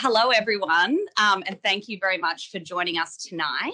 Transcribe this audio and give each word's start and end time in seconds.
hello 0.00 0.30
everyone, 0.30 0.96
um, 1.20 1.42
and 1.46 1.60
thank 1.64 1.88
you 1.88 1.98
very 2.00 2.18
much 2.18 2.52
for 2.52 2.60
joining 2.60 2.98
us 2.98 3.16
tonight. 3.16 3.72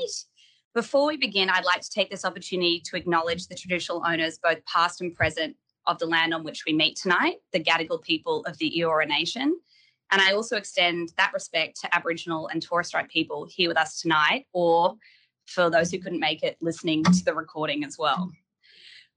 Before 0.72 1.06
we 1.06 1.18
begin, 1.18 1.50
I'd 1.50 1.66
like 1.66 1.82
to 1.82 1.90
take 1.90 2.10
this 2.10 2.24
opportunity 2.24 2.80
to 2.86 2.96
acknowledge 2.96 3.46
the 3.46 3.54
traditional 3.54 4.02
owners, 4.06 4.38
both 4.42 4.64
past 4.64 5.02
and 5.02 5.14
present, 5.14 5.54
of 5.86 5.98
the 5.98 6.06
land 6.06 6.32
on 6.32 6.42
which 6.42 6.64
we 6.66 6.72
meet 6.72 6.96
tonight, 6.96 7.36
the 7.52 7.62
Gadigal 7.62 8.00
people 8.00 8.42
of 8.46 8.56
the 8.56 8.72
Eora 8.78 9.06
Nation. 9.06 9.60
And 10.12 10.22
I 10.22 10.32
also 10.32 10.56
extend 10.56 11.12
that 11.18 11.32
respect 11.34 11.78
to 11.82 11.94
Aboriginal 11.94 12.48
and 12.48 12.62
Torres 12.62 12.86
Strait 12.86 13.10
people 13.10 13.46
here 13.46 13.68
with 13.68 13.76
us 13.76 14.00
tonight, 14.00 14.46
or 14.54 14.94
for 15.44 15.68
those 15.68 15.90
who 15.90 15.98
couldn't 15.98 16.20
make 16.20 16.42
it, 16.42 16.56
listening 16.62 17.04
to 17.04 17.22
the 17.22 17.34
recording 17.34 17.84
as 17.84 17.98
well. 17.98 18.30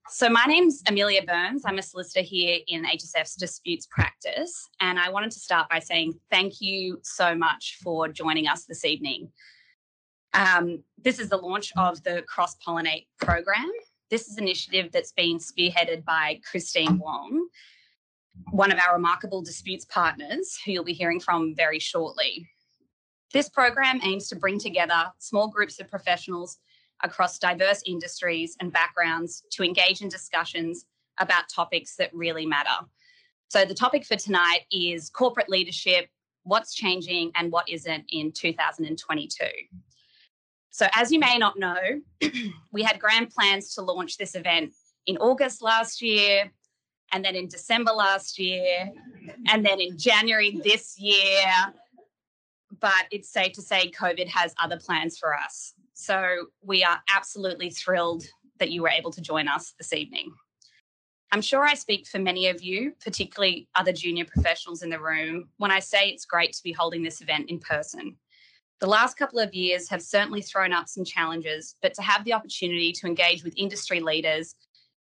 So, 0.10 0.30
my 0.30 0.46
name's 0.48 0.82
Amelia 0.88 1.22
Burns. 1.24 1.64
I'm 1.66 1.80
a 1.80 1.82
solicitor 1.82 2.22
here 2.22 2.60
in 2.68 2.86
HSF's 2.86 3.36
disputes 3.36 3.88
practice. 3.88 4.70
And 4.80 4.98
I 4.98 5.10
wanted 5.10 5.32
to 5.32 5.40
start 5.40 5.68
by 5.70 5.80
saying 5.80 6.14
thank 6.32 6.62
you 6.62 7.00
so 7.04 7.36
much 7.36 7.78
for 7.84 8.08
joining 8.08 8.48
us 8.48 8.64
this 8.64 8.86
evening. 8.86 9.30
Um, 10.34 10.82
this 10.98 11.20
is 11.20 11.28
the 11.28 11.36
launch 11.36 11.74
of 11.76 12.02
the 12.04 12.24
Cross 12.26 12.56
Pollinate 12.66 13.08
program. 13.20 13.70
This 14.10 14.30
is 14.30 14.38
an 14.38 14.46
initiative 14.46 14.94
that's 14.94 15.12
been 15.12 15.40
spearheaded 15.40 16.06
by 16.06 16.40
Christine 16.50 17.00
Wong, 17.00 17.50
one 18.52 18.72
of 18.72 18.80
our 18.80 18.96
remarkable 18.96 19.42
disputes 19.42 19.84
partners, 19.84 20.58
who 20.66 20.72
you'll 20.72 20.86
be 20.86 20.94
hearing 20.94 21.20
from 21.20 21.54
very 21.54 21.80
shortly. 21.80 22.48
This 23.34 23.50
program 23.50 24.00
aims 24.04 24.30
to 24.30 24.38
bring 24.38 24.58
together 24.58 25.12
small 25.20 25.50
groups 25.50 25.82
of 25.82 25.90
professionals 25.90 26.60
across 27.04 27.40
diverse 27.40 27.82
industries 27.86 28.56
and 28.60 28.72
backgrounds 28.72 29.44
to 29.52 29.64
engage 29.64 30.02
in 30.02 30.10
discussions 30.10 30.86
about 31.20 31.50
topics 31.54 31.96
that 31.96 32.14
really 32.14 32.46
matter. 32.46 32.86
So, 33.50 33.66
the 33.66 33.74
topic 33.74 34.06
for 34.06 34.16
tonight 34.16 34.62
is 34.72 35.10
corporate 35.10 35.50
leadership 35.50 36.10
what's 36.48 36.74
changing 36.74 37.32
and 37.36 37.52
what 37.52 37.68
isn't 37.70 38.06
in 38.10 38.32
2022. 38.32 39.46
So, 40.70 40.88
as 40.94 41.12
you 41.12 41.20
may 41.20 41.38
not 41.38 41.58
know, 41.58 41.78
we 42.72 42.84
had 42.84 43.00
grand 43.00 43.30
plans 43.30 43.74
to 43.76 43.82
launch 43.82 44.18
this 44.18 44.36
event 44.36 44.74
in 45.06 45.18
August 45.18 45.62
last 45.62 46.02
year, 46.02 46.52
and 47.12 47.24
then 47.24 47.36
in 47.36 47.48
December 47.48 47.92
last 47.92 48.38
year, 48.38 48.92
and 49.48 49.66
then 49.66 49.80
in 49.80 49.98
January 49.98 50.60
this 50.64 51.00
year. 51.00 51.52
But 52.80 53.06
it's 53.12 53.30
safe 53.30 53.54
to 53.54 53.62
say 53.62 53.92
COVID 53.92 54.28
has 54.28 54.54
other 54.62 54.78
plans 54.78 55.18
for 55.18 55.36
us. 55.36 55.74
So 56.00 56.46
we 56.62 56.84
are 56.84 57.02
absolutely 57.14 57.72
thrilled 57.72 58.24
that 58.60 58.70
you 58.70 58.84
were 58.84 58.90
able 58.90 59.10
to 59.12 59.20
join 59.20 59.48
us 59.48 59.74
this 59.80 59.94
evening. 59.94 60.32
I'm 61.32 61.42
sure 61.42 61.64
I 61.64 61.74
speak 61.74 62.06
for 62.06 62.20
many 62.20 62.50
of 62.50 62.62
you, 62.62 62.94
particularly 63.04 63.68
other 63.74 63.92
junior 63.92 64.24
professionals 64.24 64.84
in 64.84 64.92
the 64.92 65.02
room, 65.02 65.50
when 65.58 65.72
I 65.72 65.80
say 65.80 66.10
it's 66.10 66.24
great 66.24 66.54
to 66.54 66.62
be 66.62 66.72
holding 66.72 67.02
this 67.02 67.20
event 67.20 67.50
in 67.50 67.58
person. 67.58 68.16
The 68.80 68.86
last 68.86 69.18
couple 69.18 69.40
of 69.40 69.56
years 69.56 69.90
have 69.90 70.04
certainly 70.04 70.44
thrown 70.44 70.72
up 70.72 70.88
some 70.88 71.04
challenges, 71.04 71.76
but 71.82 71.96
to 71.96 72.04
have 72.04 72.24
the 72.26 72.34
opportunity 72.34 72.92
to 72.92 73.08
engage 73.08 73.44
with 73.44 73.58
industry 73.58 74.00
leaders 74.00 74.54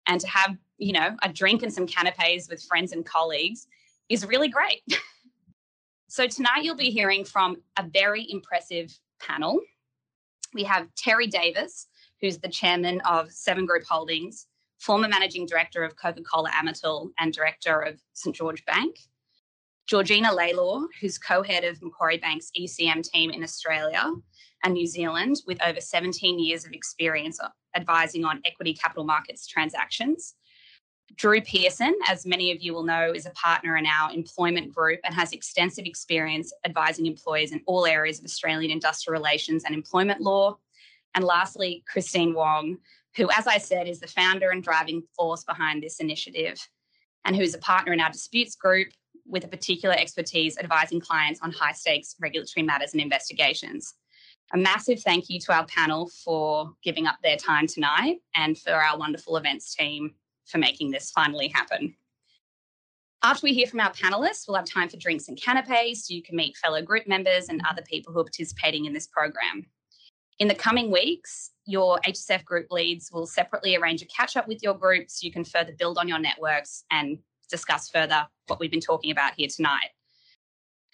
and 0.06 0.19
to 0.19 0.28
have, 0.28 0.56
you 0.78 0.94
know, 0.94 1.14
a 1.22 1.28
drink 1.30 1.62
and 1.62 1.72
some 1.72 1.86
canapes 1.86 2.48
with 2.48 2.62
friends 2.62 2.92
and 2.92 3.05
colleagues 3.05 3.67
is 4.08 4.24
really 4.24 4.48
great. 4.48 4.80
so 6.08 6.27
tonight 6.27 6.62
you'll 6.62 6.74
be 6.74 6.91
hearing 6.91 7.22
from 7.22 7.58
a 7.78 7.83
very 7.86 8.27
impressive 8.30 8.98
panel 9.20 9.61
we 10.55 10.64
have 10.64 10.94
Terry 10.97 11.27
Davis, 11.27 11.86
who's 12.20 12.39
the 12.39 12.48
chairman 12.48 13.00
of 13.02 13.30
Seven 13.30 13.66
Group 13.66 13.84
Holdings, 13.89 14.47
former 14.78 15.08
managing 15.08 15.47
director 15.47 15.83
of 15.84 15.97
Coca 15.97 16.22
Cola 16.22 16.50
Amatil, 16.50 17.11
and 17.19 17.33
director 17.33 17.80
of 17.80 18.00
St 18.12 18.34
George 18.34 18.64
Bank. 18.64 18.97
Georgina 19.86 20.28
Lalor, 20.28 20.86
who's 21.00 21.17
co 21.17 21.42
head 21.42 21.62
of 21.62 21.80
Macquarie 21.80 22.19
Bank's 22.19 22.50
ECM 22.58 23.08
team 23.08 23.30
in 23.30 23.44
Australia 23.44 24.12
and 24.64 24.74
New 24.74 24.86
Zealand, 24.86 25.36
with 25.47 25.62
over 25.62 25.80
17 25.80 26.41
years 26.41 26.64
of 26.64 26.72
experience 26.72 27.39
advising 27.77 28.24
on 28.24 28.41
equity 28.44 28.74
capital 28.74 29.05
markets 29.05 29.47
transactions. 29.47 30.34
Drew 31.14 31.40
Pearson, 31.40 31.94
as 32.08 32.27
many 32.27 32.52
of 32.52 32.61
you 32.61 32.74
will 32.74 32.83
know, 32.83 33.12
is 33.12 33.27
a 33.27 33.30
partner 33.30 33.77
in 33.77 33.86
our 33.86 34.12
employment 34.12 34.74
group 34.74 35.00
and 35.05 35.14
has 35.14 35.33
extensive 35.33 35.86
experience 35.86 36.52
advising 36.64 37.06
employers 37.06 37.52
in 37.52 37.62
all 37.67 37.86
areas 37.86 38.18
of 38.18 38.24
Australian 38.24 38.70
industrial 38.70 39.18
relations 39.18 39.64
and 39.64 39.74
employment 39.74 40.20
law. 40.20 40.58
And 41.14 41.24
lastly, 41.24 41.83
Christine 41.90 42.34
Wong, 42.34 42.78
who, 43.16 43.30
as 43.30 43.46
I 43.46 43.56
said, 43.56 43.89
is 43.89 44.00
the 44.00 44.08
founder 44.08 44.50
and 44.50 44.62
driving 44.62 45.02
force 45.16 45.42
behind 45.45 45.83
this 45.83 46.00
initiative, 46.00 46.61
and 47.24 47.34
who 47.34 47.42
is 47.42 47.55
a 47.55 47.58
partner 47.58 47.95
in 47.95 48.00
our 48.00 48.11
disputes 48.11 48.55
group 48.55 48.89
with 49.24 49.45
a 49.45 49.48
particular 49.48 49.95
expertise 49.95 50.58
advising 50.58 51.00
clients 51.00 51.40
on 51.40 51.50
high 51.50 51.72
stakes 51.72 52.14
regulatory 52.20 52.64
matters 52.64 52.92
and 52.92 53.00
investigations. 53.00 53.95
A 54.52 54.58
massive 54.58 55.00
thank 55.00 55.30
you 55.30 55.40
to 55.40 55.52
our 55.52 55.66
panel 55.66 56.11
for 56.24 56.72
giving 56.83 57.06
up 57.06 57.16
their 57.22 57.36
time 57.36 57.66
tonight 57.66 58.18
and 58.34 58.56
for 58.56 58.72
our 58.72 58.98
wonderful 58.98 59.36
events 59.36 59.74
team 59.74 60.14
for 60.46 60.58
making 60.58 60.90
this 60.90 61.11
finally 61.11 61.48
happen. 61.48 61.95
After 63.23 63.45
we 63.45 63.55
hear 63.55 63.67
from 63.67 63.80
our 63.80 63.92
panelists, 63.92 64.46
we'll 64.46 64.57
have 64.57 64.67
time 64.67 64.89
for 64.89 64.96
drinks 64.98 65.29
and 65.29 65.40
canapes 65.40 66.07
so 66.07 66.14
you 66.14 66.23
can 66.23 66.36
meet 66.36 66.57
fellow 66.57 66.83
group 66.83 67.08
members 67.08 67.48
and 67.48 67.61
other 67.68 67.83
people 67.83 68.12
who 68.12 68.20
are 68.20 68.24
participating 68.24 68.84
in 68.84 68.92
this 68.92 69.07
program. 69.07 69.67
In 70.39 70.48
the 70.48 70.55
coming 70.55 70.90
weeks, 70.90 71.51
your 71.64 71.98
HSF 72.07 72.45
group 72.45 72.67
leads 72.70 73.11
will 73.11 73.27
separately 73.27 73.74
arrange 73.74 74.02
a 74.02 74.07
catch 74.07 74.36
up 74.36 74.46
with 74.46 74.62
your 74.62 74.74
group 74.74 75.11
so 75.11 75.24
you 75.24 75.33
can 75.33 75.45
further 75.45 75.73
build 75.73 75.98
on 75.98 76.08
your 76.08 76.18
networks 76.18 76.84
and 76.90 77.18
discuss 77.51 77.89
further 77.89 78.27
what 78.46 78.61
we've 78.61 78.70
been 78.70 78.80
talking 78.80 79.11
about 79.11 79.33
here 79.36 79.48
tonight. 79.48 79.90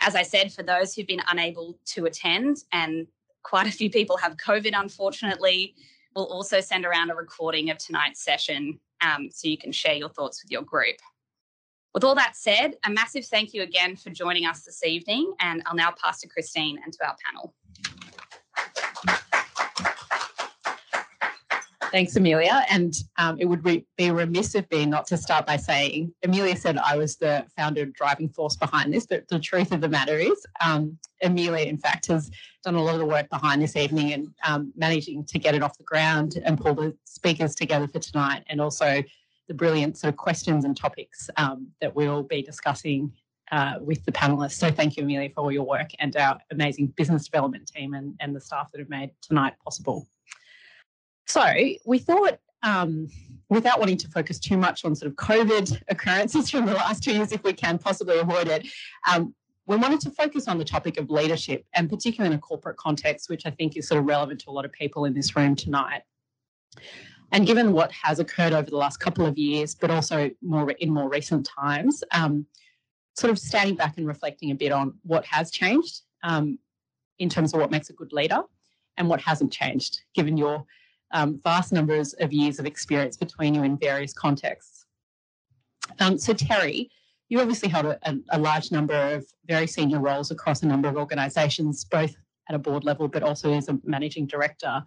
As 0.00 0.14
I 0.14 0.22
said, 0.22 0.52
for 0.52 0.62
those 0.62 0.94
who've 0.94 1.06
been 1.06 1.22
unable 1.28 1.78
to 1.86 2.06
attend, 2.06 2.58
and 2.72 3.06
quite 3.42 3.66
a 3.66 3.72
few 3.72 3.90
people 3.90 4.16
have 4.16 4.36
COVID, 4.36 4.72
unfortunately, 4.74 5.74
we'll 6.14 6.26
also 6.26 6.60
send 6.60 6.84
around 6.84 7.10
a 7.10 7.14
recording 7.14 7.70
of 7.70 7.78
tonight's 7.78 8.24
session 8.24 8.78
um, 9.04 9.28
so 9.30 9.48
you 9.48 9.58
can 9.58 9.72
share 9.72 9.94
your 9.94 10.08
thoughts 10.08 10.42
with 10.42 10.50
your 10.50 10.62
group. 10.62 10.96
With 11.94 12.04
all 12.04 12.14
that 12.14 12.36
said, 12.36 12.76
a 12.86 12.90
massive 12.90 13.26
thank 13.26 13.52
you 13.52 13.62
again 13.62 13.96
for 13.96 14.10
joining 14.10 14.46
us 14.46 14.64
this 14.64 14.82
evening, 14.82 15.34
and 15.40 15.62
I'll 15.66 15.76
now 15.76 15.92
pass 16.02 16.20
to 16.22 16.28
Christine 16.28 16.78
and 16.82 16.92
to 16.94 17.06
our 17.06 17.16
panel. 17.26 17.54
Thanks, 21.92 22.16
Amelia. 22.16 22.64
And 22.70 22.94
um, 23.18 23.38
it 23.38 23.44
would 23.44 23.62
be 23.62 23.84
remiss 24.10 24.54
of 24.54 24.68
me 24.70 24.86
not 24.86 25.06
to 25.08 25.18
start 25.18 25.46
by 25.46 25.58
saying 25.58 26.14
Amelia 26.24 26.56
said 26.56 26.78
I 26.78 26.96
was 26.96 27.16
the 27.16 27.44
founder 27.54 27.84
driving 27.84 28.30
force 28.30 28.56
behind 28.56 28.94
this, 28.94 29.04
but 29.06 29.28
the 29.28 29.38
truth 29.38 29.72
of 29.72 29.82
the 29.82 29.90
matter 29.90 30.16
is, 30.16 30.46
um, 30.64 30.98
Amelia, 31.22 31.66
in 31.66 31.76
fact, 31.76 32.06
has 32.06 32.30
done 32.64 32.76
a 32.76 32.82
lot 32.82 32.94
of 32.94 33.00
the 33.00 33.06
work 33.06 33.28
behind 33.28 33.60
this 33.60 33.76
evening 33.76 34.14
and 34.14 34.28
um, 34.48 34.72
managing 34.74 35.22
to 35.26 35.38
get 35.38 35.54
it 35.54 35.62
off 35.62 35.76
the 35.76 35.84
ground 35.84 36.40
and 36.46 36.58
pull 36.58 36.74
the 36.74 36.96
speakers 37.04 37.54
together 37.54 37.86
for 37.86 37.98
tonight, 37.98 38.42
and 38.48 38.58
also 38.58 39.02
the 39.48 39.54
brilliant 39.54 39.98
sort 39.98 40.14
of 40.14 40.16
questions 40.16 40.64
and 40.64 40.74
topics 40.74 41.28
um, 41.36 41.68
that 41.82 41.94
we'll 41.94 42.22
be 42.22 42.40
discussing 42.40 43.12
uh, 43.50 43.74
with 43.82 44.02
the 44.06 44.12
panelists. 44.12 44.52
So 44.52 44.70
thank 44.70 44.96
you, 44.96 45.02
Amelia, 45.02 45.28
for 45.28 45.42
all 45.42 45.52
your 45.52 45.66
work 45.66 45.90
and 45.98 46.16
our 46.16 46.38
amazing 46.50 46.86
business 46.96 47.26
development 47.26 47.70
team 47.70 47.92
and, 47.92 48.14
and 48.20 48.34
the 48.34 48.40
staff 48.40 48.72
that 48.72 48.78
have 48.78 48.88
made 48.88 49.10
tonight 49.20 49.52
possible. 49.62 50.08
So 51.26 51.44
we 51.86 51.98
thought, 51.98 52.38
um, 52.62 53.08
without 53.48 53.78
wanting 53.78 53.98
to 53.98 54.08
focus 54.08 54.38
too 54.38 54.56
much 54.56 54.84
on 54.84 54.94
sort 54.94 55.10
of 55.10 55.16
COVID 55.16 55.82
occurrences 55.88 56.50
from 56.50 56.66
the 56.66 56.74
last 56.74 57.02
two 57.02 57.12
years, 57.12 57.32
if 57.32 57.42
we 57.42 57.52
can 57.52 57.78
possibly 57.78 58.18
avoid 58.18 58.48
it, 58.48 58.66
um, 59.10 59.34
we 59.66 59.76
wanted 59.76 60.00
to 60.00 60.10
focus 60.10 60.48
on 60.48 60.58
the 60.58 60.64
topic 60.64 60.98
of 60.98 61.08
leadership 61.08 61.64
and 61.74 61.88
particularly 61.88 62.32
in 62.34 62.38
a 62.38 62.40
corporate 62.40 62.76
context, 62.76 63.28
which 63.30 63.46
I 63.46 63.50
think 63.50 63.76
is 63.76 63.86
sort 63.86 64.00
of 64.00 64.06
relevant 64.06 64.40
to 64.40 64.50
a 64.50 64.52
lot 64.52 64.64
of 64.64 64.72
people 64.72 65.04
in 65.04 65.14
this 65.14 65.36
room 65.36 65.54
tonight. 65.54 66.02
And 67.30 67.46
given 67.46 67.72
what 67.72 67.90
has 67.92 68.18
occurred 68.18 68.52
over 68.52 68.68
the 68.68 68.76
last 68.76 68.98
couple 68.98 69.24
of 69.24 69.38
years, 69.38 69.74
but 69.74 69.90
also 69.90 70.30
more 70.42 70.70
in 70.72 70.90
more 70.90 71.08
recent 71.08 71.46
times, 71.46 72.04
um, 72.12 72.46
sort 73.16 73.30
of 73.30 73.38
standing 73.38 73.76
back 73.76 73.96
and 73.96 74.06
reflecting 74.06 74.50
a 74.50 74.54
bit 74.54 74.72
on 74.72 74.94
what 75.02 75.24
has 75.26 75.50
changed 75.50 76.02
um, 76.22 76.58
in 77.18 77.28
terms 77.28 77.54
of 77.54 77.60
what 77.60 77.70
makes 77.70 77.88
a 77.88 77.94
good 77.94 78.12
leader 78.12 78.42
and 78.96 79.08
what 79.08 79.20
hasn't 79.20 79.52
changed, 79.52 80.00
given 80.14 80.36
your 80.36 80.66
um, 81.12 81.40
vast 81.42 81.72
numbers 81.72 82.14
of 82.14 82.32
years 82.32 82.58
of 82.58 82.66
experience 82.66 83.16
between 83.16 83.54
you 83.54 83.62
in 83.62 83.76
various 83.76 84.12
contexts. 84.12 84.86
Um, 86.00 86.18
so, 86.18 86.32
Terry, 86.32 86.90
you 87.28 87.40
obviously 87.40 87.68
held 87.68 87.86
a, 87.86 88.16
a, 88.30 88.38
large 88.38 88.70
number 88.70 88.94
of 88.94 89.24
very 89.46 89.66
senior 89.66 90.00
roles 90.00 90.30
across 90.30 90.62
a 90.62 90.66
number 90.66 90.88
of 90.88 90.96
organisations, 90.96 91.84
both 91.84 92.14
at 92.48 92.54
a 92.54 92.58
board 92.58 92.84
level, 92.84 93.08
but 93.08 93.22
also 93.22 93.52
as 93.52 93.68
a 93.68 93.78
managing 93.84 94.26
director 94.26 94.82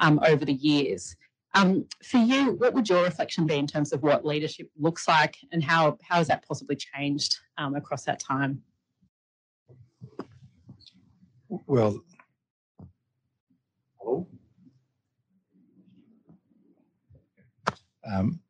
um, 0.00 0.20
over 0.26 0.44
the 0.44 0.52
years. 0.52 1.16
Um, 1.54 1.86
for 2.04 2.18
you, 2.18 2.52
what 2.52 2.74
would 2.74 2.88
your 2.88 3.02
reflection 3.04 3.46
be 3.46 3.56
in 3.56 3.66
terms 3.66 3.92
of 3.92 4.02
what 4.02 4.24
leadership 4.24 4.70
looks 4.78 5.08
like 5.08 5.36
and 5.50 5.64
how, 5.64 5.96
how 6.02 6.16
has 6.16 6.28
that 6.28 6.46
possibly 6.46 6.76
changed 6.76 7.38
um, 7.56 7.74
across 7.74 8.04
that 8.04 8.20
time? 8.20 8.62
Well, 11.48 12.00
Um, 18.10 18.40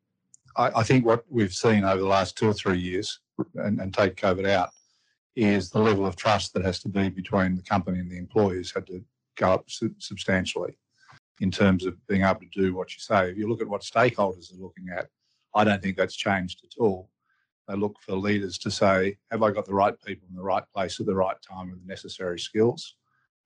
I, 0.55 0.71
I, 0.79 0.83
think 0.83 1.05
what 1.05 1.25
we've 1.29 1.53
seen 1.53 1.83
over 1.83 1.99
the 1.99 2.07
last 2.07 2.37
two 2.37 2.47
or 2.47 2.53
three 2.53 2.79
years, 2.79 3.19
and, 3.55 3.79
and 3.79 3.93
take 3.93 4.15
COVID 4.15 4.47
out, 4.47 4.69
is 5.35 5.69
the 5.69 5.79
level 5.79 6.05
of 6.05 6.15
trust 6.15 6.53
that 6.53 6.65
has 6.65 6.79
to 6.81 6.89
be 6.89 7.09
between 7.09 7.55
the 7.55 7.61
company 7.61 7.99
and 7.99 8.11
the 8.11 8.17
employees 8.17 8.71
had 8.73 8.87
to 8.87 9.03
go 9.37 9.51
up 9.53 9.65
substantially 9.99 10.77
in 11.39 11.49
terms 11.51 11.85
of 11.85 11.95
being 12.07 12.23
able 12.23 12.41
to 12.41 12.49
do 12.61 12.73
what 12.73 12.93
you 12.93 12.99
say. 12.99 13.29
If 13.29 13.37
you 13.37 13.47
look 13.47 13.61
at 13.61 13.67
what 13.67 13.81
stakeholders 13.81 14.53
are 14.53 14.61
looking 14.61 14.87
at, 14.95 15.07
I 15.55 15.63
don't 15.63 15.81
think 15.81 15.97
that's 15.97 16.15
changed 16.15 16.61
at 16.63 16.81
all. 16.81 17.09
They 17.67 17.75
look 17.75 17.97
for 18.01 18.15
leaders 18.15 18.57
to 18.59 18.71
say, 18.71 19.17
have 19.31 19.43
I 19.43 19.51
got 19.51 19.65
the 19.65 19.73
right 19.73 19.93
people 20.03 20.27
in 20.29 20.35
the 20.35 20.43
right 20.43 20.63
place 20.73 20.99
at 20.99 21.05
the 21.05 21.15
right 21.15 21.37
time 21.41 21.69
with 21.69 21.81
the 21.81 21.87
necessary 21.87 22.39
skills? 22.39 22.95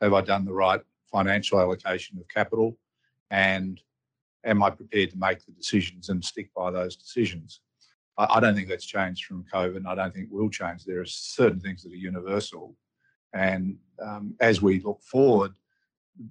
Have 0.02 0.14
I 0.14 0.22
done 0.22 0.46
the 0.46 0.54
right 0.54 0.82
financial 1.12 1.60
allocation 1.60 2.18
of 2.18 2.28
capital? 2.28 2.78
And 3.30 3.80
am 4.46 4.64
I 4.64 4.70
prepared 4.70 5.12
to 5.12 5.18
make 5.18 5.46
the 5.46 5.52
decisions 5.52 6.10
and 6.10 6.24
stick 6.24 6.50
by 6.56 6.72
those 6.72 6.96
decisions? 6.96 7.62
I, 8.18 8.28
I 8.30 8.40
don't 8.40 8.56
think 8.56 8.68
that's 8.68 8.86
changed 8.86 9.26
from 9.26 9.46
COVID, 9.54 9.78
and 9.78 9.88
I 9.88 9.96
don't 9.96 10.14
think 10.14 10.30
will 10.32 10.50
change. 10.50 10.84
There 10.84 11.02
are 11.02 11.06
certain 11.06 11.60
things 11.60 11.84
that 11.84 11.92
are 11.92 11.96
universal. 11.96 12.76
And 13.34 13.78
um, 14.02 14.36
as 14.40 14.62
we 14.62 14.80
look 14.82 15.02
forward, 15.02 15.54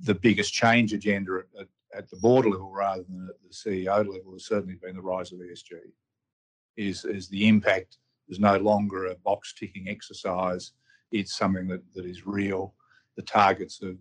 the 0.04 0.14
biggest 0.14 0.52
change 0.52 0.92
agenda 0.92 1.42
at, 1.58 1.66
at, 1.96 2.08
the 2.10 2.16
board 2.18 2.46
level 2.46 2.70
rather 2.70 3.02
than 3.02 3.28
at 3.28 3.34
the 3.42 3.54
CEO 3.54 3.98
level 3.98 4.32
has 4.32 4.46
certainly 4.46 4.76
been 4.76 4.94
the 4.94 5.02
rise 5.02 5.32
of 5.32 5.40
ESG. 5.40 5.72
Is, 6.76 7.04
is 7.04 7.28
the 7.28 7.48
impact 7.48 7.98
is 8.28 8.38
no 8.38 8.56
longer 8.56 9.06
a 9.06 9.16
box 9.16 9.52
ticking 9.52 9.88
exercise. 9.88 10.72
It's 11.10 11.36
something 11.36 11.66
that, 11.68 11.82
that 11.94 12.06
is 12.06 12.26
real. 12.26 12.74
The 13.16 13.22
targets 13.22 13.82
of 13.82 13.96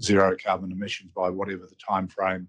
zero 0.00 0.36
carbon 0.42 0.72
emissions 0.72 1.12
by 1.14 1.28
whatever 1.28 1.66
the 1.66 1.76
time 1.76 2.08
frame 2.08 2.48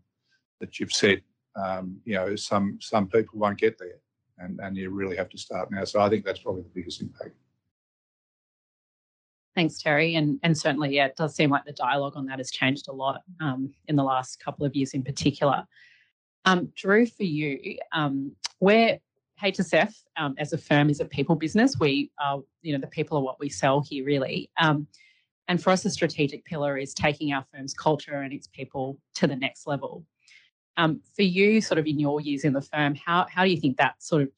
that 0.60 0.80
you've 0.80 0.94
set, 0.94 1.20
um, 1.56 2.00
you 2.06 2.16
know, 2.16 2.36
some 2.36 2.78
some 2.82 3.08
people 3.08 3.40
won't 3.40 3.58
get 3.58 3.78
there, 3.78 4.00
and 4.38 4.60
and 4.62 4.78
you 4.78 4.90
really 4.90 5.18
have 5.18 5.30
to 5.30 5.38
start 5.38 5.72
now. 5.72 5.84
So 5.84 6.02
I 6.02 6.10
think 6.10 6.26
that's 6.26 6.40
probably 6.40 6.64
the 6.64 6.70
biggest 6.74 7.02
impact. 7.02 7.36
Thanks, 9.56 9.82
Terry. 9.82 10.16
And, 10.16 10.40
and 10.44 10.58
certainly, 10.58 10.96
yeah, 10.96 11.08
it 11.08 11.18
does 11.18 11.36
seem 11.36 11.50
like 11.50 11.66
the 11.66 11.74
dialogue 11.74 12.14
on 12.16 12.26
that 12.28 12.38
has 12.38 12.50
changed 12.50 12.88
a 12.88 12.94
lot 12.94 13.24
um, 13.42 13.74
in 13.88 13.98
the 13.98 14.04
last 14.04 14.40
couple 14.40 14.66
of 14.66 14.74
years 14.74 14.94
in 14.94 15.04
particular. 15.04 15.66
Um, 16.46 16.72
Drew, 16.76 17.06
for 17.06 17.24
you, 17.24 17.78
um, 17.92 18.32
where 18.60 19.00
HSF 19.42 19.94
um, 20.18 20.36
as 20.38 20.54
a 20.54 20.58
firm 20.58 20.90
is 20.90 21.00
a 21.00 21.06
people 21.06 21.36
business. 21.36 21.78
We 21.80 22.12
are, 22.20 22.42
you 22.62 22.74
know, 22.74 22.80
the 22.80 22.88
people 22.88 23.18
are 23.18 23.22
what 23.22 23.40
we 23.40 23.50
sell 23.50 23.82
here, 23.82 24.06
really. 24.06 24.50
Um, 24.60 24.88
and 25.48 25.62
for 25.62 25.72
us, 25.72 25.84
the 25.84 25.90
strategic 25.90 26.46
pillar 26.46 26.78
is 26.78 26.94
taking 26.94 27.34
our 27.34 27.46
firm's 27.52 27.74
culture 27.74 28.22
and 28.22 28.32
its 28.32 28.48
people 28.48 28.98
to 29.16 29.28
the 29.28 29.36
next 29.36 29.66
level. 29.66 30.06
Um, 30.78 31.02
for 31.16 31.24
you, 31.24 31.62
sort 31.62 31.78
of 31.78 31.86
in 31.88 32.00
your 32.00 32.22
years 32.22 32.46
in 32.46 32.54
the 32.54 32.62
firm, 32.62 32.96
how 32.96 33.26
how 33.30 33.44
do 33.44 33.52
you 33.52 33.60
think 33.60 33.78
that 33.78 34.02
sort 34.02 34.24
of, 34.24 34.30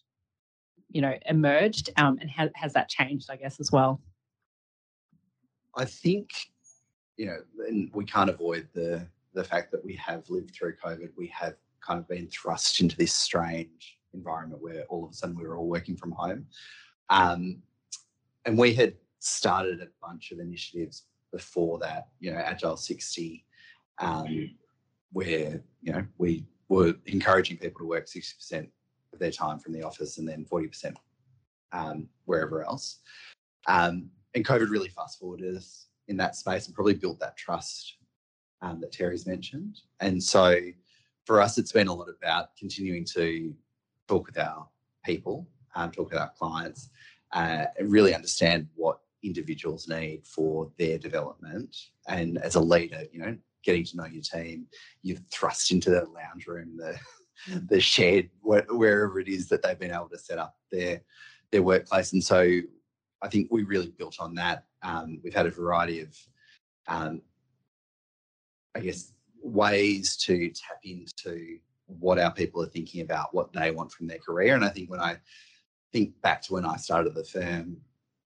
you 0.90 1.02
know, 1.02 1.14
emerged, 1.28 1.90
and 1.98 2.22
has, 2.30 2.50
has 2.56 2.74
that 2.74 2.90
changed, 2.90 3.30
I 3.30 3.36
guess, 3.36 3.60
as 3.60 3.72
well? 3.72 4.02
I 5.76 5.86
think, 5.86 6.32
you 7.18 7.28
know, 7.28 7.38
and 7.68 7.92
we 7.94 8.06
can't 8.06 8.30
avoid 8.30 8.68
the 8.74 9.08
the 9.34 9.44
fact 9.44 9.72
that 9.72 9.86
we 9.86 9.96
have 9.96 10.30
lived 10.30 10.54
through 10.56 10.76
COVID. 10.84 11.10
We 11.16 11.28
have 11.28 11.56
kind 11.86 12.00
of 12.00 12.08
been 12.08 12.28
thrust 12.28 12.82
into 12.82 12.98
this 12.98 13.14
strange 13.14 13.98
environment 14.14 14.62
where 14.62 14.84
all 14.90 15.06
of 15.06 15.12
a 15.12 15.14
sudden 15.14 15.36
we 15.36 15.48
were 15.48 15.58
all 15.58 15.68
working 15.68 15.96
from 15.96 16.12
home. 16.12 16.46
Um, 17.10 17.62
and 18.46 18.58
we 18.58 18.74
had 18.74 18.96
started 19.20 19.82
a 19.82 19.88
bunch 20.02 20.32
of 20.32 20.40
initiatives 20.40 21.04
before 21.32 21.80
that, 21.80 22.08
you 22.20 22.32
know, 22.32 22.38
Agile 22.38 22.78
60, 22.78 23.46
um, 24.00 24.50
where, 25.12 25.62
you 25.82 25.94
know, 25.94 26.06
we 26.18 26.46
were 26.70 26.94
encouraging 27.06 27.58
people 27.58 27.80
to 27.80 27.88
work 27.88 28.08
60% 28.08 28.70
of 29.14 29.20
their 29.20 29.32
time 29.32 29.60
from 29.60 29.74
the 29.74 29.84
office 29.84 30.18
and 30.18 30.28
then 30.28 30.46
40% 30.46 30.96
um, 31.74 32.08
wherever 32.26 32.64
else. 32.64 33.00
Um, 33.68 34.10
and 34.34 34.46
COVID 34.46 34.70
really 34.70 34.90
fast 34.90 35.20
forwarded 35.20 35.56
us 35.58 35.88
in 36.08 36.18
that 36.18 36.36
space 36.36 36.66
and 36.66 36.76
probably 36.76 36.94
built 36.94 37.20
that 37.20 37.38
trust 37.38 37.98
um, 38.62 38.80
that 38.82 38.92
Terry's 38.92 39.28
mentioned. 39.28 39.82
And 40.00 40.22
so 40.22 40.60
for 41.26 41.42
us, 41.42 41.58
it's 41.58 41.72
been 41.72 41.88
a 41.88 41.94
lot 41.94 42.08
about 42.10 42.56
continuing 42.58 43.06
to 43.14 43.54
talk 44.08 44.28
with 44.28 44.38
our 44.38 44.68
people, 45.06 45.48
um, 45.76 45.92
talk 45.92 46.10
with 46.10 46.20
our 46.20 46.32
clients, 46.38 46.90
uh, 47.34 47.66
and 47.78 47.92
really 47.92 48.14
understand 48.14 48.68
what 48.76 49.00
individuals 49.24 49.88
need 49.88 50.26
for 50.26 50.72
their 50.78 50.98
development. 50.98 51.76
And 52.08 52.38
as 52.40 52.56
a 52.56 52.60
leader, 52.60 53.04
you 53.12 53.20
know, 53.20 53.38
getting 53.64 53.84
to 53.86 53.98
know 53.98 54.06
your 54.06 54.24
team, 54.24 54.68
you're 55.04 55.18
thrust 55.32 55.72
into 55.72 55.90
the 55.90 56.06
lounge 56.06 56.48
room, 56.48 56.78
the 56.78 56.98
the 57.68 57.80
shed, 57.80 58.30
wherever 58.42 59.20
it 59.20 59.28
is 59.28 59.48
that 59.50 59.64
they've 59.64 59.80
been 59.80 59.94
able 59.94 60.10
to 60.10 60.18
set 60.18 60.38
up 60.38 60.56
their 60.72 61.02
their 61.52 61.64
workplace. 61.64 62.14
And 62.14 62.24
so 62.24 62.62
I 63.22 63.28
think 63.28 63.50
we 63.52 63.64
really 63.64 63.94
built 63.98 64.18
on 64.20 64.36
that. 64.36 64.66
Um, 64.84 65.20
we've 65.24 65.34
had 65.34 65.46
a 65.46 65.52
variety 65.52 66.02
of, 66.02 66.18
um, 66.88 67.22
I 68.76 68.80
guess, 68.80 69.14
ways 69.44 70.18
to 70.18 70.50
tap 70.50 70.80
into 70.84 71.58
what 71.86 72.20
our 72.20 72.32
people 72.32 72.64
are 72.64 72.68
thinking 72.70 73.02
about, 73.02 73.34
what 73.34 73.52
they 73.54 73.72
want 73.72 73.92
from 73.92 74.08
their 74.08 74.20
career. 74.20 74.56
And 74.56 74.64
I 74.64 74.70
think 74.70 74.90
when 74.90 75.02
I 75.02 75.18
think 75.92 76.20
back 76.22 76.42
to 76.44 76.54
when 76.54 76.66
I 76.66 76.78
started 76.78 77.14
the 77.14 77.24
firm 77.24 77.78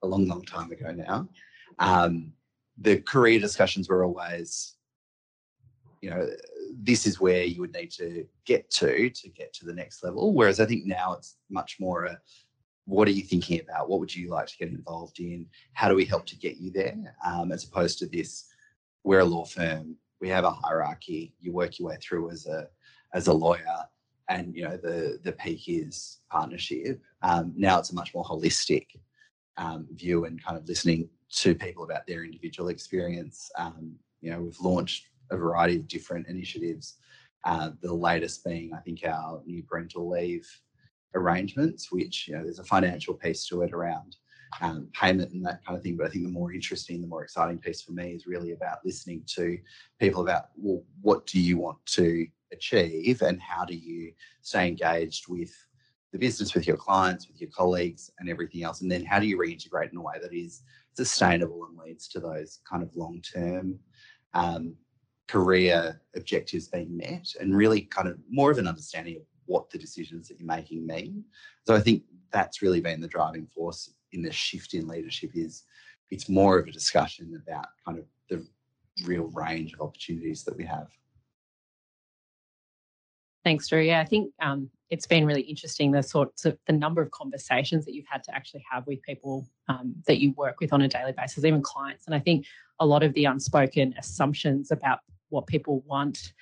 a 0.03 0.07
long, 0.07 0.27
long 0.27 0.43
time 0.43 0.71
ago 0.71 0.91
now, 0.91 1.27
um, 1.79 2.31
the 2.77 2.97
career 3.01 3.39
discussions 3.39 3.89
were 3.89 4.03
always, 4.03 4.75
you 6.05 6.11
know, 6.11 6.27
this 6.83 7.07
is 7.07 7.19
where 7.19 7.43
you 7.43 7.61
would 7.61 7.73
need 7.73 7.89
to 7.89 8.27
get 8.45 8.69
to 8.69 9.09
to 9.09 9.29
get 9.29 9.51
to 9.53 9.65
the 9.65 9.73
next 9.73 10.03
level. 10.03 10.35
Whereas 10.35 10.59
I 10.59 10.65
think 10.67 10.85
now 10.85 11.13
it's 11.13 11.37
much 11.49 11.77
more 11.79 12.05
a 12.05 12.19
what 12.85 13.07
are 13.07 13.11
you 13.11 13.23
thinking 13.23 13.59
about? 13.59 13.89
What 13.89 13.99
would 13.99 14.15
you 14.15 14.29
like 14.29 14.45
to 14.45 14.57
get 14.59 14.69
involved 14.69 15.19
in? 15.19 15.47
How 15.73 15.89
do 15.89 15.95
we 15.95 16.05
help 16.05 16.27
to 16.27 16.37
get 16.37 16.57
you 16.57 16.69
there? 16.69 16.95
Um, 17.25 17.51
as 17.51 17.63
opposed 17.63 17.97
to 17.99 18.05
this, 18.05 18.45
we're 19.03 19.21
a 19.21 19.25
law 19.25 19.45
firm, 19.45 19.95
we 20.21 20.29
have 20.29 20.43
a 20.43 20.51
hierarchy. 20.51 21.33
You 21.39 21.51
work 21.51 21.79
your 21.79 21.89
way 21.89 21.97
through 21.99 22.29
as 22.29 22.45
a 22.45 22.67
as 23.15 23.25
a 23.25 23.33
lawyer, 23.33 23.79
and 24.29 24.55
you 24.55 24.63
know 24.63 24.77
the 24.77 25.19
the 25.23 25.31
peak 25.31 25.63
is 25.67 26.19
partnership. 26.29 27.01
Um, 27.23 27.51
now 27.57 27.79
it's 27.79 27.89
a 27.89 27.95
much 27.95 28.13
more 28.13 28.23
holistic 28.23 28.89
um, 29.57 29.87
view 29.95 30.25
and 30.25 30.43
kind 30.43 30.55
of 30.55 30.67
listening 30.67 31.09
to 31.41 31.55
people 31.55 31.83
about 31.83 32.05
their 32.05 32.23
individual 32.23 32.69
experience. 32.69 33.49
Um, 33.57 33.95
you 34.21 34.29
know, 34.29 34.41
we've 34.41 34.59
launched 34.59 35.07
a 35.31 35.38
variety 35.38 35.77
of 35.77 35.88
different 35.88 36.27
initiatives. 36.27 36.95
Uh, 37.44 37.72
the 37.81 37.94
latest 37.94 38.44
being, 38.44 38.74
I 38.74 38.80
think, 38.80 39.06
our 39.06 39.42
new 39.45 39.63
parental 39.63 40.10
leave 40.10 40.48
arrangements, 41.13 41.92
which 41.92 42.27
you 42.27 42.36
know 42.36 42.44
there's 42.44 42.60
a 42.60 42.63
financial 42.63 43.13
piece 43.13 43.48
to 43.48 43.62
it 43.62 43.72
around 43.72 44.16
um, 44.62 44.88
payment 44.94 45.31
and 45.31 45.45
that 45.45 45.63
kind 45.66 45.77
of 45.77 45.83
thing. 45.83 45.98
But 45.98 46.07
I 46.07 46.10
think 46.10 46.25
the 46.25 46.31
more 46.31 46.54
interesting, 46.54 47.01
the 47.01 47.07
more 47.07 47.24
exciting 47.24 47.60
piece 47.60 47.81
for 47.81 47.92
me 47.92 48.12
is 48.12 48.27
really 48.27 48.51
about 48.51 48.80
listening 48.83 49.24
to 49.36 49.57
people 50.00 50.22
about 50.24 50.46
well, 50.55 50.84
what 51.01 51.25
do 51.25 51.39
you 51.39 51.58
want 51.58 51.77
to 51.88 52.27
achieve 52.51 53.22
and 53.22 53.41
how 53.41 53.65
do 53.65 53.75
you 53.75 54.13
stay 54.41 54.67
engaged 54.67 55.25
with 55.27 55.51
the 56.12 56.20
business, 56.20 56.53
with 56.53 56.67
your 56.67 56.77
clients, 56.77 57.27
with 57.27 57.41
your 57.41 57.50
colleagues, 57.50 58.10
and 58.20 58.29
everything 58.29 58.63
else, 58.63 58.82
and 58.82 58.91
then 58.91 59.03
how 59.03 59.20
do 59.20 59.27
you 59.27 59.38
reintegrate 59.38 59.91
in 59.91 59.98
a 59.98 60.01
way 60.01 60.15
that 60.22 60.34
is 60.34 60.63
sustainable 60.96 61.65
and 61.65 61.77
leads 61.77 62.08
to 62.08 62.20
those 62.20 62.60
kind 62.70 62.82
of 62.82 62.96
long 62.96 63.22
term. 63.22 63.77
Um, 64.34 64.75
career 65.27 66.01
objectives 66.15 66.67
being 66.67 66.96
met 66.96 67.27
and 67.39 67.55
really 67.55 67.82
kind 67.82 68.08
of 68.08 68.17
more 68.29 68.51
of 68.51 68.58
an 68.58 68.67
understanding 68.67 69.17
of 69.17 69.24
what 69.46 69.70
the 69.70 69.77
decisions 69.77 70.27
that 70.27 70.39
you're 70.39 70.48
making 70.48 70.86
mean. 70.86 71.24
So 71.65 71.75
I 71.75 71.79
think 71.79 72.03
that's 72.32 72.62
really 72.62 72.82
been 72.82 73.01
the 73.01 73.08
driving 73.08 73.48
force 73.48 73.94
in 74.12 74.22
the 74.22 74.32
shift 74.32 74.74
in 74.74 74.88
leadership 74.88 75.32
is 75.34 75.63
it's 76.12 76.29
more 76.29 76.60
of 76.60 76.67
a 76.67 76.72
discussion 76.72 77.41
about 77.41 77.67
kind 77.86 78.00
of 78.00 78.05
the 78.29 78.46
real 79.05 79.25
range 79.34 79.74
of 79.74 79.82
opportunities 79.82 80.44
that 80.44 80.55
we 80.55 80.65
have. 80.65 80.88
Thanks, 83.44 83.67
Drew. 83.67 83.82
Yeah, 83.82 84.01
I 84.01 84.05
think 84.05 84.32
um, 84.41 84.70
it's 84.89 85.05
been 85.05 85.25
really 85.25 85.41
interesting 85.41 85.91
the 85.91 86.01
sorts 86.01 86.46
of 86.46 86.58
the 86.65 86.74
number 86.74 87.01
of 87.01 87.12
conversations 87.12 87.86
that 87.86 87.94
you've 87.94 88.08
had 88.10 88.24
to 88.24 88.36
actually 88.36 88.63
have 88.72 88.88
with 88.88 89.01
people 89.03 89.48
um, 89.67 89.96
that 90.08 90.20
you 90.20 90.32
work 90.32 90.60
with 90.60 90.74
on 90.74 90.82
a 90.82 90.88
daily 90.88 91.12
basis, 91.12 91.44
even 91.44 91.62
clients. 91.62 92.05
And 92.05 92.15
I 92.15 92.20
think 92.20 92.46
a 92.79 92.86
lot 92.86 93.03
of 93.03 93.13
the 93.13 93.25
unspoken 93.25 93.94
assumptions 93.98 94.72
about 94.72 95.00
what 95.29 95.48
people 95.48 95.84
want 95.86 96.34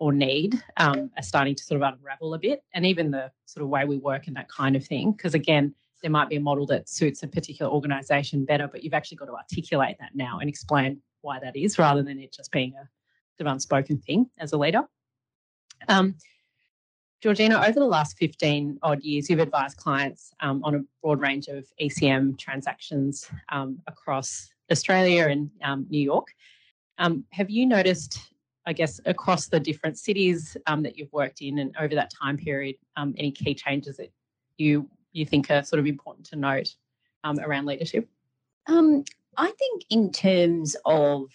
or 0.00 0.12
need 0.12 0.62
um, 0.76 1.10
are 1.16 1.22
starting 1.22 1.54
to 1.54 1.64
sort 1.64 1.82
of 1.82 1.94
unravel 1.94 2.34
a 2.34 2.38
bit, 2.38 2.62
and 2.74 2.86
even 2.86 3.10
the 3.10 3.30
sort 3.46 3.62
of 3.62 3.68
way 3.68 3.84
we 3.84 3.98
work 3.98 4.26
and 4.26 4.36
that 4.36 4.48
kind 4.48 4.76
of 4.76 4.84
thing. 4.84 5.12
Because 5.12 5.34
again, 5.34 5.74
there 6.02 6.10
might 6.10 6.28
be 6.28 6.36
a 6.36 6.40
model 6.40 6.66
that 6.66 6.88
suits 6.88 7.22
a 7.22 7.28
particular 7.28 7.70
organisation 7.70 8.44
better, 8.44 8.68
but 8.68 8.84
you've 8.84 8.94
actually 8.94 9.16
got 9.16 9.26
to 9.26 9.34
articulate 9.34 9.96
that 9.98 10.10
now 10.14 10.38
and 10.38 10.48
explain 10.48 11.02
why 11.22 11.40
that 11.40 11.56
is, 11.56 11.78
rather 11.78 12.02
than 12.02 12.20
it 12.20 12.32
just 12.32 12.52
being 12.52 12.74
a 12.74 12.88
sort 13.36 13.48
of 13.48 13.52
unspoken 13.52 13.98
thing 13.98 14.30
as 14.38 14.52
a 14.52 14.56
leader. 14.56 14.82
Um, 15.88 16.14
Georgina, 17.20 17.60
over 17.60 17.80
the 17.80 17.86
last 17.86 18.16
15 18.18 18.78
odd 18.82 19.02
years, 19.02 19.28
you've 19.28 19.40
advised 19.40 19.76
clients 19.76 20.32
um, 20.40 20.62
on 20.62 20.76
a 20.76 20.80
broad 21.02 21.20
range 21.20 21.48
of 21.48 21.66
ECM 21.80 22.38
transactions 22.38 23.28
um, 23.48 23.80
across 23.88 24.50
Australia 24.70 25.26
and 25.26 25.50
um, 25.64 25.86
New 25.90 26.00
York. 26.00 26.28
Um, 26.98 27.24
have 27.30 27.50
you 27.50 27.66
noticed 27.66 28.28
I 28.68 28.74
guess, 28.74 29.00
across 29.06 29.46
the 29.46 29.58
different 29.58 29.96
cities 29.96 30.54
um, 30.66 30.82
that 30.82 30.98
you've 30.98 31.10
worked 31.10 31.40
in 31.40 31.58
and 31.58 31.74
over 31.80 31.94
that 31.94 32.12
time 32.12 32.36
period, 32.36 32.76
um, 32.98 33.14
any 33.16 33.30
key 33.30 33.54
changes 33.54 33.96
that 33.96 34.12
you 34.58 34.86
you 35.12 35.24
think 35.24 35.50
are 35.50 35.64
sort 35.64 35.80
of 35.80 35.86
important 35.86 36.26
to 36.26 36.36
note 36.36 36.74
um, 37.24 37.40
around 37.40 37.64
leadership? 37.64 38.06
Um, 38.66 39.04
I 39.38 39.50
think 39.52 39.84
in 39.88 40.12
terms 40.12 40.76
of 40.84 41.30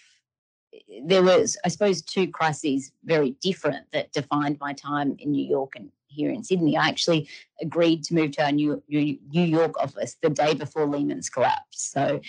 there 1.04 1.24
was, 1.24 1.58
I 1.64 1.68
suppose, 1.68 2.02
two 2.02 2.28
crises 2.28 2.92
very 3.02 3.32
different 3.42 3.86
that 3.92 4.12
defined 4.12 4.58
my 4.60 4.72
time 4.72 5.16
in 5.18 5.32
New 5.32 5.44
York 5.44 5.72
and 5.74 5.90
here 6.14 6.30
in 6.30 6.44
Sydney. 6.44 6.76
I 6.76 6.88
actually 6.88 7.28
agreed 7.60 8.02
to 8.04 8.14
move 8.14 8.32
to 8.32 8.44
our 8.44 8.52
New, 8.52 8.82
New, 8.88 9.18
York 9.32 9.78
office 9.78 10.16
the 10.22 10.30
day 10.30 10.54
before 10.54 10.86
Lehman's 10.86 11.28
collapse. 11.28 11.90
So 11.92 12.20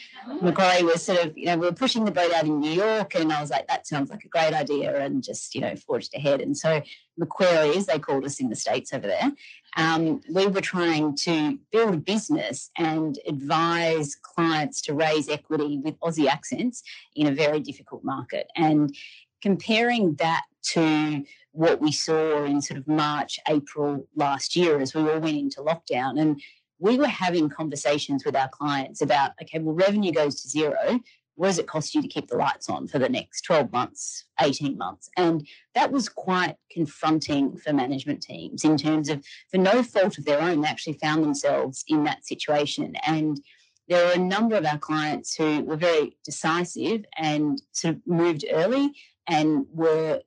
Macquarie 0.42 0.84
was 0.84 1.04
sort 1.04 1.26
of, 1.26 1.38
you 1.38 1.46
know, 1.46 1.58
we 1.58 1.66
were 1.66 1.74
pushing 1.74 2.06
the 2.06 2.12
boat 2.12 2.34
out 2.34 2.46
in 2.46 2.60
New 2.60 2.72
York, 2.72 3.16
and 3.16 3.32
I 3.32 3.42
was 3.42 3.50
like, 3.50 3.68
that 3.68 3.88
sounds 3.88 4.10
like 4.10 4.24
a 4.24 4.30
great 4.30 4.54
idea, 4.54 5.00
and 5.00 5.24
just, 5.24 5.56
you 5.56 5.62
know, 5.62 5.76
forged 5.76 6.14
ahead. 6.16 6.42
And 6.42 6.58
so 6.58 6.82
Macquarie, 7.18 7.76
as 7.76 7.86
they 7.86 8.00
called 8.00 8.26
us 8.26 8.40
in 8.40 8.50
the 8.50 8.56
States 8.56 8.94
over 8.94 9.08
there, 9.08 9.32
um, 9.78 10.22
we 10.34 10.48
were 10.48 10.62
trying 10.62 11.16
to 11.18 11.60
build 11.72 11.94
a 11.94 11.98
business 11.98 12.72
and 12.78 13.20
advise 13.28 14.16
clients 14.16 14.82
to 14.84 14.94
raise 14.94 15.28
equity 15.30 15.80
with 15.84 16.00
Aussie 16.00 16.28
accents 16.28 16.84
in 17.16 17.28
a 17.28 17.32
very 17.32 17.60
difficult 17.60 18.04
market. 18.04 18.48
And 18.56 18.96
comparing 19.42 20.16
that 20.16 20.44
to 20.72 21.24
what 21.52 21.80
we 21.80 21.92
saw 21.92 22.44
in 22.44 22.62
sort 22.62 22.80
of 22.80 22.88
March, 22.88 23.40
April 23.48 24.08
last 24.16 24.56
year 24.56 24.80
as 24.82 24.94
we 24.94 25.02
all 25.02 25.20
went 25.20 25.38
into 25.38 25.62
lockdown. 25.62 26.20
And 26.20 26.42
we 26.80 26.98
were 26.98 27.08
having 27.08 27.50
conversations 27.50 28.26
with 28.26 28.36
our 28.36 28.50
clients 28.50 29.02
about, 29.02 29.32
okay, 29.42 29.60
well, 29.60 29.76
revenue 29.76 30.12
goes 30.12 30.42
to 30.42 30.50
zero. 30.50 31.00
What 31.36 31.48
does 31.48 31.60
it 31.60 31.68
cost 31.68 31.96
you 31.96 32.02
to 32.02 32.08
keep 32.08 32.28
the 32.28 32.38
lights 32.38 32.70
on 32.70 32.88
for 32.88 33.00
the 33.00 33.10
next 33.10 33.42
12 33.42 33.72
months, 33.72 34.26
18 34.40 34.78
months? 34.78 35.10
And 35.18 35.48
that 35.74 35.92
was 35.92 36.10
quite 36.10 36.56
confronting 36.72 37.58
for 37.58 37.74
management 37.74 38.22
teams 38.22 38.64
in 38.64 38.78
terms 38.78 39.10
of, 39.10 39.24
for 39.52 39.58
no 39.58 39.84
fault 39.84 40.18
of 40.18 40.26
their 40.26 40.42
own, 40.42 40.62
they 40.62 40.68
actually 40.68 40.94
found 40.94 41.24
themselves 41.24 41.84
in 41.88 42.04
that 42.06 42.26
situation. 42.26 42.96
And 43.06 43.40
there 43.88 44.06
were 44.06 44.14
a 44.14 44.18
number 44.18 44.56
of 44.56 44.66
our 44.66 44.78
clients 44.78 45.36
who 45.36 45.64
were 45.64 45.76
very 45.76 46.18
decisive 46.24 47.06
and 47.18 47.62
sort 47.72 47.96
of 47.96 48.02
moved 48.08 48.46
early 48.52 48.94
and 49.28 49.66
were 49.72 50.22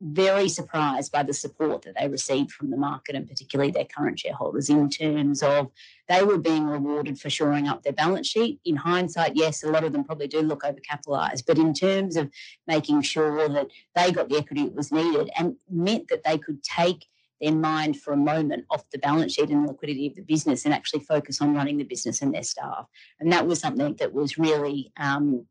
very 0.00 0.48
surprised 0.48 1.12
by 1.12 1.22
the 1.22 1.32
support 1.32 1.82
that 1.82 1.94
they 1.98 2.08
received 2.08 2.50
from 2.50 2.70
the 2.70 2.76
market 2.76 3.14
and 3.14 3.28
particularly 3.28 3.70
their 3.70 3.84
current 3.84 4.18
shareholders 4.18 4.70
in 4.70 4.88
terms 4.88 5.42
of 5.42 5.70
they 6.08 6.22
were 6.22 6.38
being 6.38 6.64
rewarded 6.64 7.18
for 7.18 7.28
shoring 7.28 7.68
up 7.68 7.82
their 7.82 7.92
balance 7.92 8.26
sheet. 8.26 8.60
In 8.64 8.76
hindsight, 8.76 9.36
yes, 9.36 9.62
a 9.62 9.68
lot 9.68 9.84
of 9.84 9.92
them 9.92 10.04
probably 10.04 10.26
do 10.26 10.40
look 10.40 10.62
overcapitalized, 10.62 11.44
but 11.46 11.58
in 11.58 11.74
terms 11.74 12.16
of 12.16 12.30
making 12.66 13.02
sure 13.02 13.48
that 13.48 13.68
they 13.94 14.10
got 14.10 14.28
the 14.30 14.38
equity 14.38 14.64
that 14.64 14.74
was 14.74 14.90
needed 14.90 15.30
and 15.36 15.56
meant 15.70 16.08
that 16.08 16.24
they 16.24 16.38
could 16.38 16.62
take 16.62 17.06
their 17.40 17.52
mind 17.52 18.00
for 18.00 18.12
a 18.12 18.18
moment 18.18 18.64
off 18.70 18.88
the 18.90 18.98
balance 18.98 19.34
sheet 19.34 19.50
and 19.50 19.66
liquidity 19.66 20.06
of 20.06 20.14
the 20.14 20.22
business 20.22 20.64
and 20.64 20.74
actually 20.74 21.00
focus 21.00 21.40
on 21.40 21.54
running 21.54 21.78
the 21.78 21.84
business 21.84 22.22
and 22.22 22.34
their 22.34 22.42
staff. 22.42 22.86
And 23.18 23.32
that 23.32 23.46
was 23.46 23.60
something 23.60 23.96
that 23.96 24.12
was 24.12 24.38
really 24.38 24.92
um, 24.98 25.46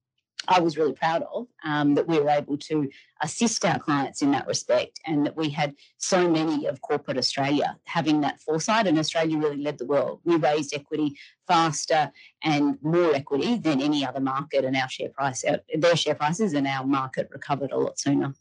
I 0.47 0.59
was 0.59 0.77
really 0.77 0.93
proud 0.93 1.23
of 1.33 1.47
um, 1.63 1.95
that 1.95 2.07
we 2.07 2.19
were 2.19 2.29
able 2.29 2.57
to 2.57 2.89
assist 3.21 3.65
our 3.65 3.77
clients 3.77 4.21
in 4.21 4.31
that 4.31 4.47
respect, 4.47 4.99
and 5.05 5.25
that 5.25 5.35
we 5.35 5.49
had 5.49 5.75
so 5.97 6.29
many 6.29 6.65
of 6.65 6.81
corporate 6.81 7.17
Australia 7.17 7.77
having 7.83 8.21
that 8.21 8.39
foresight, 8.39 8.87
and 8.87 8.97
Australia 8.97 9.37
really 9.37 9.57
led 9.61 9.77
the 9.77 9.85
world. 9.85 10.21
We 10.23 10.37
raised 10.37 10.73
equity 10.73 11.15
faster 11.47 12.11
and 12.43 12.77
more 12.81 13.13
equity 13.13 13.57
than 13.57 13.81
any 13.81 14.05
other 14.05 14.21
market, 14.21 14.65
and 14.65 14.75
our 14.75 14.89
share 14.89 15.09
price, 15.09 15.43
our, 15.43 15.59
their 15.75 15.95
share 15.95 16.15
prices, 16.15 16.53
and 16.53 16.65
our 16.65 16.85
market 16.85 17.29
recovered 17.31 17.71
a 17.71 17.77
lot 17.77 17.99
sooner. 17.99 18.33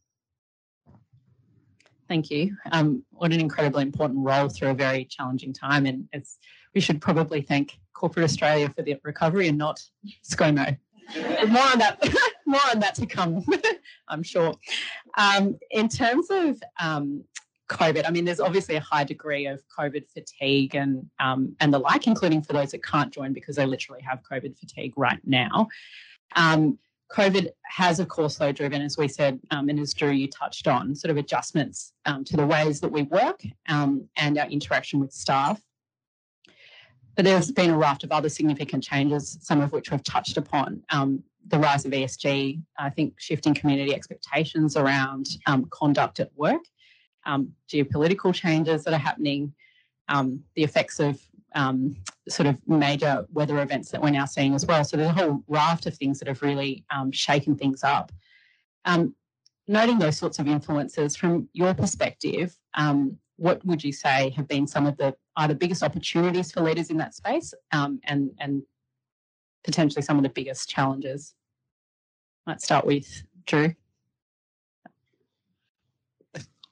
Thank 2.08 2.30
you. 2.30 2.56
Um, 2.72 3.04
what 3.10 3.32
an 3.32 3.40
incredibly 3.40 3.82
important 3.82 4.24
role 4.24 4.48
through 4.48 4.70
a 4.70 4.74
very 4.74 5.04
challenging 5.04 5.52
time, 5.52 5.84
and 5.84 6.08
we 6.74 6.80
should 6.80 7.00
probably 7.00 7.42
thank 7.42 7.78
corporate 7.92 8.24
Australia 8.24 8.72
for 8.74 8.82
the 8.82 8.96
recovery 9.02 9.48
and 9.48 9.58
not 9.58 9.82
ScoMo 10.24 10.78
more 11.48 11.62
on 11.62 11.78
that, 11.78 11.98
more 12.46 12.60
on 12.70 12.80
that 12.80 12.94
to 12.96 13.06
come, 13.06 13.44
I'm 14.08 14.22
sure. 14.22 14.54
Um, 15.16 15.58
in 15.70 15.88
terms 15.88 16.26
of 16.30 16.60
um, 16.80 17.24
COVID, 17.68 18.04
I 18.06 18.10
mean, 18.10 18.24
there's 18.24 18.40
obviously 18.40 18.76
a 18.76 18.80
high 18.80 19.04
degree 19.04 19.46
of 19.46 19.62
COVID 19.76 20.08
fatigue 20.08 20.74
and 20.74 21.08
um, 21.20 21.56
and 21.60 21.72
the 21.72 21.78
like, 21.78 22.06
including 22.06 22.42
for 22.42 22.52
those 22.52 22.72
that 22.72 22.82
can't 22.84 23.12
join 23.12 23.32
because 23.32 23.56
they 23.56 23.66
literally 23.66 24.02
have 24.02 24.20
COVID 24.30 24.58
fatigue 24.58 24.94
right 24.96 25.20
now. 25.24 25.68
Um, 26.36 26.78
COVID 27.10 27.48
has, 27.64 28.00
of 28.00 28.08
course, 28.08 28.36
though, 28.36 28.52
driven, 28.52 28.82
as 28.82 28.98
we 28.98 29.08
said, 29.08 29.40
um, 29.50 29.68
and 29.68 29.80
as 29.80 29.94
Drew 29.94 30.10
you 30.10 30.28
touched 30.28 30.68
on, 30.68 30.94
sort 30.94 31.10
of 31.10 31.16
adjustments 31.16 31.92
um, 32.04 32.22
to 32.24 32.36
the 32.36 32.46
ways 32.46 32.80
that 32.80 32.92
we 32.92 33.02
work 33.04 33.42
um, 33.68 34.06
and 34.16 34.36
our 34.36 34.46
interaction 34.46 35.00
with 35.00 35.12
staff. 35.12 35.60
But 37.18 37.24
there's 37.24 37.50
been 37.50 37.70
a 37.70 37.76
raft 37.76 38.04
of 38.04 38.12
other 38.12 38.28
significant 38.28 38.84
changes, 38.84 39.38
some 39.40 39.60
of 39.60 39.72
which 39.72 39.90
we've 39.90 40.04
touched 40.04 40.36
upon. 40.36 40.84
Um, 40.90 41.24
the 41.48 41.58
rise 41.58 41.84
of 41.84 41.90
ESG, 41.90 42.62
I 42.78 42.90
think 42.90 43.14
shifting 43.18 43.54
community 43.54 43.92
expectations 43.92 44.76
around 44.76 45.26
um, 45.46 45.64
conduct 45.70 46.20
at 46.20 46.30
work, 46.36 46.60
um, 47.26 47.50
geopolitical 47.68 48.32
changes 48.32 48.84
that 48.84 48.94
are 48.94 49.00
happening, 49.00 49.52
um, 50.06 50.44
the 50.54 50.62
effects 50.62 51.00
of 51.00 51.20
um, 51.56 51.96
sort 52.28 52.46
of 52.46 52.56
major 52.68 53.26
weather 53.32 53.60
events 53.62 53.90
that 53.90 54.00
we're 54.00 54.10
now 54.10 54.24
seeing 54.24 54.54
as 54.54 54.64
well. 54.64 54.84
So 54.84 54.96
there's 54.96 55.08
a 55.08 55.12
whole 55.12 55.42
raft 55.48 55.86
of 55.86 55.96
things 55.96 56.20
that 56.20 56.28
have 56.28 56.40
really 56.40 56.84
um, 56.94 57.10
shaken 57.10 57.56
things 57.56 57.82
up. 57.82 58.12
noting 59.66 59.98
those 59.98 60.16
sorts 60.16 60.38
of 60.38 60.46
influences 60.46 61.16
from 61.16 61.48
your 61.52 61.74
perspective, 61.74 62.56
what 63.38 63.64
would 63.64 63.82
you 63.82 63.92
say 63.92 64.30
have 64.36 64.48
been 64.48 64.66
some 64.66 64.84
of 64.84 64.96
the 64.96 65.14
are 65.36 65.48
the 65.48 65.54
biggest 65.54 65.82
opportunities 65.82 66.50
for 66.52 66.60
leaders 66.60 66.90
in 66.90 66.96
that 66.98 67.14
space 67.14 67.54
um, 67.72 68.00
and 68.04 68.30
and 68.40 68.62
potentially 69.64 70.02
some 70.02 70.16
of 70.16 70.24
the 70.24 70.28
biggest 70.28 70.68
challenges? 70.68 71.34
Let's 72.46 72.64
start 72.64 72.84
with 72.84 73.22
drew. 73.46 73.74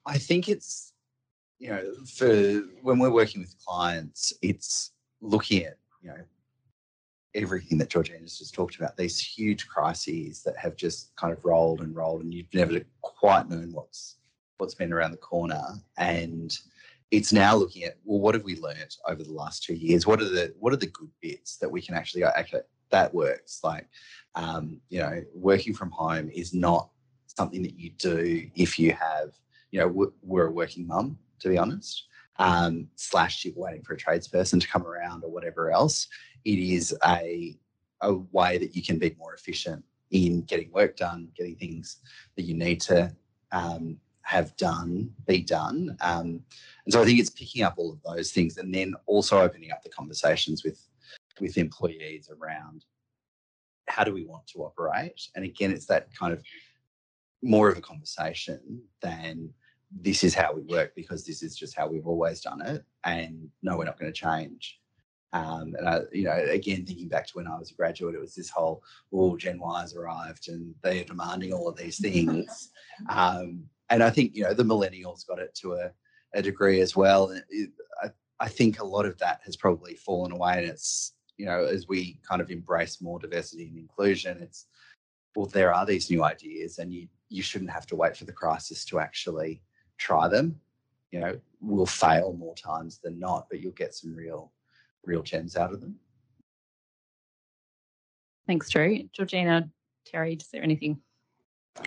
I 0.05 0.19
think 0.19 0.49
it's 0.49 0.93
you 1.59 1.71
know 1.71 1.83
for 2.05 2.63
when 2.83 2.99
we're 2.99 3.11
working 3.11 3.41
with 3.41 3.55
clients 3.65 4.33
it's 4.43 4.93
looking 5.21 5.65
at 5.65 5.79
you 6.03 6.11
know 6.11 6.19
everything 7.35 7.79
that 7.79 7.89
georgina's 7.89 8.39
just 8.39 8.55
talked 8.55 8.77
about 8.77 8.97
these 8.97 9.19
huge 9.19 9.67
crises 9.67 10.43
that 10.43 10.57
have 10.57 10.77
just 10.77 11.15
kind 11.17 11.33
of 11.33 11.43
rolled 11.45 11.81
and 11.81 11.97
rolled 11.97 12.23
and 12.23 12.35
you've 12.35 12.53
never 12.53 12.81
quite 13.01 13.49
known 13.49 13.73
what's 13.73 14.17
what's 14.59 14.75
been 14.75 14.93
around 14.93 15.11
the 15.11 15.17
corner 15.19 15.63
and 15.99 16.59
it's 17.11 17.33
now 17.33 17.55
looking 17.55 17.85
at 17.85 17.97
well 18.05 18.19
what 18.19 18.35
have 18.35 18.45
we 18.45 18.57
learned 18.57 18.97
over 19.07 19.23
the 19.23 19.33
last 19.33 19.63
two 19.63 19.75
years? 19.75 20.07
What 20.07 20.21
are 20.21 20.29
the 20.29 20.55
what 20.59 20.73
are 20.73 20.79
the 20.79 20.89
good 20.89 21.11
bits 21.21 21.57
that 21.59 21.71
we 21.71 21.81
can 21.81 21.95
actually 21.95 22.23
go 22.23 22.31
okay 22.39 22.61
that 22.91 23.13
works. 23.15 23.61
Like 23.63 23.89
um, 24.35 24.81
you 24.89 24.99
know 24.99 25.23
working 25.35 25.75
from 25.75 25.91
home 25.91 26.31
is 26.31 26.53
not 26.53 26.91
something 27.27 27.63
that 27.63 27.79
you 27.79 27.91
do 27.91 28.49
if 28.55 28.79
you 28.79 28.93
have 28.93 29.33
you 29.71 29.81
know 29.81 30.13
we're 30.23 30.47
a 30.47 30.53
working 30.53 30.87
mum 30.87 31.19
to 31.41 31.49
be 31.49 31.59
honest 31.59 32.07
um, 32.39 32.89
slash 32.97 33.45
you're 33.45 33.55
waiting 33.57 33.83
for 33.83 33.95
a 33.95 33.97
tradesperson 33.97 34.61
to 34.61 34.69
come 34.69 34.87
around 34.87 35.25
or 35.25 35.31
whatever 35.31 35.71
else. 35.71 36.09
It 36.45 36.59
is 36.59 36.97
a 37.07 37.57
a 38.03 38.15
way 38.33 38.59
that 38.59 38.77
you 38.77 38.83
can 38.83 38.99
be 38.99 39.15
more 39.19 39.35
efficient 39.35 39.85
in 40.11 40.43
getting 40.43 40.71
work 40.71 40.97
done 40.97 41.29
getting 41.37 41.57
things 41.57 41.99
that 42.37 42.43
you 42.43 42.55
need 42.55 42.81
to 42.81 43.15
um, 43.53 43.99
have 44.27 44.57
done 44.57 45.09
be 45.29 45.41
done. 45.41 45.97
Um, 46.01 46.43
and 46.85 46.93
so 46.93 47.01
I 47.01 47.05
think 47.05 47.21
it's 47.21 47.31
picking 47.31 47.63
up 47.63 47.75
all 47.77 47.93
of 47.93 48.03
those 48.03 48.33
things 48.33 48.57
and 48.57 48.75
then 48.75 48.95
also 49.07 49.39
opening 49.39 49.71
up 49.71 49.85
the 49.85 49.89
conversations 49.91 50.65
with 50.65 50.85
with 51.41 51.57
employees 51.57 52.29
around 52.29 52.85
how 53.87 54.03
do 54.03 54.13
we 54.13 54.25
want 54.25 54.45
to 54.49 54.65
operate. 54.65 55.29
And 55.37 55.45
again, 55.45 55.71
it's 55.71 55.87
that 55.87 56.09
kind 56.13 56.33
of 56.33 56.43
more 57.41 57.69
of 57.69 57.79
a 57.79 57.81
conversation 57.81 58.83
than 59.01 59.51
this 59.93 60.25
is 60.25 60.35
how 60.35 60.53
we 60.53 60.63
work 60.63 60.97
because 60.97 61.25
this 61.25 61.45
is 61.45 61.55
just 61.55 61.77
how 61.77 61.87
we've 61.87 62.09
always 62.09 62.41
done 62.41 62.61
it. 62.63 62.85
And 63.05 63.49
no, 63.63 63.79
we're 63.79 63.85
not 63.85 63.99
going 63.99 64.13
to 64.13 64.19
change. 64.19 64.81
Um, 65.33 65.77
and 65.79 65.89
I, 65.89 66.01
you 66.13 66.25
know, 66.25 66.37
again, 66.51 66.85
thinking 66.85 67.09
back 67.09 67.29
to 67.29 67.33
when 67.35 67.47
I 67.47 67.57
was 67.57 67.71
a 67.71 67.75
graduate, 67.75 68.17
it 68.17 68.21
was 68.21 68.35
this 68.35 68.51
whole, 68.51 68.83
"Oh, 69.13 69.37
Gen 69.37 69.61
Y 69.61 69.81
has 69.81 69.95
arrived 69.95 70.49
and 70.49 70.75
they 70.83 71.01
are 71.01 71.05
demanding 71.05 71.53
all 71.53 71.69
of 71.69 71.77
these 71.77 72.01
things." 72.01 72.71
Um, 73.11 73.69
and 73.91 74.03
I 74.03 74.11
think 74.11 74.35
you 74.35 74.45
know 74.45 74.55
the 74.55 74.65
millennials 74.65 75.27
got 75.27 75.39
it 75.39 75.55
to 75.57 75.75
a, 75.75 75.91
a 76.35 76.43
degree 76.43 76.81
as 76.81 76.97
well. 76.97 77.31
It, 77.51 77.71
I, 78.03 78.11
I 78.41 78.49
think 78.49 78.81
a 78.81 78.85
lot 78.85 79.07
of 79.07 79.19
that 79.19 79.41
has 79.45 79.57
probably 79.57 79.95
fallen 79.95 80.33
away, 80.33 80.59
and 80.59 80.67
it's 80.67 81.13
you 81.37 81.47
know 81.47 81.65
as 81.65 81.89
we 81.89 82.21
kind 82.29 82.41
of 82.41 82.51
embrace 82.51 83.01
more 83.01 83.19
diversity 83.19 83.69
and 83.69 83.79
inclusion, 83.79 84.39
it's 84.41 84.67
well 85.35 85.47
there 85.47 85.73
are 85.73 85.87
these 85.87 86.11
new 86.11 86.25
ideas, 86.25 86.79
and 86.79 86.93
you 86.93 87.09
you 87.29 87.43
shouldn't 87.43 87.71
have 87.71 87.87
to 87.87 87.97
wait 87.97 88.17
for 88.17 88.25
the 88.25 88.33
crisis 88.33 88.85
to 88.87 88.99
actually 88.99 89.63
try 89.99 90.29
them. 90.29 90.61
You 91.13 91.21
know, 91.21 91.41
we'll 91.61 91.87
fail 91.87 92.33
more 92.33 92.55
times 92.55 92.99
than 93.03 93.19
not, 93.19 93.47
but 93.51 93.61
you'll 93.61 93.73
get 93.73 93.95
some 93.95 94.15
real 94.15 94.53
real 95.05 95.23
gems 95.23 95.57
out 95.57 95.73
of 95.73 95.81
them. 95.81 95.97
Thanks, 98.47 98.69
Drew. 98.71 99.09
Georgina, 99.13 99.69
Terry, 100.05 100.35
is 100.35 100.49
there 100.53 100.63
anything? 100.63 101.01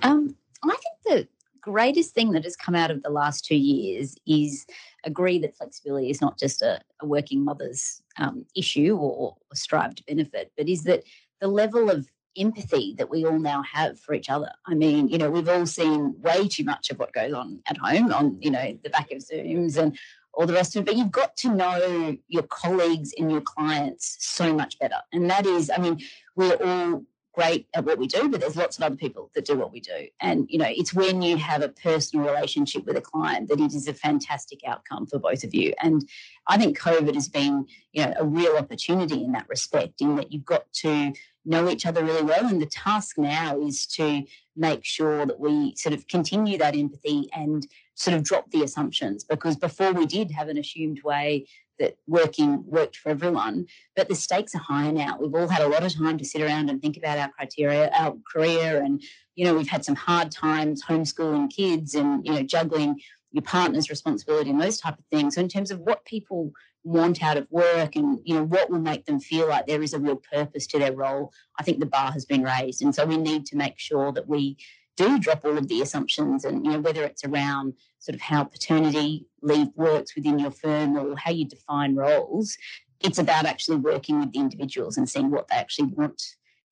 Um, 0.03 0.35
I 0.63 0.75
think 0.75 0.95
that 1.05 1.27
greatest 1.61 2.13
thing 2.13 2.31
that 2.31 2.43
has 2.43 2.55
come 2.55 2.75
out 2.75 2.91
of 2.91 3.03
the 3.03 3.09
last 3.09 3.45
two 3.45 3.55
years 3.55 4.15
is 4.25 4.65
agree 5.03 5.39
that 5.39 5.57
flexibility 5.57 6.09
is 6.09 6.21
not 6.21 6.37
just 6.37 6.61
a, 6.61 6.79
a 7.01 7.05
working 7.05 7.43
mother's 7.43 8.01
um, 8.17 8.45
issue 8.55 8.95
or, 8.95 9.11
or 9.17 9.35
strive 9.53 9.95
to 9.95 10.03
benefit, 10.05 10.51
but 10.57 10.67
is 10.67 10.83
that 10.83 11.03
the 11.41 11.47
level 11.47 11.89
of 11.89 12.07
empathy 12.37 12.95
that 12.97 13.09
we 13.09 13.25
all 13.25 13.39
now 13.39 13.63
have 13.63 13.99
for 13.99 14.13
each 14.13 14.29
other. 14.29 14.51
I 14.65 14.73
mean, 14.73 15.07
you 15.09 15.17
know, 15.17 15.29
we've 15.29 15.49
all 15.49 15.65
seen 15.65 16.15
way 16.21 16.47
too 16.47 16.63
much 16.63 16.89
of 16.89 16.99
what 16.99 17.13
goes 17.13 17.33
on 17.33 17.59
at 17.67 17.77
home 17.77 18.13
on, 18.13 18.37
you 18.39 18.51
know, 18.51 18.77
the 18.83 18.89
back 18.89 19.11
of 19.11 19.19
Zooms 19.19 19.77
and 19.77 19.97
all 20.33 20.45
the 20.45 20.53
rest 20.53 20.75
of 20.75 20.83
it. 20.83 20.85
But 20.85 20.95
you've 20.95 21.11
got 21.11 21.35
to 21.37 21.53
know 21.53 22.17
your 22.27 22.43
colleagues 22.43 23.13
and 23.17 23.31
your 23.31 23.41
clients 23.41 24.17
so 24.19 24.53
much 24.53 24.79
better. 24.79 24.97
And 25.11 25.29
that 25.29 25.45
is, 25.45 25.69
I 25.75 25.79
mean, 25.79 25.99
we're 26.35 26.55
all 26.55 27.03
great 27.33 27.67
at 27.73 27.85
what 27.85 27.97
we 27.97 28.07
do, 28.07 28.27
but 28.29 28.41
there's 28.41 28.55
lots 28.55 28.77
of 28.77 28.83
other 28.83 28.95
people 28.95 29.29
that 29.35 29.45
do 29.45 29.57
what 29.57 29.71
we 29.71 29.79
do. 29.79 30.07
And, 30.19 30.47
you 30.49 30.57
know, 30.57 30.67
it's 30.67 30.93
when 30.93 31.21
you 31.21 31.37
have 31.37 31.61
a 31.61 31.69
personal 31.69 32.25
relationship 32.25 32.85
with 32.85 32.97
a 32.97 33.01
client 33.01 33.49
that 33.49 33.59
it 33.59 33.73
is 33.73 33.87
a 33.87 33.93
fantastic 33.93 34.59
outcome 34.65 35.05
for 35.05 35.19
both 35.19 35.43
of 35.43 35.53
you. 35.53 35.73
And 35.81 36.07
I 36.47 36.57
think 36.57 36.77
COVID 36.77 37.13
has 37.13 37.29
been, 37.29 37.65
you 37.93 38.05
know, 38.05 38.13
a 38.17 38.25
real 38.25 38.57
opportunity 38.57 39.23
in 39.23 39.31
that 39.33 39.47
respect, 39.47 40.01
in 40.01 40.15
that 40.15 40.31
you've 40.31 40.45
got 40.45 40.71
to 40.81 41.13
know 41.45 41.69
each 41.69 41.85
other 41.85 42.03
really 42.03 42.23
well. 42.23 42.45
And 42.45 42.61
the 42.61 42.65
task 42.65 43.17
now 43.17 43.59
is 43.59 43.85
to 43.87 44.23
make 44.55 44.83
sure 44.83 45.25
that 45.25 45.39
we 45.39 45.75
sort 45.75 45.93
of 45.93 46.07
continue 46.07 46.57
that 46.57 46.75
empathy 46.75 47.29
and 47.33 47.65
sort 47.95 48.15
of 48.15 48.23
drop 48.23 48.49
the 48.51 48.63
assumptions 48.63 49.23
because 49.23 49.55
before 49.55 49.91
we 49.93 50.05
did 50.05 50.31
have 50.31 50.47
an 50.47 50.57
assumed 50.57 51.01
way 51.03 51.45
that 51.79 51.97
working 52.07 52.63
worked 52.65 52.97
for 52.97 53.09
everyone. 53.09 53.65
But 53.95 54.09
the 54.09 54.15
stakes 54.15 54.53
are 54.55 54.59
higher 54.59 54.91
now. 54.91 55.17
We've 55.19 55.33
all 55.33 55.47
had 55.47 55.61
a 55.61 55.67
lot 55.67 55.83
of 55.83 55.93
time 55.93 56.17
to 56.17 56.25
sit 56.25 56.41
around 56.41 56.69
and 56.69 56.81
think 56.81 56.97
about 56.97 57.17
our 57.17 57.29
criteria, 57.29 57.89
our 57.97 58.15
career, 58.31 58.81
and 58.83 59.01
you 59.35 59.45
know 59.45 59.55
we've 59.55 59.69
had 59.69 59.85
some 59.85 59.95
hard 59.95 60.31
times 60.31 60.83
homeschooling 60.83 61.49
kids 61.49 61.95
and 61.95 62.25
you 62.25 62.33
know 62.33 62.43
juggling 62.43 62.99
your 63.31 63.43
partner's 63.43 63.89
responsibility 63.89 64.49
and 64.49 64.61
those 64.61 64.79
type 64.79 64.97
of 64.97 65.05
things. 65.11 65.35
So 65.35 65.41
in 65.41 65.47
terms 65.47 65.71
of 65.71 65.79
what 65.79 66.03
people 66.05 66.51
want 66.83 67.21
out 67.21 67.37
of 67.37 67.45
work 67.51 67.95
and 67.95 68.19
you 68.23 68.33
know 68.33 68.43
what 68.43 68.69
will 68.69 68.79
make 68.79 69.05
them 69.05 69.19
feel 69.19 69.47
like 69.47 69.67
there 69.67 69.83
is 69.83 69.93
a 69.93 69.99
real 69.99 70.15
purpose 70.15 70.65
to 70.67 70.79
their 70.79 70.95
role, 70.95 71.31
I 71.59 71.63
think 71.63 71.79
the 71.79 71.85
bar 71.85 72.11
has 72.11 72.25
been 72.25 72.43
raised, 72.43 72.81
and 72.81 72.93
so 72.93 73.05
we 73.05 73.17
need 73.17 73.45
to 73.47 73.57
make 73.57 73.79
sure 73.79 74.11
that 74.11 74.27
we 74.27 74.57
do 74.99 75.17
drop 75.17 75.45
all 75.45 75.57
of 75.57 75.67
the 75.69 75.81
assumptions 75.81 76.43
and 76.45 76.65
you 76.65 76.71
know 76.71 76.79
whether 76.79 77.03
it's 77.03 77.23
around 77.23 77.73
sort 77.99 78.15
of 78.15 78.21
how 78.21 78.43
paternity 78.43 79.25
leave 79.41 79.69
works 79.75 80.15
within 80.15 80.37
your 80.37 80.51
firm 80.51 80.97
or 80.97 81.15
how 81.15 81.31
you 81.31 81.45
define 81.45 81.95
roles 81.95 82.57
it's 83.01 83.19
about 83.19 83.45
actually 83.45 83.77
working 83.77 84.19
with 84.19 84.31
the 84.33 84.39
individuals 84.39 84.97
and 84.97 85.09
seeing 85.09 85.31
what 85.31 85.47
they 85.47 85.55
actually 85.55 85.87
want 85.87 86.21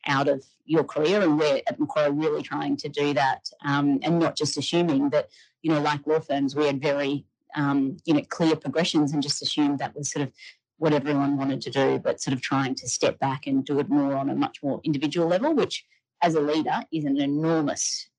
out 0.07 0.27
of 0.27 0.43
your 0.65 0.83
career. 0.83 1.21
And 1.21 1.39
we're 1.39 1.61
at 1.67 1.79
Macquarie 1.79 2.11
really 2.11 2.43
trying 2.43 2.77
to 2.77 2.89
do 2.89 3.13
that 3.13 3.49
um, 3.65 3.99
and 4.03 4.19
not 4.19 4.35
just 4.35 4.57
assuming 4.57 5.09
that 5.11 5.29
you 5.61 5.71
know 5.71 5.81
like 5.81 6.05
law 6.05 6.19
firms 6.19 6.55
we 6.55 6.65
had 6.65 6.81
very 6.81 7.25
um, 7.55 7.97
you 8.05 8.13
know 8.13 8.21
clear 8.29 8.55
progressions 8.55 9.13
and 9.13 9.23
just 9.23 9.41
assumed 9.41 9.79
that 9.79 9.95
was 9.95 10.11
sort 10.11 10.23
of 10.23 10.31
what 10.77 10.93
everyone 10.93 11.37
wanted 11.37 11.61
to 11.61 11.71
do 11.71 11.99
but 11.99 12.21
sort 12.21 12.33
of 12.33 12.41
trying 12.41 12.75
to 12.75 12.87
step 12.87 13.17
back 13.19 13.47
and 13.47 13.65
do 13.65 13.79
it 13.79 13.89
more 13.89 14.15
on 14.15 14.29
a 14.29 14.35
much 14.35 14.61
more 14.61 14.79
individual 14.83 15.27
level 15.27 15.55
which 15.55 15.85
as 16.21 16.35
a 16.35 16.39
leader 16.39 16.81
is 16.91 17.05
an 17.05 17.19
enormous 17.19 18.09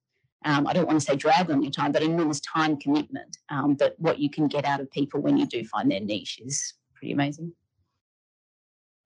um, 0.45 0.66
I 0.66 0.73
don't 0.73 0.87
want 0.87 1.00
to 1.00 1.04
say 1.04 1.16
drag 1.16 1.50
on 1.50 1.62
your 1.62 1.73
time, 1.73 1.92
but 1.92 2.02
enormous 2.02 2.40
time 2.40 2.76
commitment. 2.76 3.38
Um, 3.49 3.75
but 3.75 3.95
what 3.99 4.18
you 4.18 4.30
can 4.30 4.47
get 4.47 4.64
out 4.64 4.80
of 4.80 4.90
people 4.90 5.21
when 5.21 5.37
you 5.37 5.47
do 5.47 5.64
find 5.64 5.90
their 5.90 6.00
niche 6.00 6.40
is 6.45 6.75
pretty 6.95 7.12
amazing. 7.12 7.52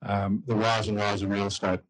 Um, 0.04 0.42
the 0.46 0.54
rise 0.54 0.88
and 0.88 0.98
rise 0.98 1.22
of 1.22 1.30
real 1.30 1.46
estate 1.46 1.80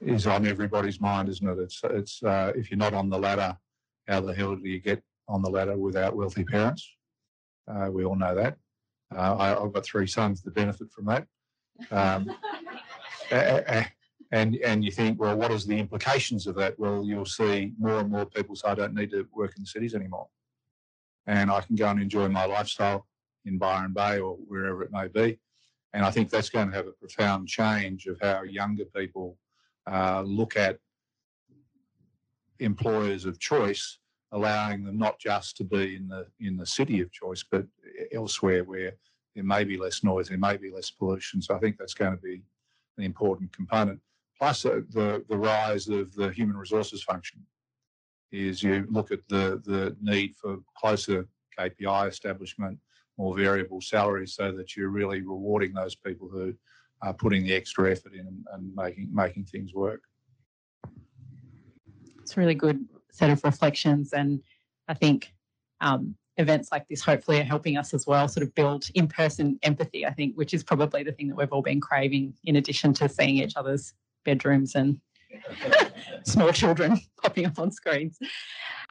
is 0.00 0.26
on 0.26 0.46
everybody's 0.46 1.00
mind, 1.00 1.28
isn't 1.28 1.48
it? 1.48 1.58
It's 1.58 1.80
it's 1.84 2.22
uh, 2.22 2.52
if 2.54 2.70
you're 2.70 2.78
not 2.78 2.94
on 2.94 3.08
the 3.08 3.18
ladder, 3.18 3.56
how 4.06 4.20
the 4.20 4.34
hell 4.34 4.54
do 4.54 4.68
you 4.68 4.78
get 4.78 5.02
on 5.26 5.42
the 5.42 5.50
ladder 5.50 5.76
without 5.76 6.14
wealthy 6.14 6.44
parents? 6.44 6.88
Uh, 7.66 7.88
we 7.90 8.04
all 8.04 8.16
know 8.16 8.34
that. 8.34 8.56
Uh, 9.14 9.36
I, 9.38 9.48
have 9.48 9.72
got 9.72 9.84
three 9.84 10.06
sons 10.06 10.42
that 10.42 10.54
benefit 10.54 10.90
from 10.92 11.06
that. 11.06 11.26
And 14.30 14.56
and 14.56 14.84
you 14.84 14.90
think, 14.90 15.18
well, 15.18 15.36
what 15.36 15.50
is 15.50 15.66
the 15.66 15.78
implications 15.78 16.46
of 16.46 16.54
that? 16.56 16.78
Well, 16.78 17.02
you'll 17.04 17.24
see 17.24 17.72
more 17.78 18.00
and 18.00 18.10
more 18.10 18.26
people 18.26 18.54
say, 18.56 18.68
I 18.68 18.74
don't 18.74 18.94
need 18.94 19.10
to 19.12 19.26
work 19.32 19.54
in 19.56 19.62
the 19.62 19.68
cities 19.68 19.94
anymore, 19.94 20.28
and 21.26 21.50
I 21.50 21.62
can 21.62 21.76
go 21.76 21.88
and 21.88 22.00
enjoy 22.00 22.28
my 22.28 22.44
lifestyle 22.44 23.06
in 23.46 23.56
Byron 23.56 23.94
Bay 23.94 24.18
or 24.18 24.34
wherever 24.34 24.82
it 24.82 24.92
may 24.92 25.08
be. 25.08 25.38
And 25.94 26.04
I 26.04 26.10
think 26.10 26.28
that's 26.28 26.50
going 26.50 26.68
to 26.68 26.76
have 26.76 26.86
a 26.86 26.92
profound 26.92 27.48
change 27.48 28.06
of 28.06 28.18
how 28.20 28.42
younger 28.42 28.84
people 28.84 29.38
uh, 29.90 30.22
look 30.22 30.56
at 30.56 30.78
employers 32.58 33.24
of 33.24 33.38
choice, 33.38 33.98
allowing 34.32 34.84
them 34.84 34.98
not 34.98 35.18
just 35.18 35.56
to 35.56 35.64
be 35.64 35.96
in 35.96 36.06
the 36.06 36.26
in 36.38 36.58
the 36.58 36.66
city 36.66 37.00
of 37.00 37.10
choice, 37.10 37.42
but 37.50 37.64
elsewhere 38.12 38.64
where 38.64 38.92
there 39.34 39.44
may 39.44 39.64
be 39.64 39.78
less 39.78 40.04
noise, 40.04 40.28
there 40.28 40.36
may 40.36 40.58
be 40.58 40.70
less 40.70 40.90
pollution. 40.90 41.40
So 41.40 41.54
I 41.54 41.58
think 41.60 41.78
that's 41.78 41.94
going 41.94 42.14
to 42.14 42.22
be 42.22 42.42
an 42.98 43.04
important 43.04 43.52
component 43.54 44.00
plus 44.38 44.64
uh, 44.64 44.80
the, 44.90 45.24
the 45.28 45.36
rise 45.36 45.88
of 45.88 46.14
the 46.14 46.30
human 46.30 46.56
resources 46.56 47.02
function 47.02 47.44
is 48.30 48.62
you 48.62 48.86
look 48.90 49.10
at 49.10 49.20
the, 49.28 49.60
the 49.64 49.96
need 50.00 50.34
for 50.36 50.58
closer 50.76 51.26
KPI 51.58 52.08
establishment, 52.08 52.78
more 53.16 53.36
variable 53.36 53.80
salaries 53.80 54.34
so 54.34 54.52
that 54.52 54.76
you're 54.76 54.90
really 54.90 55.22
rewarding 55.22 55.72
those 55.72 55.94
people 55.94 56.28
who 56.28 56.54
are 57.02 57.14
putting 57.14 57.44
the 57.44 57.54
extra 57.54 57.90
effort 57.90 58.12
in 58.12 58.20
and, 58.20 58.46
and 58.52 58.74
making, 58.74 59.08
making 59.12 59.44
things 59.44 59.74
work. 59.74 60.02
It's 62.20 62.36
a 62.36 62.40
really 62.40 62.54
good 62.54 62.84
set 63.10 63.30
of 63.30 63.42
reflections. 63.42 64.12
And 64.12 64.40
I 64.86 64.94
think 64.94 65.32
um, 65.80 66.14
events 66.36 66.70
like 66.70 66.86
this 66.88 67.02
hopefully 67.02 67.40
are 67.40 67.44
helping 67.44 67.76
us 67.76 67.94
as 67.94 68.06
well 68.06 68.28
sort 68.28 68.46
of 68.46 68.54
build 68.54 68.88
in-person 68.94 69.58
empathy, 69.62 70.06
I 70.06 70.12
think, 70.12 70.36
which 70.36 70.52
is 70.52 70.62
probably 70.62 71.02
the 71.02 71.12
thing 71.12 71.28
that 71.28 71.36
we've 71.36 71.52
all 71.52 71.62
been 71.62 71.80
craving 71.80 72.34
in 72.44 72.56
addition 72.56 72.92
to 72.94 73.08
seeing 73.08 73.36
each 73.36 73.56
other's 73.56 73.94
bedrooms 74.28 74.74
and 74.74 75.00
small 76.24 76.52
children 76.52 77.00
popping 77.22 77.46
up 77.46 77.58
on 77.58 77.70
screens. 77.70 78.18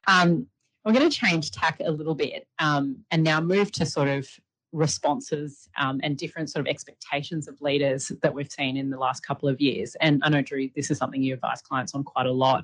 Um, 0.08 0.47
we're 0.84 0.93
going 0.93 1.08
to 1.08 1.15
change 1.15 1.52
tack 1.52 1.80
a 1.86 1.91
little 1.91 2.15
bit 2.15 2.47
um, 2.58 3.04
and 3.12 3.23
now 3.23 3.39
move 3.39 3.71
to 3.73 3.86
sort 3.86 4.08
of 4.08 4.28
responses 4.71 5.69
um, 5.78 6.00
and 6.02 6.17
different 6.17 6.50
sort 6.50 6.65
of 6.65 6.69
expectations 6.69 7.47
of 7.47 7.62
leaders 7.62 8.12
that 8.23 8.34
we've 8.34 8.52
seen 8.52 8.78
in 8.78 8.89
the 8.89 8.97
last 8.97 9.21
couple 9.26 9.47
of 9.47 9.62
years. 9.62 9.95
And 10.02 10.21
I 10.23 10.30
know, 10.30 10.41
Drew, 10.41 10.69
this 10.76 10.89
is 10.89 10.97
something 10.97 11.21
you 11.21 11.36
advise 11.36 11.62
clients 11.62 11.93
on 11.93 12.04
quite 12.04 12.26
a 12.26 12.32
lot. 12.32 12.63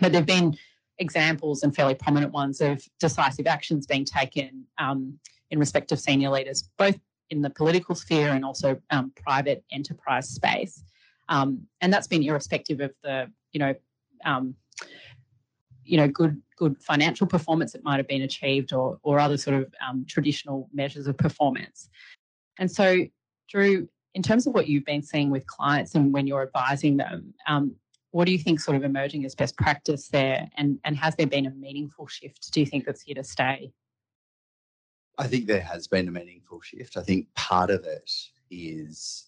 But 0.00 0.10
there 0.10 0.20
have 0.20 0.26
been 0.26 0.56
examples 0.98 1.62
and 1.62 1.74
fairly 1.74 1.94
prominent 1.94 2.32
ones 2.32 2.60
of 2.60 2.82
decisive 2.98 3.46
actions 3.46 3.86
being 3.86 4.04
taken 4.04 4.64
um, 4.78 5.18
in 5.50 5.60
respect 5.60 5.92
of 5.92 6.00
senior 6.00 6.30
leaders, 6.30 6.68
both 6.76 6.98
in 7.30 7.42
the 7.42 7.50
political 7.50 7.94
sphere 7.94 8.30
and 8.30 8.44
also 8.44 8.80
um, 8.90 9.12
private 9.14 9.64
enterprise 9.70 10.28
space. 10.28 10.82
Um, 11.28 11.66
and 11.80 11.92
that's 11.92 12.06
been 12.06 12.22
irrespective 12.22 12.80
of 12.80 12.92
the, 13.02 13.30
you 13.52 13.60
know, 13.60 13.74
um, 14.24 14.54
you 15.84 15.96
know, 15.96 16.08
good 16.08 16.40
good 16.56 16.80
financial 16.82 17.26
performance 17.26 17.72
that 17.72 17.84
might 17.84 17.96
have 17.98 18.08
been 18.08 18.22
achieved 18.22 18.72
or 18.72 18.98
or 19.02 19.18
other 19.18 19.36
sort 19.36 19.60
of 19.60 19.74
um, 19.86 20.04
traditional 20.08 20.68
measures 20.72 21.06
of 21.06 21.16
performance. 21.16 21.88
And 22.58 22.70
so, 22.70 23.04
Drew, 23.48 23.88
in 24.14 24.22
terms 24.22 24.46
of 24.46 24.54
what 24.54 24.68
you've 24.68 24.84
been 24.84 25.02
seeing 25.02 25.30
with 25.30 25.46
clients 25.46 25.94
and 25.94 26.12
when 26.12 26.26
you're 26.26 26.42
advising 26.42 26.96
them, 26.96 27.34
um, 27.46 27.74
what 28.12 28.26
do 28.26 28.32
you 28.32 28.38
think 28.38 28.60
sort 28.60 28.76
of 28.76 28.84
emerging 28.84 29.24
as 29.24 29.34
best 29.34 29.56
practice 29.56 30.08
there? 30.08 30.48
And 30.56 30.78
and 30.84 30.96
has 30.96 31.16
there 31.16 31.26
been 31.26 31.46
a 31.46 31.50
meaningful 31.50 32.06
shift? 32.06 32.52
Do 32.52 32.60
you 32.60 32.66
think 32.66 32.84
that's 32.86 33.02
here 33.02 33.16
to 33.16 33.24
stay? 33.24 33.72
I 35.18 35.26
think 35.26 35.46
there 35.46 35.60
has 35.60 35.86
been 35.86 36.08
a 36.08 36.10
meaningful 36.10 36.60
shift. 36.60 36.96
I 36.96 37.02
think 37.02 37.32
part 37.34 37.70
of 37.70 37.84
it 37.84 38.10
is 38.50 39.26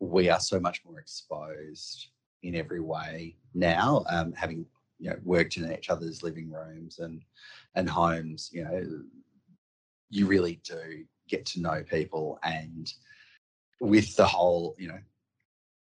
we 0.00 0.28
are 0.28 0.40
so 0.40 0.60
much 0.60 0.82
more 0.84 1.00
exposed 1.00 2.08
in 2.42 2.54
every 2.54 2.80
way 2.80 3.36
now, 3.54 4.04
um, 4.08 4.32
having 4.32 4.66
you 4.98 5.10
know 5.10 5.16
worked 5.24 5.56
in 5.56 5.70
each 5.72 5.90
other's 5.90 6.22
living 6.22 6.50
rooms 6.50 6.98
and 6.98 7.22
and 7.74 7.88
homes. 7.88 8.50
You 8.52 8.64
know, 8.64 9.02
you 10.10 10.26
really 10.26 10.60
do 10.64 11.04
get 11.28 11.46
to 11.46 11.60
know 11.60 11.82
people, 11.82 12.38
and 12.42 12.92
with 13.80 14.16
the 14.16 14.26
whole 14.26 14.74
you 14.78 14.88
know 14.88 14.98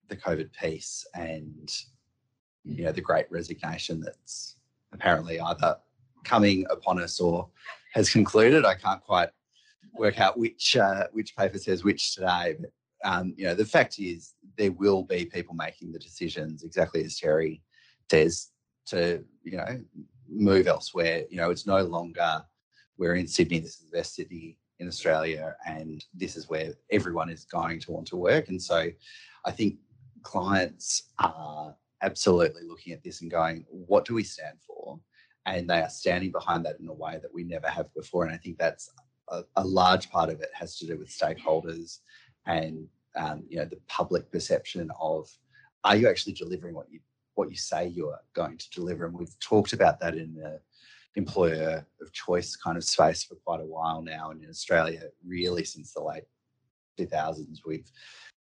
the 0.08 0.16
COVID 0.16 0.52
piece 0.52 1.06
and 1.14 1.70
you 2.64 2.84
know 2.84 2.92
the 2.92 3.00
Great 3.00 3.30
Resignation 3.30 4.00
that's 4.00 4.56
apparently 4.92 5.38
either 5.40 5.76
coming 6.24 6.66
upon 6.70 7.00
us 7.00 7.20
or 7.20 7.48
has 7.92 8.10
concluded. 8.10 8.64
I 8.64 8.74
can't 8.74 9.02
quite 9.02 9.30
work 9.94 10.20
out 10.20 10.38
which 10.38 10.76
uh, 10.76 11.04
which 11.12 11.36
paper 11.36 11.58
says 11.58 11.84
which 11.84 12.14
today, 12.14 12.56
but 12.58 12.70
um, 13.04 13.34
you 13.36 13.44
know, 13.44 13.54
the 13.54 13.64
fact 13.64 13.98
is 13.98 14.34
there 14.56 14.72
will 14.72 15.02
be 15.02 15.24
people 15.24 15.54
making 15.54 15.92
the 15.92 15.98
decisions 15.98 16.62
exactly 16.62 17.04
as 17.04 17.18
Terry 17.18 17.62
says 18.10 18.50
to, 18.86 19.24
you 19.44 19.56
know, 19.56 19.80
move 20.28 20.66
elsewhere. 20.66 21.24
You 21.30 21.38
know, 21.38 21.50
it's 21.50 21.66
no 21.66 21.82
longer 21.82 22.42
we're 22.98 23.14
in 23.14 23.28
Sydney, 23.28 23.60
this 23.60 23.76
is 23.76 23.90
the 23.90 23.96
best 23.96 24.14
city 24.14 24.58
in 24.80 24.88
Australia, 24.88 25.54
and 25.66 26.04
this 26.14 26.36
is 26.36 26.48
where 26.48 26.72
everyone 26.90 27.30
is 27.30 27.44
going 27.44 27.80
to 27.80 27.92
want 27.92 28.06
to 28.08 28.16
work. 28.16 28.48
And 28.48 28.60
so 28.60 28.88
I 29.44 29.50
think 29.50 29.76
clients 30.22 31.04
are 31.18 31.74
absolutely 32.02 32.62
looking 32.66 32.92
at 32.92 33.02
this 33.02 33.22
and 33.22 33.30
going, 33.30 33.64
what 33.70 34.04
do 34.04 34.14
we 34.14 34.24
stand 34.24 34.58
for? 34.66 34.98
And 35.46 35.68
they 35.68 35.80
are 35.80 35.88
standing 35.88 36.32
behind 36.32 36.64
that 36.66 36.78
in 36.80 36.88
a 36.88 36.92
way 36.92 37.18
that 37.22 37.32
we 37.32 37.44
never 37.44 37.68
have 37.68 37.92
before. 37.94 38.24
And 38.24 38.34
I 38.34 38.36
think 38.36 38.58
that's 38.58 38.90
a, 39.28 39.42
a 39.56 39.64
large 39.64 40.10
part 40.10 40.28
of 40.28 40.40
it 40.40 40.50
has 40.52 40.76
to 40.78 40.86
do 40.86 40.98
with 40.98 41.08
stakeholders 41.08 41.98
and 42.48 42.88
um, 43.14 43.44
you 43.48 43.58
know, 43.58 43.64
the 43.64 43.78
public 43.86 44.30
perception 44.32 44.90
of 45.00 45.28
are 45.84 45.96
you 45.96 46.08
actually 46.08 46.32
delivering 46.32 46.74
what 46.74 46.90
you 46.90 47.00
what 47.34 47.50
you 47.50 47.56
say 47.56 47.86
you 47.86 48.08
are 48.08 48.20
going 48.34 48.58
to 48.58 48.70
deliver? 48.70 49.06
And 49.06 49.16
we've 49.16 49.38
talked 49.38 49.72
about 49.72 50.00
that 50.00 50.16
in 50.16 50.34
the 50.34 50.60
employer 51.14 51.86
of 52.00 52.12
choice 52.12 52.56
kind 52.56 52.76
of 52.76 52.82
space 52.82 53.22
for 53.22 53.36
quite 53.36 53.60
a 53.60 53.64
while 53.64 54.02
now. 54.02 54.30
And 54.30 54.42
in 54.42 54.50
Australia, 54.50 55.02
really 55.24 55.64
since 55.64 55.92
the 55.92 56.02
late 56.02 56.24
2000s, 56.98 57.58
we've 57.64 57.90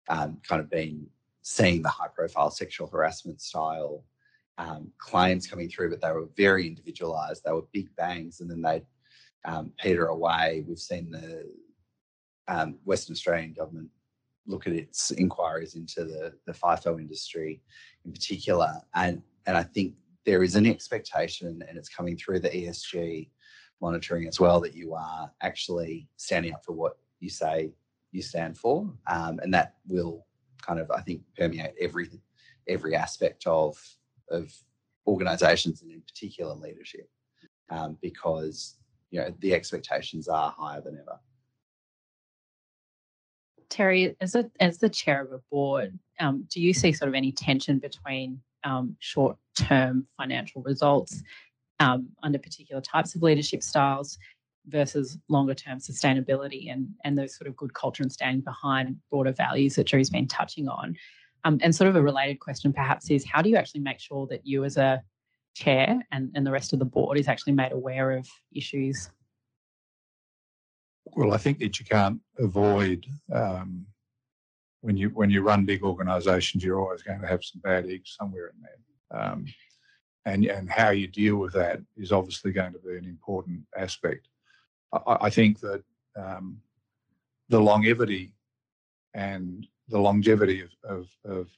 um, 0.08 0.38
kind 0.48 0.62
of 0.62 0.70
been 0.70 1.06
seeing 1.42 1.82
the 1.82 1.88
high 1.88 2.08
profile 2.08 2.50
sexual 2.50 2.88
harassment 2.88 3.40
style 3.40 4.04
um, 4.58 4.90
claims 4.98 5.46
coming 5.46 5.68
through, 5.68 5.90
but 5.90 6.00
they 6.00 6.10
were 6.10 6.28
very 6.36 6.66
individualized. 6.66 7.42
They 7.44 7.52
were 7.52 7.66
big 7.72 7.94
bangs 7.96 8.40
and 8.40 8.50
then 8.50 8.62
they'd 8.62 8.86
um, 9.44 9.72
peter 9.78 10.06
away. 10.06 10.64
We've 10.66 10.78
seen 10.78 11.10
the 11.10 11.44
um, 12.48 12.76
Western 12.84 13.12
Australian 13.12 13.52
government 13.52 13.90
look 14.46 14.66
at 14.66 14.72
its 14.72 15.10
inquiries 15.12 15.74
into 15.74 16.04
the, 16.04 16.32
the 16.46 16.52
FIFO 16.52 17.00
industry 17.00 17.60
in 18.04 18.12
particular. 18.12 18.80
And, 18.94 19.22
and 19.46 19.56
I 19.56 19.62
think 19.62 19.94
there 20.24 20.42
is 20.42 20.56
an 20.56 20.66
expectation, 20.66 21.62
and 21.68 21.78
it's 21.78 21.88
coming 21.88 22.16
through 22.16 22.40
the 22.40 22.50
ESG 22.50 23.30
monitoring 23.80 24.26
as 24.26 24.40
well, 24.40 24.60
that 24.60 24.74
you 24.74 24.94
are 24.94 25.30
actually 25.42 26.08
standing 26.16 26.52
up 26.52 26.64
for 26.64 26.72
what 26.72 26.98
you 27.20 27.30
say 27.30 27.72
you 28.12 28.22
stand 28.22 28.56
for. 28.56 28.90
Um, 29.06 29.38
and 29.42 29.52
that 29.54 29.74
will 29.86 30.26
kind 30.60 30.80
of, 30.80 30.90
I 30.90 31.00
think, 31.00 31.22
permeate 31.36 31.74
every 31.80 32.08
every 32.68 32.96
aspect 32.96 33.46
of 33.46 33.76
of 34.30 34.52
organizations 35.06 35.82
and 35.82 35.92
in 35.92 36.00
particular 36.00 36.54
leadership 36.54 37.08
um, 37.70 37.96
because 38.02 38.76
you 39.10 39.20
know 39.20 39.32
the 39.38 39.54
expectations 39.54 40.28
are 40.28 40.54
higher 40.58 40.80
than 40.80 40.98
ever 40.98 41.18
Terry, 43.70 44.16
as 44.20 44.34
a 44.34 44.50
as 44.60 44.78
the 44.78 44.88
chair 44.88 45.22
of 45.22 45.32
a 45.32 45.40
board, 45.50 45.98
um, 46.20 46.46
do 46.50 46.60
you 46.60 46.72
see 46.72 46.92
sort 46.92 47.08
of 47.08 47.14
any 47.14 47.32
tension 47.32 47.78
between 47.78 48.40
um, 48.64 48.96
short 49.00 49.36
term 49.56 50.06
financial 50.16 50.62
results 50.62 51.22
um, 51.80 52.08
under 52.22 52.38
particular 52.38 52.80
types 52.80 53.14
of 53.14 53.22
leadership 53.22 53.62
styles 53.62 54.18
versus 54.68 55.18
longer 55.28 55.54
term 55.54 55.78
sustainability 55.78 56.72
and 56.72 56.88
and 57.04 57.18
those 57.18 57.36
sort 57.36 57.48
of 57.48 57.56
good 57.56 57.74
culture 57.74 58.02
and 58.02 58.12
standing 58.12 58.40
behind 58.40 58.96
broader 59.10 59.32
values 59.32 59.74
that 59.76 59.86
Drew's 59.86 60.10
been 60.10 60.28
touching 60.28 60.68
on? 60.68 60.96
Um, 61.44 61.58
and 61.62 61.74
sort 61.74 61.88
of 61.88 61.96
a 61.96 62.02
related 62.02 62.40
question 62.40 62.72
perhaps 62.72 63.10
is 63.10 63.24
how 63.24 63.40
do 63.40 63.48
you 63.48 63.56
actually 63.56 63.80
make 63.80 64.00
sure 64.00 64.26
that 64.28 64.44
you 64.44 64.64
as 64.64 64.76
a 64.76 65.02
chair 65.54 66.04
and, 66.12 66.30
and 66.34 66.46
the 66.46 66.50
rest 66.50 66.72
of 66.72 66.80
the 66.80 66.84
board 66.84 67.18
is 67.18 67.28
actually 67.28 67.52
made 67.52 67.72
aware 67.72 68.10
of 68.10 68.28
issues 68.52 69.10
well, 71.16 71.32
I 71.32 71.38
think 71.38 71.58
that 71.60 71.80
you 71.80 71.86
can't 71.86 72.20
avoid 72.38 73.06
um, 73.32 73.86
when 74.82 74.98
you 74.98 75.08
when 75.08 75.30
you 75.30 75.40
run 75.40 75.64
big 75.64 75.82
organisations, 75.82 76.62
you're 76.62 76.78
always 76.78 77.02
going 77.02 77.22
to 77.22 77.26
have 77.26 77.42
some 77.42 77.62
bad 77.62 77.86
eggs 77.86 78.14
somewhere 78.18 78.48
in 78.48 78.60
there, 78.60 79.20
um, 79.20 79.46
and 80.26 80.44
and 80.44 80.70
how 80.70 80.90
you 80.90 81.06
deal 81.06 81.36
with 81.36 81.54
that 81.54 81.80
is 81.96 82.12
obviously 82.12 82.52
going 82.52 82.74
to 82.74 82.78
be 82.78 82.96
an 82.98 83.06
important 83.06 83.62
aspect. 83.76 84.28
I, 84.92 85.16
I 85.22 85.30
think 85.30 85.58
that 85.60 85.82
um, 86.16 86.58
the 87.48 87.60
longevity 87.60 88.34
and 89.14 89.66
the 89.88 89.98
longevity 89.98 90.60
of, 90.60 90.70
of, 90.84 91.08
of 91.24 91.48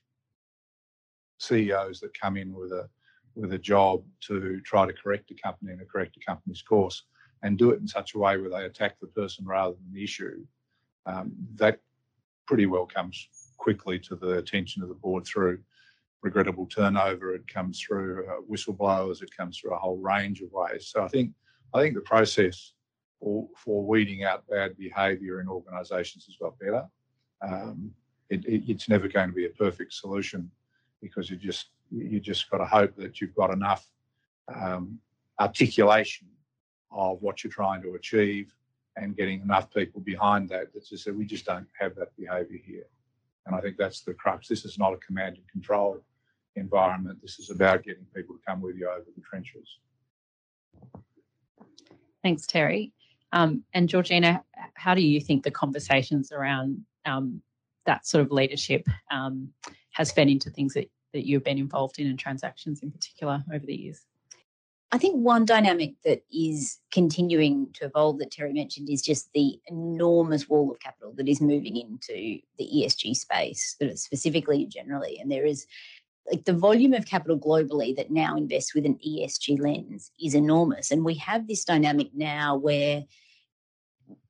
CEOs 1.39 1.99
that 2.01 2.19
come 2.19 2.37
in 2.37 2.55
with 2.55 2.71
a 2.71 2.89
with 3.35 3.53
a 3.53 3.59
job 3.59 4.05
to 4.21 4.61
try 4.61 4.87
to 4.87 4.93
correct 4.93 5.33
a 5.33 5.35
company 5.35 5.73
and 5.73 5.89
correct 5.89 6.17
a 6.17 6.25
company's 6.25 6.63
course 6.63 7.03
and 7.43 7.59
do 7.59 7.71
it 7.71 7.81
in 7.81 7.89
such 7.89 8.15
a 8.15 8.19
way 8.19 8.37
where 8.37 8.51
they 8.51 8.65
attack 8.65 8.99
the 9.01 9.07
person 9.07 9.45
rather 9.47 9.75
than 9.75 9.93
the 9.93 10.05
issue, 10.05 10.45
um, 11.07 11.33
that 11.55 11.81
pretty 12.47 12.67
well 12.67 12.87
comes 12.87 13.29
quickly 13.57 13.99
to 13.99 14.17
the 14.17 14.39
attention 14.39 14.83
of 14.83 14.89
the 14.89 14.95
board 14.95 15.25
through 15.25 15.59
regrettable 16.23 16.67
turnover. 16.67 17.35
It 17.35 17.47
comes 17.47 17.81
through 17.81 18.27
uh, 18.27 18.41
whistleblowers. 18.51 19.23
It 19.23 19.37
comes 19.37 19.59
through 19.59 19.75
a 19.75 19.79
whole 19.79 19.99
range 19.99 20.41
of 20.41 20.51
ways. 20.53 20.89
So 20.89 21.03
I 21.03 21.09
think 21.09 21.33
I 21.75 21.81
think 21.81 21.95
the 21.95 22.01
process 22.01 22.73
for, 23.21 23.47
for 23.57 23.85
weeding 23.85 24.25
out 24.25 24.47
bad 24.49 24.77
behaviour 24.79 25.41
in 25.41 25.49
organisations 25.49 26.25
has 26.25 26.37
got 26.37 26.59
better. 26.59 26.87
Um, 27.43 27.91
it, 28.31 28.45
it, 28.47 28.63
it's 28.69 28.89
never 28.89 29.09
going 29.09 29.29
to 29.29 29.35
be 29.35 29.47
a 29.47 29.51
perfect 29.51 29.93
solution 29.93 30.51
because 31.03 31.31
you 31.31 31.37
just 31.37 31.69
you 31.91 32.21
just 32.21 32.51
got 32.51 32.59
to 32.59 32.67
hope 32.67 32.95
that 32.97 33.21
you've 33.21 33.35
got 33.35 33.51
enough 33.51 33.87
um, 34.55 34.99
articulation 35.41 36.29
of 36.91 37.21
what 37.23 37.43
you're 37.43 37.53
trying 37.53 37.83
to 37.83 37.95
achieve 37.95 38.55
and 38.97 39.17
getting 39.17 39.41
enough 39.41 39.73
people 39.73 40.01
behind 40.01 40.49
that 40.49 40.73
that 40.73 40.87
just 40.87 41.05
say 41.05 41.11
we 41.11 41.25
just 41.25 41.45
don't 41.45 41.69
have 41.79 41.95
that 41.95 42.17
behavior 42.17 42.59
here. 42.65 42.87
And 43.47 43.55
I 43.55 43.61
think 43.61 43.77
that's 43.77 44.03
the 44.03 44.15
crux. 44.15 44.49
This 44.49 44.65
is 44.65 44.79
not 44.79 44.93
a 44.93 44.97
command 44.99 45.37
and 45.37 45.49
control 45.49 46.03
environment. 46.57 47.19
This 47.23 47.39
is 47.39 47.51
about 47.51 47.85
getting 47.85 48.05
people 48.15 48.37
to 48.37 48.41
come 48.47 48.61
with 48.61 48.77
you 48.77 48.89
over 48.89 49.07
the 49.17 49.23
trenches. 49.23 49.79
Thanks, 52.23 52.47
Terry. 52.47 52.93
Um, 53.33 53.63
and 53.75 53.89
Georgina, 53.89 54.43
how 54.75 54.95
do 54.95 55.03
you 55.03 55.21
think 55.21 55.45
the 55.45 55.51
conversations 55.51 56.33
around 56.33 56.85
um, 57.05 57.43
that 57.87 58.07
sort 58.07 58.25
of 58.25 58.33
leadership 58.33 58.87
um, 59.11 59.49
has 59.93 60.11
fed 60.11 60.29
into 60.29 60.51
things 60.51 60.75
that, 60.75 60.91
that 61.13 61.27
you've 61.27 61.45
been 61.45 61.59
involved 61.59 61.99
in 61.99 62.07
and 62.07 62.19
transactions 62.19 62.83
in 62.83 62.91
particular 62.91 63.45
over 63.53 63.65
the 63.65 63.75
years? 63.75 64.08
I 64.91 64.97
think 64.97 65.17
one 65.17 65.45
dynamic 65.45 65.95
that 66.05 66.23
is 66.33 66.79
continuing 66.93 67.69
to 67.75 67.85
evolve 67.85 68.19
that 68.19 68.31
Terry 68.31 68.55
mentioned 68.55 68.89
is 68.89 69.03
just 69.03 69.31
the 69.35 69.61
enormous 69.67 70.49
wall 70.49 70.71
of 70.71 70.81
capital 70.81 71.13
that 71.17 71.29
is 71.29 71.43
moving 71.43 71.77
into 71.77 72.39
the 72.59 72.71
ESG 72.75 73.15
space, 73.15 73.77
specifically 73.97 74.63
and 74.63 74.73
generally. 74.73 75.19
And 75.21 75.31
there 75.31 75.45
is 75.45 75.67
like 76.31 76.45
the 76.45 76.55
volume 76.55 76.95
of 76.95 77.07
capital 77.07 77.39
globally 77.39 77.95
that 77.97 78.11
now 78.11 78.37
invests 78.37 78.75
with 78.75 78.87
an 78.87 78.99
ESG 79.07 79.61
lens 79.61 80.11
is 80.23 80.35
enormous. 80.35 80.91
And 80.91 81.05
we 81.05 81.15
have 81.15 81.47
this 81.47 81.65
dynamic 81.65 82.09
now 82.15 82.57
where 82.57 83.05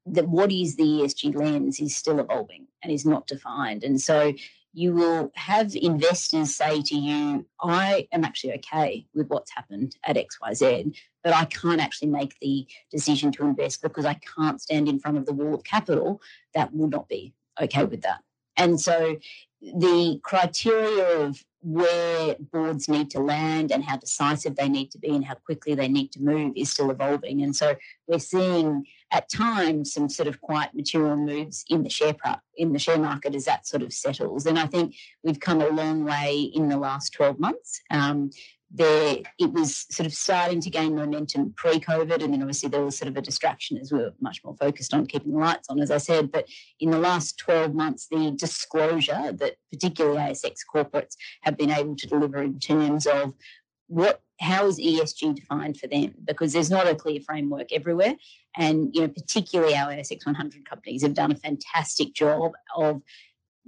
that 0.06 0.28
what 0.28 0.50
is 0.50 0.76
the 0.76 0.82
ESG 0.82 1.36
lens 1.36 1.80
is 1.80 1.94
still 1.94 2.18
evolving 2.18 2.66
and 2.82 2.92
is 2.92 3.04
not 3.04 3.26
defined. 3.26 3.84
And 3.84 4.00
so 4.00 4.32
you 4.72 4.92
will 4.94 5.30
have 5.34 5.74
investors 5.74 6.54
say 6.54 6.82
to 6.82 6.94
you, 6.94 7.46
I 7.60 8.06
am 8.12 8.24
actually 8.24 8.54
okay 8.54 9.06
with 9.14 9.28
what's 9.28 9.50
happened 9.50 9.96
at 10.04 10.16
XYZ, 10.16 10.96
but 11.24 11.34
I 11.34 11.46
can't 11.46 11.80
actually 11.80 12.08
make 12.08 12.38
the 12.40 12.66
decision 12.90 13.32
to 13.32 13.44
invest 13.44 13.82
because 13.82 14.04
I 14.04 14.20
can't 14.36 14.60
stand 14.60 14.88
in 14.88 15.00
front 15.00 15.16
of 15.16 15.26
the 15.26 15.32
wall 15.32 15.54
of 15.54 15.64
capital 15.64 16.20
that 16.54 16.72
will 16.74 16.88
not 16.88 17.08
be 17.08 17.34
okay 17.60 17.84
with 17.84 18.02
that. 18.02 18.20
And 18.56 18.80
so 18.80 19.16
the 19.60 20.20
criteria 20.22 21.20
of 21.20 21.42
where 21.60 22.36
boards 22.52 22.88
need 22.88 23.10
to 23.10 23.20
land 23.20 23.72
and 23.72 23.84
how 23.84 23.96
decisive 23.96 24.56
they 24.56 24.68
need 24.68 24.90
to 24.92 24.98
be 24.98 25.08
and 25.08 25.24
how 25.24 25.34
quickly 25.34 25.74
they 25.74 25.88
need 25.88 26.12
to 26.12 26.22
move 26.22 26.52
is 26.56 26.70
still 26.70 26.90
evolving. 26.90 27.42
And 27.42 27.54
so 27.54 27.74
we're 28.06 28.20
seeing 28.20 28.86
at 29.10 29.30
times 29.30 29.92
some 29.92 30.08
sort 30.08 30.28
of 30.28 30.40
quite 30.40 30.74
material 30.74 31.16
moves 31.16 31.64
in 31.68 31.82
the 31.82 31.90
share 31.90 32.14
in 32.56 32.72
the 32.72 32.78
share 32.78 32.98
market 32.98 33.34
as 33.34 33.44
that 33.46 33.66
sort 33.66 33.82
of 33.82 33.92
settles. 33.92 34.46
And 34.46 34.58
I 34.58 34.66
think 34.66 34.94
we've 35.22 35.40
come 35.40 35.60
a 35.60 35.68
long 35.68 36.04
way 36.04 36.50
in 36.54 36.68
the 36.68 36.76
last 36.76 37.12
12 37.14 37.38
months. 37.38 37.80
Um, 37.90 38.30
there 38.70 39.18
it 39.38 39.52
was 39.52 39.86
sort 39.90 40.06
of 40.06 40.12
starting 40.12 40.60
to 40.60 40.70
gain 40.70 40.94
momentum 40.94 41.54
pre-COVID, 41.56 42.22
and 42.22 42.34
then 42.34 42.42
obviously 42.42 42.68
there 42.68 42.84
was 42.84 42.98
sort 42.98 43.08
of 43.08 43.16
a 43.16 43.22
distraction 43.22 43.78
as 43.78 43.90
we 43.90 43.98
were 43.98 44.12
much 44.20 44.44
more 44.44 44.54
focused 44.56 44.92
on 44.92 45.06
keeping 45.06 45.32
the 45.32 45.38
lights 45.38 45.70
on, 45.70 45.80
as 45.80 45.90
I 45.90 45.96
said. 45.96 46.30
But 46.30 46.46
in 46.78 46.90
the 46.90 46.98
last 46.98 47.38
12 47.38 47.74
months, 47.74 48.08
the 48.10 48.32
disclosure 48.32 49.32
that 49.32 49.56
particularly 49.72 50.18
ASX 50.18 50.58
corporates 50.72 51.16
have 51.42 51.56
been 51.56 51.70
able 51.70 51.96
to 51.96 52.06
deliver 52.06 52.42
in 52.42 52.58
terms 52.58 53.06
of 53.06 53.32
what 53.86 54.20
how 54.40 54.66
is 54.66 54.78
ESG 54.78 55.34
defined 55.34 55.78
for 55.78 55.86
them? 55.86 56.14
Because 56.24 56.52
there's 56.52 56.70
not 56.70 56.86
a 56.86 56.94
clear 56.94 57.20
framework 57.20 57.72
everywhere. 57.72 58.14
And 58.56 58.94
you 58.94 59.02
know, 59.02 59.08
particularly 59.08 59.74
our 59.74 59.90
ASX 59.90 60.24
100 60.24 60.68
companies 60.68 61.02
have 61.02 61.14
done 61.14 61.32
a 61.32 61.36
fantastic 61.36 62.14
job 62.14 62.52
of 62.76 63.02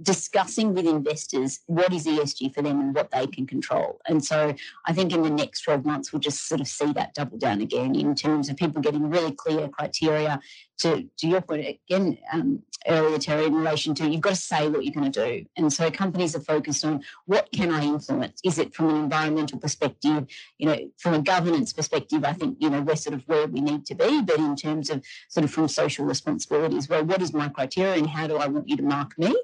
discussing 0.03 0.75
with 0.75 0.87
investors 0.87 1.61
what 1.67 1.93
is 1.93 2.07
ESG 2.07 2.55
for 2.55 2.63
them 2.63 2.81
and 2.81 2.95
what 2.95 3.11
they 3.11 3.27
can 3.27 3.47
control. 3.47 4.01
And 4.07 4.25
so 4.25 4.55
I 4.87 4.93
think 4.93 5.13
in 5.13 5.23
the 5.23 5.31
next 5.31 5.63
12 5.63 5.85
months, 5.85 6.13
we'll 6.13 6.21
just 6.21 6.49
sort 6.49 6.61
of 6.61 6.69
see 6.69 6.93
that 6.93 7.15
double 7.15 7.39
down 7.39 7.61
again 7.61 7.95
in 7.95 8.15
terms 8.15 8.49
of 8.49 8.57
people 8.57 8.81
getting 8.81 9.11
really 9.11 9.33
clear 9.33 9.69
criteria 9.69 10.41
to, 10.79 11.07
to 11.19 11.27
your 11.27 11.43
point 11.43 11.67
again 11.67 12.19
um, 12.33 12.63
earlier, 12.89 13.19
Terry, 13.19 13.45
in 13.45 13.55
relation 13.55 13.95
to 13.95 14.09
you've 14.09 14.23
got 14.23 14.31
to 14.31 14.37
say 14.37 14.69
what 14.69 14.85
you're 14.85 14.95
going 14.95 15.13
to 15.13 15.27
do. 15.27 15.47
And 15.57 15.71
so 15.73 15.91
companies 15.91 16.35
are 16.35 16.41
focused 16.41 16.85
on 16.85 17.03
what 17.27 17.49
can 17.53 17.71
I 17.71 17.83
influence? 17.85 18.41
Is 18.45 18.59
it 18.59 18.75
from 18.75 18.89
an 18.89 18.97
environmental 18.97 19.59
perspective? 19.59 20.27
You 20.59 20.67
know, 20.67 20.91
from 20.99 21.15
a 21.15 21.23
governance 21.23 21.73
perspective, 21.73 22.25
I 22.25 22.33
think, 22.33 22.57
you 22.61 22.71
know, 22.71 22.81
we're 22.81 22.97
sort 22.97 23.15
of 23.15 23.23
where 23.27 23.47
we 23.47 23.61
need 23.61 23.85
to 23.87 23.95
be. 23.95 24.23
But 24.23 24.39
in 24.39 24.57
terms 24.57 24.89
of 24.89 25.05
sort 25.29 25.45
of 25.45 25.51
from 25.51 25.69
social 25.69 26.07
responsibilities, 26.07 26.89
well, 26.89 27.05
what 27.05 27.21
is 27.21 27.35
my 27.35 27.49
criteria 27.49 27.95
and 27.95 28.09
how 28.09 28.27
do 28.27 28.37
I 28.37 28.47
want 28.47 28.69
you 28.69 28.77
to 28.79 28.83
mark 28.83 29.19
me? 29.19 29.37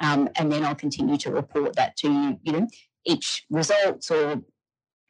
Um, 0.00 0.28
and 0.36 0.50
then 0.50 0.64
I'll 0.64 0.74
continue 0.74 1.16
to 1.18 1.30
report 1.30 1.76
that 1.76 1.96
to 1.98 2.10
you, 2.10 2.38
you 2.42 2.52
know, 2.52 2.68
each 3.04 3.44
results 3.50 4.10
or 4.10 4.42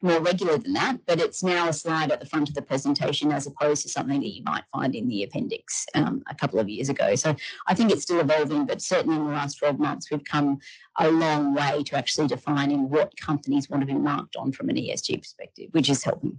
more 0.03 0.21
regular 0.21 0.57
than 0.57 0.73
that, 0.73 0.99
but 1.07 1.21
it's 1.21 1.43
now 1.43 1.69
a 1.69 1.73
slide 1.73 2.11
at 2.11 2.21
the 2.21 2.27
front 2.27 2.49
of 2.49 2.55
the 2.55 2.63
presentation 2.63 3.31
as 3.33 3.47
opposed 3.47 3.83
to 3.83 3.89
something 3.89 4.21
that 4.21 4.29
you 4.29 4.43
might 4.45 4.65
find 4.73 4.95
in 4.95 5.07
the 5.09 5.23
appendix 5.23 5.87
um, 5.95 6.23
a 6.31 6.35
couple 6.35 6.59
of 6.59 6.69
years 6.69 6.89
ago. 6.89 7.15
So 7.15 7.37
I 7.67 7.75
think 7.75 7.93
it's 7.93 8.03
still 8.03 8.21
evolving, 8.21 8.67
but 8.67 8.81
certainly 8.81 9.17
in 9.17 9.25
the 9.25 9.31
last 9.31 9.57
12 9.57 9.79
months, 9.79 10.11
we've 10.11 10.25
come 10.25 10.59
a 10.99 11.11
long 11.11 11.55
way 11.55 11.83
to 11.85 11.97
actually 11.97 12.29
defining 12.29 12.89
what 12.89 13.15
companies 13.19 13.69
want 13.69 13.83
to 13.83 13.87
be 13.87 13.95
marked 13.95 14.37
on 14.37 14.53
from 14.53 14.71
an 14.71 14.77
ESG 14.77 15.21
perspective, 15.21 15.69
which 15.73 15.91
is 15.91 16.03
helping. 16.03 16.39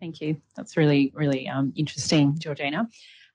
Thank 0.00 0.20
you. 0.20 0.40
That's 0.56 0.76
really, 0.76 1.12
really 1.14 1.48
um, 1.48 1.72
interesting, 1.74 2.38
Georgina. 2.38 2.88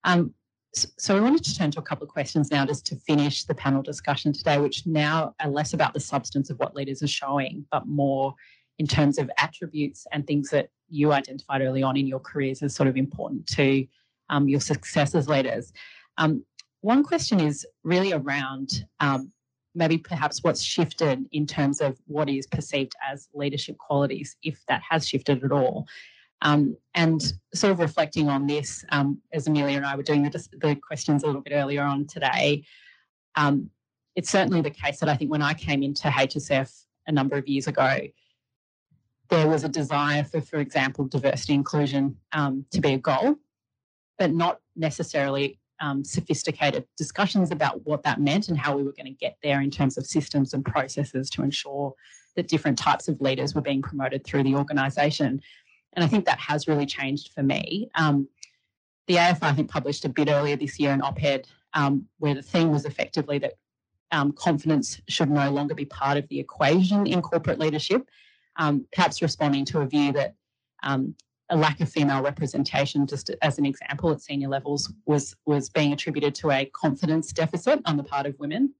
Um, 0.03 0.34
so 0.76 1.16
I 1.16 1.20
wanted 1.20 1.44
to 1.44 1.56
turn 1.56 1.72
to 1.72 1.80
a 1.80 1.84
couple 1.84 2.04
of 2.04 2.10
questions 2.10 2.50
now 2.50 2.66
just 2.66 2.86
to 2.88 2.96
finish 2.96 3.44
the 3.44 3.54
panel 3.54 3.82
discussion 3.82 4.34
today, 4.34 4.58
which 4.58 4.86
now 4.86 5.36
are 5.40 5.50
less 5.50 5.74
about 5.74 5.94
the 5.94 6.00
substance 6.00 6.50
of 6.50 6.58
what 6.58 6.76
leaders 6.76 7.04
are 7.04 7.08
showing, 7.08 7.66
but 7.72 7.86
more 7.86 8.34
in 8.80 8.88
terms 8.88 9.18
of 9.20 9.30
attributes 9.38 10.08
and 10.12 10.26
things 10.26 10.50
that 10.50 10.70
you 10.90 11.14
identified 11.14 11.62
early 11.62 11.84
on 11.84 11.96
in 11.96 12.08
your 12.08 12.20
careers 12.20 12.64
as 12.64 12.74
sort 12.74 12.90
of 12.90 12.98
important 12.98 13.46
to 13.48 13.86
um, 14.30 14.48
your 14.48 14.60
success 14.60 15.14
as 15.14 15.28
leaders. 15.28 15.72
Um, 16.18 16.44
one 16.82 17.04
question 17.04 17.40
is 17.40 17.66
really 17.84 18.14
around 18.14 18.86
um, 19.00 19.32
maybe 19.76 19.98
perhaps 19.98 20.44
what's 20.44 20.62
shifted 20.62 21.26
in 21.32 21.46
terms 21.46 21.82
of 21.82 21.98
what 22.06 22.30
is 22.30 22.48
perceived 22.48 22.94
as 23.08 23.28
leadership 23.34 23.78
qualities, 23.78 24.36
if 24.44 24.60
that 24.68 24.82
has 24.88 25.08
shifted 25.08 25.44
at 25.44 25.52
all. 25.52 25.88
Um, 26.43 26.75
and 26.93 27.21
sort 27.53 27.71
of 27.71 27.79
reflecting 27.79 28.29
on 28.29 28.45
this, 28.45 28.84
um, 28.89 29.19
as 29.32 29.47
Amelia 29.47 29.77
and 29.77 29.86
I 29.86 29.95
were 29.95 30.03
doing 30.03 30.23
the, 30.23 30.47
the, 30.62 30.75
questions 30.75 31.23
a 31.23 31.25
little 31.25 31.41
bit 31.41 31.53
earlier 31.53 31.82
on 31.82 32.06
today, 32.06 32.65
um, 33.36 33.69
it's 34.15 34.29
certainly 34.29 34.62
the 34.62 34.69
case 34.69 34.99
that 34.99 35.10
I 35.10 35.15
think 35.15 35.32
when 35.32 35.41
I 35.41 35.53
came 35.53 35.82
into 35.82 36.10
HSF 36.10 36.84
a 37.08 37.12
number 37.12 37.38
of 37.38 37.47
years 37.47 37.67
ago, 37.67 37.99
there 39.29 39.47
was 39.47 39.63
a 39.63 39.69
desire 39.69 40.23
for, 40.23 40.41
for 40.41 40.58
example, 40.58 41.06
diversity 41.06 41.53
inclusion 41.53 42.17
um, 42.34 42.65
to 42.71 42.82
be 42.82 42.93
a 42.93 42.97
goal, 42.97 43.36
but 44.19 44.32
not 44.32 44.60
necessarily 44.75 45.60
um, 45.79 46.03
sophisticated 46.03 46.86
discussions 46.97 47.51
about 47.51 47.86
what 47.86 48.03
that 48.03 48.19
meant 48.19 48.49
and 48.49 48.58
how 48.58 48.75
we 48.75 48.84
were 48.84 48.93
going 48.93 49.06
to 49.06 49.12
get 49.12 49.38
there 49.41 49.62
in 49.62 49.71
terms 49.71 49.97
of 49.97 50.06
systems 50.06 50.53
and 50.53 50.65
processes 50.65 51.29
to 51.32 51.41
ensure 51.41 51.93
that 52.36 52.47
different 52.47 52.77
types 52.77 53.08
of 53.08 53.19
leaders 53.21 53.53
were 53.53 53.62
being 53.62 53.82
promoted 53.82 54.23
through 54.23 54.43
the 54.43 54.56
organisation. 54.56 55.41
And 55.95 56.03
I 56.03 56.08
think 56.08 56.25
that 56.25 56.39
has 56.39 56.67
really 56.67 56.86
changed 56.86 57.32
for 57.34 57.43
me. 57.43 57.89
Um, 57.95 58.27
the 59.08 59.15
AFR, 59.15 59.43
I 59.43 59.53
think, 59.53 59.69
published 59.69 60.06
a 60.06 60.10
bit 60.10 60.29
earlier 60.29 60.56
this 60.56 60.79
year 60.79 60.91
an 60.91 61.01
op 61.01 61.21
ed 61.23 61.47
um, 61.73 62.06
where 62.19 62.36
the 62.36 62.41
theme 62.41 62.71
was 62.71 62.86
effectively 62.86 63.38
that 63.39 63.53
um, 64.12 64.32
confidence 64.32 65.01
should 65.10 65.29
no 65.29 65.49
longer 65.49 65.73
be 65.73 65.86
part 65.86 66.17
of 66.17 66.27
the 66.29 66.39
equation 66.39 67.08
in 67.08 67.21
corporate 67.21 67.60
leadership, 67.60 68.08
um, 68.58 68.86
perhaps 68.93 69.21
responding 69.21 69.65
to 69.65 69.82
a 69.82 69.88
view 69.88 70.12
that 70.13 70.36
um, 70.84 71.15
a 71.49 71.58
lack 71.58 71.82
of 71.82 71.89
female 71.89 72.21
representation, 72.21 73.08
just 73.08 73.32
as 73.41 73.58
an 73.58 73.65
example, 73.65 74.12
at 74.12 74.21
senior 74.21 74.47
levels, 74.47 74.93
was, 75.06 75.36
was 75.45 75.69
being 75.69 75.93
attributed 75.93 76.36
to 76.36 76.51
a 76.51 76.65
confidence 76.65 77.34
deficit 77.34 77.82
on 77.86 77.97
the 77.97 78.03
part 78.03 78.25
of 78.25 78.38
women. 78.39 78.73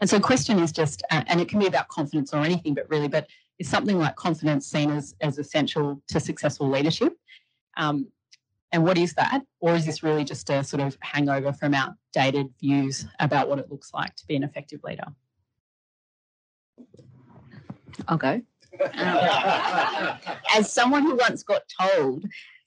And 0.00 0.08
so, 0.08 0.16
the 0.16 0.22
question 0.22 0.58
is 0.58 0.72
just, 0.72 1.02
uh, 1.10 1.24
and 1.26 1.40
it 1.40 1.48
can 1.48 1.58
be 1.58 1.66
about 1.66 1.88
confidence 1.88 2.32
or 2.32 2.38
anything, 2.38 2.74
but 2.74 2.88
really, 2.88 3.08
but 3.08 3.28
is 3.58 3.68
something 3.68 3.98
like 3.98 4.16
confidence 4.16 4.66
seen 4.66 4.90
as, 4.90 5.14
as 5.20 5.38
essential 5.38 6.00
to 6.08 6.20
successful 6.20 6.68
leadership? 6.68 7.16
Um, 7.76 8.08
and 8.72 8.84
what 8.84 8.98
is 8.98 9.14
that? 9.14 9.42
Or 9.60 9.74
is 9.74 9.86
this 9.86 10.02
really 10.02 10.24
just 10.24 10.50
a 10.50 10.62
sort 10.62 10.82
of 10.82 10.96
hangover 11.00 11.52
from 11.52 11.74
outdated 11.74 12.48
views 12.60 13.06
about 13.18 13.48
what 13.48 13.58
it 13.58 13.70
looks 13.70 13.92
like 13.94 14.14
to 14.16 14.26
be 14.26 14.36
an 14.36 14.42
effective 14.42 14.80
leader? 14.84 15.06
I'll 18.06 18.18
go. 18.18 18.40
Um, 18.80 18.90
as 20.54 20.70
someone 20.72 21.02
who 21.02 21.16
once 21.16 21.42
got 21.42 21.62
told, 21.80 22.24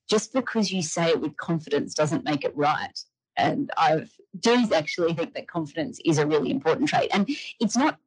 just 0.10 0.34
because 0.34 0.72
you 0.72 0.82
say 0.82 1.10
it 1.10 1.22
with 1.22 1.38
confidence 1.38 1.94
doesn't 1.94 2.26
make 2.26 2.44
it 2.44 2.56
right. 2.56 3.00
And 3.38 3.72
I 3.78 4.08
do 4.40 4.70
actually 4.74 5.14
think 5.14 5.34
that 5.36 5.48
confidence 5.48 6.00
is 6.04 6.18
a 6.18 6.26
really 6.26 6.52
important 6.52 6.90
trait. 6.90 7.10
And 7.14 7.30
it's 7.60 7.78
not 7.78 7.98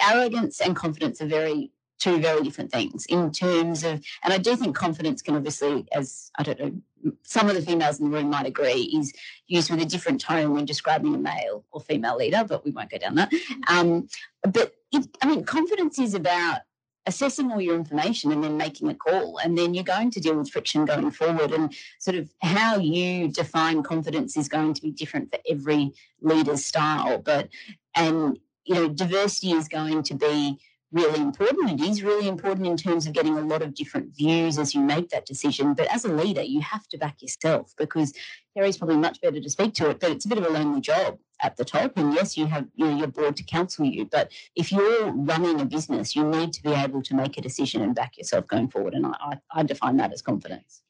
arrogance 0.00 0.60
and 0.60 0.74
confidence 0.74 1.20
are 1.20 1.26
very 1.26 1.70
two 1.98 2.20
very 2.20 2.42
different 2.42 2.70
things 2.70 3.06
in 3.06 3.30
terms 3.32 3.84
of, 3.84 4.04
and 4.22 4.32
I 4.32 4.38
do 4.38 4.56
think 4.56 4.76
confidence 4.76 5.22
can 5.22 5.36
obviously, 5.36 5.86
as 5.92 6.30
I 6.38 6.42
don't 6.42 6.60
know, 6.60 7.12
some 7.22 7.48
of 7.48 7.54
the 7.54 7.62
females 7.62 8.00
in 8.00 8.10
the 8.10 8.16
room 8.16 8.30
might 8.30 8.46
agree, 8.46 8.92
is 8.96 9.12
used 9.46 9.70
with 9.70 9.80
a 9.80 9.86
different 9.86 10.20
tone 10.20 10.52
when 10.52 10.64
describing 10.64 11.14
a 11.14 11.18
male 11.18 11.64
or 11.70 11.80
female 11.80 12.16
leader, 12.16 12.44
but 12.46 12.64
we 12.64 12.70
won't 12.70 12.90
go 12.90 12.98
down 12.98 13.14
that. 13.16 13.32
Um, 13.68 14.08
but 14.42 14.74
it, 14.92 15.08
I 15.22 15.26
mean, 15.26 15.44
confidence 15.44 15.98
is 15.98 16.14
about 16.14 16.60
assessing 17.06 17.50
all 17.50 17.60
your 17.60 17.74
information 17.74 18.30
and 18.32 18.44
then 18.44 18.56
making 18.56 18.88
a 18.88 18.94
call. 18.94 19.38
And 19.38 19.56
then 19.56 19.72
you're 19.72 19.82
going 19.82 20.10
to 20.10 20.20
deal 20.20 20.36
with 20.36 20.50
friction 20.50 20.84
going 20.84 21.10
forward. 21.10 21.52
And 21.52 21.74
sort 21.98 22.16
of 22.16 22.30
how 22.42 22.76
you 22.76 23.28
define 23.28 23.82
confidence 23.82 24.36
is 24.36 24.48
going 24.48 24.74
to 24.74 24.82
be 24.82 24.90
different 24.90 25.30
for 25.30 25.38
every 25.48 25.92
leader's 26.20 26.66
style. 26.66 27.18
But, 27.18 27.48
and, 27.94 28.38
you 28.64 28.74
know, 28.74 28.88
diversity 28.88 29.52
is 29.52 29.68
going 29.68 30.02
to 30.04 30.14
be 30.14 30.58
really 30.92 31.20
important. 31.20 31.80
It 31.80 31.86
is 31.86 32.02
really 32.02 32.28
important 32.28 32.66
in 32.66 32.76
terms 32.76 33.06
of 33.06 33.12
getting 33.12 33.36
a 33.36 33.42
lot 33.42 33.62
of 33.62 33.74
different 33.74 34.16
views 34.16 34.58
as 34.58 34.74
you 34.74 34.80
make 34.80 35.10
that 35.10 35.26
decision. 35.26 35.74
But 35.74 35.92
as 35.92 36.04
a 36.04 36.12
leader, 36.12 36.42
you 36.42 36.60
have 36.60 36.88
to 36.88 36.98
back 36.98 37.20
yourself 37.20 37.74
because 37.76 38.14
Terry's 38.56 38.78
probably 38.78 38.96
much 38.96 39.20
better 39.20 39.40
to 39.40 39.50
speak 39.50 39.74
to 39.74 39.90
it, 39.90 40.00
but 40.00 40.10
it's 40.10 40.24
a 40.24 40.28
bit 40.28 40.38
of 40.38 40.46
a 40.46 40.50
lonely 40.50 40.80
job 40.80 41.18
at 41.42 41.56
the 41.56 41.64
top. 41.64 41.92
And 41.96 42.14
yes, 42.14 42.36
you 42.36 42.46
have 42.46 42.66
you 42.74 42.86
know, 42.86 42.96
your 42.96 43.08
board 43.08 43.36
to 43.36 43.42
counsel 43.42 43.84
you, 43.84 44.06
but 44.06 44.32
if 44.56 44.72
you're 44.72 45.12
running 45.12 45.60
a 45.60 45.64
business, 45.64 46.16
you 46.16 46.24
need 46.24 46.52
to 46.54 46.62
be 46.62 46.72
able 46.72 47.02
to 47.02 47.14
make 47.14 47.36
a 47.36 47.42
decision 47.42 47.82
and 47.82 47.94
back 47.94 48.16
yourself 48.16 48.46
going 48.46 48.68
forward. 48.68 48.94
And 48.94 49.06
I, 49.06 49.12
I, 49.20 49.38
I 49.52 49.62
define 49.62 49.98
that 49.98 50.12
as 50.12 50.22
confidence. 50.22 50.82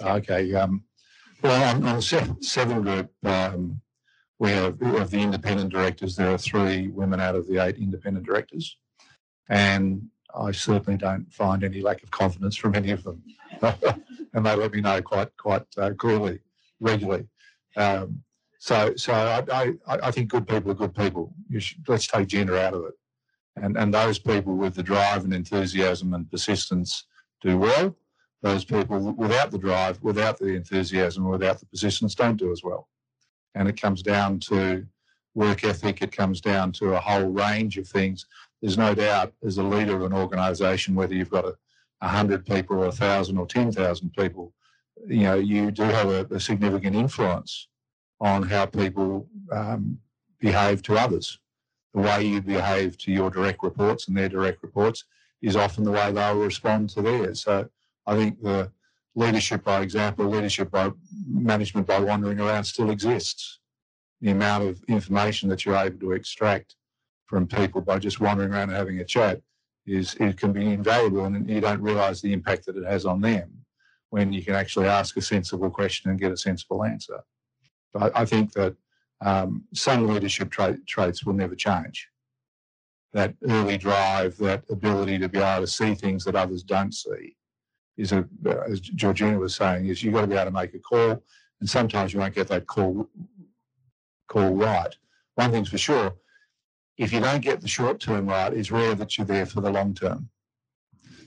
Okay. 0.00 0.52
Um, 0.54 0.84
well, 1.42 1.76
on, 1.76 1.84
on 1.86 2.02
seven 2.02 2.82
group, 2.82 3.10
um, 3.24 3.80
we 4.44 4.50
have 4.50 4.80
of 4.82 5.10
the 5.10 5.20
independent 5.20 5.72
directors, 5.72 6.16
there 6.16 6.30
are 6.30 6.36
three 6.36 6.88
women 6.88 7.18
out 7.18 7.34
of 7.34 7.48
the 7.48 7.64
eight 7.64 7.78
independent 7.78 8.26
directors. 8.26 8.76
And 9.48 10.08
I 10.34 10.52
certainly 10.52 10.98
don't 10.98 11.32
find 11.32 11.64
any 11.64 11.80
lack 11.80 12.02
of 12.02 12.10
confidence 12.10 12.54
from 12.54 12.74
any 12.74 12.90
of 12.90 13.02
them. 13.04 13.22
and 13.62 14.44
they 14.44 14.54
let 14.54 14.72
me 14.72 14.82
know 14.82 15.00
quite 15.00 15.34
quite 15.38 15.64
uh, 15.78 15.92
clearly, 15.96 16.40
regularly. 16.78 17.26
Um, 17.74 18.22
so 18.58 18.92
so 18.96 19.14
I, 19.14 19.44
I, 19.52 19.72
I, 19.86 20.10
think 20.10 20.28
good 20.28 20.46
people 20.46 20.70
are 20.70 20.74
good 20.74 20.94
people. 20.94 21.32
Should, 21.58 21.88
let's 21.88 22.06
take 22.06 22.28
gender 22.28 22.58
out 22.58 22.74
of 22.74 22.84
it. 22.84 22.94
And, 23.56 23.78
and 23.78 23.94
those 23.94 24.18
people 24.18 24.56
with 24.56 24.74
the 24.74 24.82
drive 24.82 25.24
and 25.24 25.32
enthusiasm 25.32 26.12
and 26.12 26.30
persistence 26.30 27.06
do 27.40 27.56
well. 27.56 27.96
Those 28.42 28.64
people 28.64 29.14
without 29.14 29.50
the 29.50 29.58
drive, 29.58 30.02
without 30.02 30.38
the 30.38 30.48
enthusiasm, 30.48 31.26
without 31.28 31.60
the 31.60 31.66
persistence 31.66 32.14
don't 32.14 32.36
do 32.36 32.52
as 32.52 32.62
well 32.62 32.88
and 33.54 33.68
it 33.68 33.80
comes 33.80 34.02
down 34.02 34.38
to 34.40 34.86
work 35.34 35.64
ethic, 35.64 36.02
it 36.02 36.12
comes 36.16 36.40
down 36.40 36.72
to 36.72 36.94
a 36.94 37.00
whole 37.00 37.28
range 37.28 37.76
of 37.78 37.88
things. 37.88 38.26
There's 38.60 38.78
no 38.78 38.94
doubt, 38.94 39.32
as 39.44 39.58
a 39.58 39.62
leader 39.62 39.96
of 39.96 40.02
an 40.02 40.12
organisation, 40.12 40.94
whether 40.94 41.14
you've 41.14 41.30
got 41.30 41.44
a, 41.44 41.56
hundred 42.06 42.44
people 42.44 42.76
or 42.78 42.86
a 42.86 42.92
thousand 42.92 43.38
or 43.38 43.46
ten 43.46 43.72
thousand 43.72 44.12
people, 44.12 44.52
you 45.08 45.22
know, 45.22 45.36
you 45.36 45.70
do 45.70 45.84
have 45.84 46.10
a, 46.10 46.26
a 46.34 46.38
significant 46.38 46.94
influence 46.94 47.68
on 48.20 48.42
how 48.42 48.66
people 48.66 49.26
um, 49.50 49.98
behave 50.38 50.82
to 50.82 50.96
others. 50.96 51.38
The 51.94 52.00
way 52.00 52.24
you 52.24 52.42
behave 52.42 52.98
to 52.98 53.10
your 53.10 53.30
direct 53.30 53.62
reports 53.62 54.08
and 54.08 54.16
their 54.16 54.28
direct 54.28 54.62
reports 54.62 55.04
is 55.40 55.56
often 55.56 55.82
the 55.82 55.92
way 55.92 56.12
they'll 56.12 56.36
respond 56.36 56.90
to 56.90 57.00
theirs. 57.00 57.42
So 57.42 57.68
I 58.06 58.16
think 58.16 58.42
the 58.42 58.70
leadership 59.14 59.64
by 59.64 59.80
example, 59.80 60.26
leadership 60.26 60.70
by 60.70 60.90
management 61.26 61.86
by 61.86 62.00
wandering 62.00 62.40
around 62.40 62.64
still 62.64 62.90
exists. 62.90 63.60
The 64.20 64.30
amount 64.30 64.64
of 64.64 64.82
information 64.88 65.48
that 65.50 65.64
you're 65.64 65.76
able 65.76 65.98
to 66.00 66.12
extract 66.12 66.76
from 67.26 67.46
people 67.46 67.80
by 67.80 67.98
just 67.98 68.20
wandering 68.20 68.52
around 68.52 68.70
and 68.70 68.78
having 68.78 69.00
a 69.00 69.04
chat 69.04 69.40
is 69.86 70.14
it 70.18 70.38
can 70.38 70.52
be 70.52 70.72
invaluable 70.72 71.24
and 71.24 71.48
you 71.48 71.60
don't 71.60 71.80
realise 71.80 72.20
the 72.20 72.32
impact 72.32 72.66
that 72.66 72.76
it 72.76 72.84
has 72.84 73.04
on 73.04 73.20
them 73.20 73.50
when 74.10 74.32
you 74.32 74.44
can 74.44 74.54
actually 74.54 74.86
ask 74.86 75.16
a 75.16 75.22
sensible 75.22 75.70
question 75.70 76.10
and 76.10 76.20
get 76.20 76.32
a 76.32 76.36
sensible 76.36 76.84
answer. 76.84 77.20
But 77.92 78.16
I 78.16 78.24
think 78.24 78.52
that 78.52 78.74
um, 79.20 79.64
some 79.74 80.06
leadership 80.06 80.50
tra- 80.50 80.78
traits 80.86 81.24
will 81.24 81.34
never 81.34 81.54
change. 81.54 82.08
That 83.12 83.34
early 83.48 83.78
drive, 83.78 84.36
that 84.38 84.64
ability 84.70 85.18
to 85.18 85.28
be 85.28 85.38
able 85.38 85.62
to 85.62 85.70
see 85.70 85.94
things 85.94 86.24
that 86.24 86.34
others 86.34 86.62
don't 86.62 86.92
see, 86.92 87.36
is 87.96 88.12
a, 88.12 88.26
as 88.66 88.80
Georgina 88.80 89.38
was 89.38 89.54
saying, 89.54 89.86
is 89.86 90.02
you've 90.02 90.14
got 90.14 90.22
to 90.22 90.26
be 90.26 90.34
able 90.34 90.46
to 90.46 90.50
make 90.50 90.74
a 90.74 90.78
call, 90.78 91.22
and 91.60 91.68
sometimes 91.68 92.12
you 92.12 92.20
won't 92.20 92.34
get 92.34 92.48
that 92.48 92.66
call 92.66 93.08
call 94.28 94.54
right. 94.54 94.94
One 95.34 95.50
thing's 95.50 95.68
for 95.68 95.78
sure, 95.78 96.14
if 96.96 97.12
you 97.12 97.20
don't 97.20 97.40
get 97.40 97.60
the 97.60 97.68
short 97.68 98.00
term 98.00 98.26
right, 98.26 98.52
it's 98.52 98.70
rare 98.70 98.94
that 98.94 99.16
you're 99.16 99.26
there 99.26 99.46
for 99.46 99.60
the 99.60 99.70
long 99.70 99.94
term. 99.94 100.28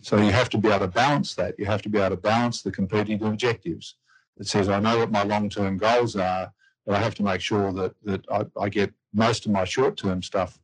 So 0.02 0.18
you 0.18 0.32
have 0.32 0.50
to 0.50 0.58
be 0.58 0.70
able 0.70 0.80
to 0.80 0.88
balance 0.88 1.36
that. 1.36 1.56
You 1.58 1.66
have 1.66 1.82
to 1.82 1.90
be 1.90 2.00
able 2.00 2.16
to 2.16 2.22
balance 2.22 2.62
the 2.62 2.72
competing 2.72 3.22
objectives. 3.24 3.96
It 4.38 4.48
says, 4.48 4.70
I 4.70 4.80
know 4.80 5.00
what 5.00 5.12
my 5.12 5.24
long 5.24 5.50
term 5.50 5.78
goals 5.78 6.16
are, 6.16 6.52
but 6.86 6.96
I 6.96 7.00
have 7.00 7.16
to 7.16 7.24
make 7.24 7.42
sure 7.42 7.74
that 7.74 7.96
that 8.04 8.26
I, 8.32 8.46
I 8.60 8.70
get 8.70 8.94
most 9.14 9.46
of 9.46 9.52
my 9.52 9.66
short 9.66 9.98
term 9.98 10.22
stuff 10.22 10.60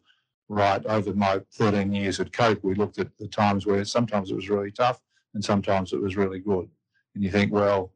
right 0.50 0.86
over 0.86 1.14
my 1.14 1.42
13 1.54 1.92
years 1.94 2.20
at 2.20 2.32
Coke, 2.32 2.60
we 2.64 2.76
looked 2.76 3.00
at 3.00 3.18
the 3.18 3.28
times 3.28 3.66
where 3.66 3.84
sometimes 3.86 4.30
it 4.30 4.36
was 4.36 4.50
really 4.50 4.72
tough 4.72 5.02
and 5.34 5.44
sometimes 5.44 5.94
it 5.94 6.02
was 6.02 6.16
really 6.16 6.40
good. 6.40 6.70
And 7.16 7.24
you 7.24 7.32
think, 7.32 7.52
well, 7.52 7.94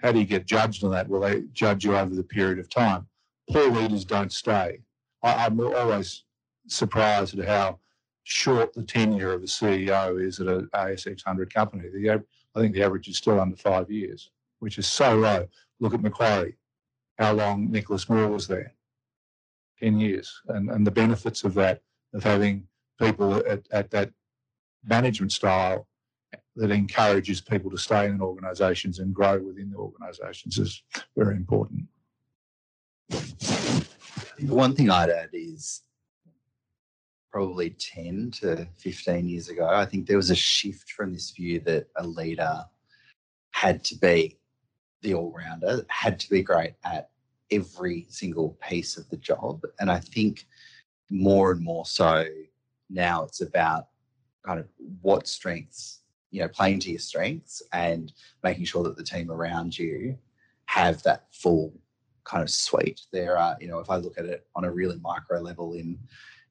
how 0.00 0.12
do 0.12 0.18
you 0.18 0.24
get 0.24 0.46
judged 0.46 0.84
on 0.84 0.90
that? 0.92 1.08
Well, 1.08 1.20
they 1.20 1.42
judge 1.52 1.84
you 1.84 1.96
over 1.96 2.14
the 2.14 2.22
period 2.22 2.58
of 2.58 2.68
time. 2.68 3.06
Poor 3.50 3.70
leaders 3.70 4.04
don't 4.04 4.32
stay. 4.32 4.80
I, 5.22 5.46
I'm 5.46 5.60
always 5.60 6.24
surprised 6.66 7.38
at 7.38 7.46
how 7.46 7.78
short 8.24 8.72
the 8.72 8.82
tenure 8.82 9.32
of 9.32 9.42
a 9.42 9.46
CEO 9.46 10.24
is 10.24 10.40
at 10.40 10.46
an 10.46 10.68
ASX 10.74 11.26
100 11.26 11.52
company. 11.52 11.88
The, 11.88 12.22
I 12.54 12.60
think 12.60 12.74
the 12.74 12.82
average 12.82 13.08
is 13.08 13.16
still 13.16 13.40
under 13.40 13.56
five 13.56 13.90
years, 13.90 14.30
which 14.60 14.78
is 14.78 14.86
so 14.86 15.16
low. 15.16 15.48
Look 15.80 15.94
at 15.94 16.02
Macquarie, 16.02 16.56
how 17.18 17.32
long 17.32 17.70
Nicholas 17.70 18.08
Moore 18.08 18.28
was 18.28 18.46
there 18.46 18.72
10 19.80 19.98
years, 19.98 20.40
and, 20.48 20.70
and 20.70 20.86
the 20.86 20.90
benefits 20.90 21.44
of 21.44 21.54
that, 21.54 21.82
of 22.12 22.22
having 22.22 22.66
people 23.00 23.36
at, 23.46 23.62
at 23.70 23.90
that 23.90 24.10
management 24.84 25.32
style 25.32 25.86
that 26.56 26.70
encourages 26.70 27.40
people 27.40 27.70
to 27.70 27.78
stay 27.78 28.06
in 28.06 28.20
organisations 28.20 28.98
and 28.98 29.14
grow 29.14 29.38
within 29.38 29.70
the 29.70 29.76
organisations 29.76 30.58
is 30.58 30.82
very 31.16 31.36
important. 31.36 31.86
One 34.40 34.74
thing 34.74 34.90
I'd 34.90 35.10
add 35.10 35.30
is 35.32 35.82
probably 37.30 37.70
10 37.70 38.32
to 38.40 38.66
15 38.76 39.28
years 39.28 39.48
ago, 39.48 39.68
I 39.68 39.86
think 39.86 40.06
there 40.06 40.16
was 40.16 40.30
a 40.30 40.36
shift 40.36 40.90
from 40.90 41.12
this 41.12 41.30
view 41.30 41.60
that 41.60 41.86
a 41.96 42.06
leader 42.06 42.64
had 43.52 43.84
to 43.84 43.96
be 43.96 44.38
the 45.02 45.14
all 45.14 45.32
rounder, 45.32 45.84
had 45.88 46.18
to 46.20 46.30
be 46.30 46.42
great 46.42 46.74
at 46.84 47.10
every 47.50 48.06
single 48.08 48.56
piece 48.68 48.96
of 48.96 49.08
the 49.10 49.16
job. 49.16 49.62
And 49.78 49.90
I 49.90 50.00
think 50.00 50.46
more 51.10 51.52
and 51.52 51.62
more 51.62 51.86
so 51.86 52.26
now 52.88 53.24
it's 53.24 53.40
about 53.40 53.86
kind 54.44 54.58
of 54.58 54.66
what 55.00 55.26
strengths, 55.26 55.99
you 56.30 56.40
know, 56.40 56.48
playing 56.48 56.80
to 56.80 56.90
your 56.90 56.98
strengths 56.98 57.62
and 57.72 58.12
making 58.42 58.64
sure 58.64 58.82
that 58.84 58.96
the 58.96 59.04
team 59.04 59.30
around 59.30 59.78
you 59.78 60.18
have 60.66 61.02
that 61.02 61.26
full 61.32 61.72
kind 62.24 62.42
of 62.42 62.50
suite. 62.50 63.02
There 63.12 63.36
are, 63.36 63.56
you 63.60 63.68
know, 63.68 63.78
if 63.80 63.90
I 63.90 63.96
look 63.96 64.18
at 64.18 64.24
it 64.24 64.46
on 64.54 64.64
a 64.64 64.70
really 64.70 64.98
micro 65.02 65.40
level 65.40 65.74
in 65.74 65.98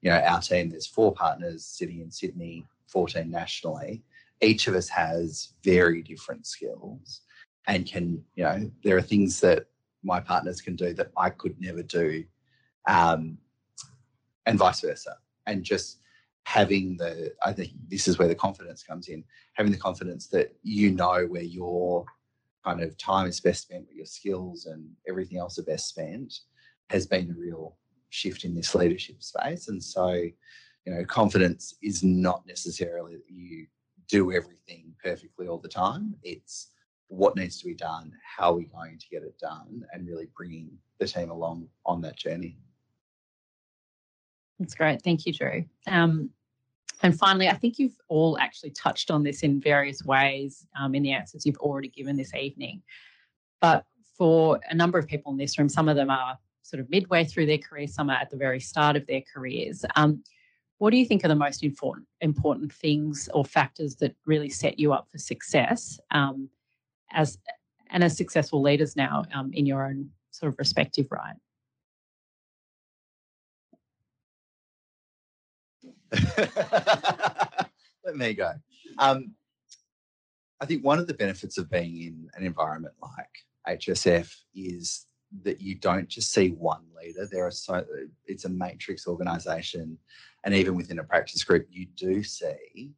you 0.02 0.10
know, 0.10 0.18
our 0.18 0.40
team, 0.40 0.70
there's 0.70 0.86
four 0.86 1.12
partners 1.12 1.64
sitting 1.64 2.00
in 2.00 2.10
Sydney, 2.10 2.66
14 2.88 3.30
nationally. 3.30 4.02
Each 4.40 4.66
of 4.66 4.74
us 4.74 4.88
has 4.88 5.52
very 5.62 6.02
different 6.02 6.46
skills 6.46 7.20
and 7.66 7.86
can, 7.86 8.24
you 8.34 8.44
know, 8.44 8.70
there 8.82 8.96
are 8.96 9.02
things 9.02 9.40
that 9.40 9.66
my 10.02 10.18
partners 10.18 10.62
can 10.62 10.76
do 10.76 10.94
that 10.94 11.12
I 11.16 11.30
could 11.30 11.60
never 11.60 11.82
do, 11.82 12.24
um, 12.88 13.36
and 14.46 14.58
vice 14.58 14.80
versa. 14.80 15.16
And 15.46 15.62
just 15.62 15.98
having 16.44 16.96
the, 16.96 17.32
I 17.42 17.52
think 17.52 17.72
this 17.88 18.08
is 18.08 18.18
where 18.18 18.28
the 18.28 18.34
confidence 18.34 18.82
comes 18.82 19.08
in, 19.08 19.24
having 19.54 19.72
the 19.72 19.78
confidence 19.78 20.26
that 20.28 20.54
you 20.62 20.90
know 20.90 21.26
where 21.26 21.42
your 21.42 22.04
kind 22.64 22.82
of 22.82 22.96
time 22.98 23.26
is 23.26 23.40
best 23.40 23.62
spent, 23.62 23.86
where 23.86 23.96
your 23.96 24.06
skills 24.06 24.66
and 24.66 24.88
everything 25.08 25.38
else 25.38 25.58
are 25.58 25.64
best 25.64 25.88
spent, 25.88 26.32
has 26.88 27.06
been 27.06 27.30
a 27.30 27.40
real 27.40 27.76
shift 28.10 28.44
in 28.44 28.54
this 28.54 28.74
leadership 28.74 29.22
space. 29.22 29.68
And 29.68 29.82
so, 29.82 30.10
you 30.12 30.92
know, 30.92 31.04
confidence 31.04 31.76
is 31.82 32.02
not 32.02 32.46
necessarily 32.46 33.16
that 33.16 33.30
you 33.30 33.66
do 34.08 34.32
everything 34.32 34.92
perfectly 35.02 35.46
all 35.46 35.58
the 35.58 35.68
time. 35.68 36.16
It's 36.22 36.72
what 37.08 37.36
needs 37.36 37.58
to 37.58 37.66
be 37.66 37.74
done, 37.74 38.12
how 38.24 38.50
are 38.52 38.56
we 38.56 38.64
going 38.64 38.98
to 38.98 39.08
get 39.08 39.22
it 39.22 39.38
done, 39.38 39.84
and 39.92 40.06
really 40.06 40.28
bringing 40.36 40.70
the 40.98 41.06
team 41.06 41.30
along 41.30 41.68
on 41.84 42.00
that 42.02 42.16
journey. 42.16 42.56
That's 44.60 44.74
great. 44.74 45.02
Thank 45.02 45.26
you, 45.26 45.32
Drew. 45.32 45.64
Um, 45.86 46.30
and 47.02 47.18
finally, 47.18 47.48
I 47.48 47.54
think 47.54 47.78
you've 47.78 47.96
all 48.08 48.38
actually 48.38 48.70
touched 48.70 49.10
on 49.10 49.22
this 49.22 49.42
in 49.42 49.58
various 49.58 50.04
ways 50.04 50.66
um, 50.78 50.94
in 50.94 51.02
the 51.02 51.12
answers 51.12 51.46
you've 51.46 51.56
already 51.56 51.88
given 51.88 52.16
this 52.16 52.34
evening. 52.34 52.82
But 53.60 53.86
for 54.16 54.60
a 54.68 54.74
number 54.74 54.98
of 54.98 55.06
people 55.06 55.32
in 55.32 55.38
this 55.38 55.58
room, 55.58 55.70
some 55.70 55.88
of 55.88 55.96
them 55.96 56.10
are 56.10 56.38
sort 56.60 56.80
of 56.80 56.90
midway 56.90 57.24
through 57.24 57.46
their 57.46 57.58
career, 57.58 57.86
some 57.86 58.10
are 58.10 58.16
at 58.16 58.30
the 58.30 58.36
very 58.36 58.60
start 58.60 58.96
of 58.96 59.06
their 59.06 59.22
careers. 59.32 59.82
Um, 59.96 60.22
what 60.76 60.90
do 60.90 60.98
you 60.98 61.06
think 61.06 61.24
are 61.24 61.28
the 61.28 61.34
most 61.34 61.62
important 61.62 62.06
important 62.20 62.72
things 62.72 63.28
or 63.34 63.44
factors 63.44 63.96
that 63.96 64.14
really 64.26 64.48
set 64.48 64.78
you 64.78 64.92
up 64.92 65.08
for 65.10 65.18
success 65.18 65.98
um, 66.10 66.48
as 67.12 67.38
and 67.90 68.04
as 68.04 68.16
successful 68.16 68.62
leaders 68.62 68.94
now 68.94 69.24
um, 69.34 69.52
in 69.52 69.66
your 69.66 69.86
own 69.86 70.10
sort 70.30 70.52
of 70.52 70.58
respective 70.58 71.06
right? 71.10 71.36
Let 78.04 78.16
me 78.16 78.34
go. 78.34 78.52
Um, 78.98 79.34
I 80.60 80.66
think 80.66 80.84
one 80.84 80.98
of 80.98 81.06
the 81.06 81.14
benefits 81.14 81.56
of 81.58 81.70
being 81.70 82.02
in 82.02 82.28
an 82.34 82.44
environment 82.44 82.94
like 83.00 83.78
HSF 83.78 84.34
is 84.54 85.06
that 85.42 85.60
you 85.60 85.74
don't 85.74 86.08
just 86.08 86.32
see 86.32 86.50
one 86.50 86.82
leader. 87.00 87.26
There 87.30 87.46
are 87.46 87.50
so 87.50 87.84
it's 88.26 88.44
a 88.44 88.48
matrix 88.48 89.06
organization, 89.06 89.96
and 90.44 90.54
even 90.54 90.74
within 90.74 90.98
a 90.98 91.04
practice 91.04 91.44
group, 91.44 91.66
you 91.70 91.86
do 91.96 92.22
see 92.22 92.92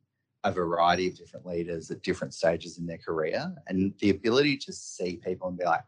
a 0.44 0.50
variety 0.50 1.06
of 1.06 1.16
different 1.16 1.46
leaders 1.46 1.90
at 1.90 2.02
different 2.02 2.34
stages 2.34 2.78
in 2.78 2.86
their 2.86 2.98
career, 2.98 3.54
and 3.68 3.94
the 4.00 4.10
ability 4.10 4.56
to 4.56 4.72
see 4.72 5.20
people 5.24 5.48
and 5.48 5.58
be 5.58 5.64
like, 5.64 5.84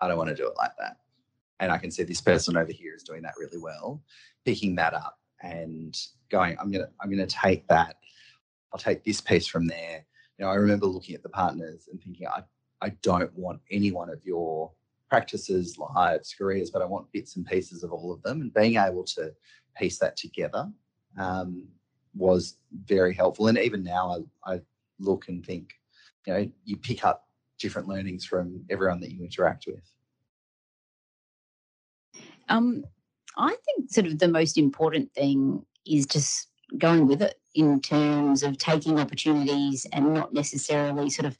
I 0.00 0.08
don't 0.08 0.18
want 0.18 0.30
to 0.30 0.34
do 0.34 0.48
it 0.48 0.56
like 0.56 0.72
that, 0.78 0.96
and 1.60 1.70
I 1.70 1.78
can 1.78 1.90
see 1.90 2.02
this 2.02 2.20
person 2.20 2.56
over 2.56 2.72
here 2.72 2.94
is 2.94 3.02
doing 3.02 3.22
that 3.22 3.34
really 3.38 3.58
well. 3.58 4.02
Picking 4.44 4.74
that 4.76 4.94
up 4.94 5.18
and 5.42 5.96
going, 6.30 6.56
I'm 6.60 6.70
gonna 6.70 6.88
I'm 7.00 7.10
gonna 7.10 7.26
take 7.26 7.66
that. 7.68 7.96
I'll 8.72 8.80
take 8.80 9.04
this 9.04 9.20
piece 9.20 9.46
from 9.46 9.66
there. 9.66 10.04
You 10.38 10.44
know, 10.44 10.50
I 10.50 10.54
remember 10.54 10.86
looking 10.86 11.14
at 11.14 11.22
the 11.22 11.28
partners 11.28 11.88
and 11.90 12.00
thinking, 12.02 12.26
I 12.26 12.42
I 12.80 12.90
don't 13.02 13.32
want 13.34 13.60
any 13.70 13.92
one 13.92 14.10
of 14.10 14.24
your 14.24 14.72
practices, 15.08 15.78
lives, 15.78 16.34
careers, 16.36 16.70
but 16.70 16.82
I 16.82 16.86
want 16.86 17.10
bits 17.12 17.36
and 17.36 17.46
pieces 17.46 17.82
of 17.82 17.92
all 17.92 18.12
of 18.12 18.22
them. 18.22 18.40
And 18.40 18.52
being 18.52 18.76
able 18.76 19.04
to 19.04 19.32
piece 19.76 19.98
that 19.98 20.16
together 20.16 20.70
um, 21.18 21.68
was 22.14 22.58
very 22.84 23.14
helpful. 23.14 23.46
And 23.46 23.58
even 23.58 23.82
now, 23.82 24.24
I, 24.44 24.54
I 24.54 24.60
look 24.98 25.28
and 25.28 25.44
think, 25.44 25.70
you 26.26 26.32
know, 26.32 26.50
you 26.64 26.76
pick 26.76 27.04
up 27.04 27.28
different 27.58 27.88
learnings 27.88 28.24
from 28.24 28.64
everyone 28.68 29.00
that 29.00 29.12
you 29.12 29.22
interact 29.22 29.66
with. 29.66 29.82
Um, 32.48 32.84
I 33.36 33.56
think 33.64 33.90
sort 33.90 34.06
of 34.06 34.18
the 34.18 34.28
most 34.28 34.58
important 34.58 35.12
thing 35.12 35.64
is 35.86 36.06
just 36.06 36.48
going 36.78 37.06
with 37.06 37.22
it 37.22 37.38
in 37.54 37.80
terms 37.80 38.42
of 38.42 38.58
taking 38.58 38.98
opportunities 38.98 39.86
and 39.92 40.12
not 40.12 40.32
necessarily 40.34 41.08
sort 41.08 41.26
of 41.26 41.38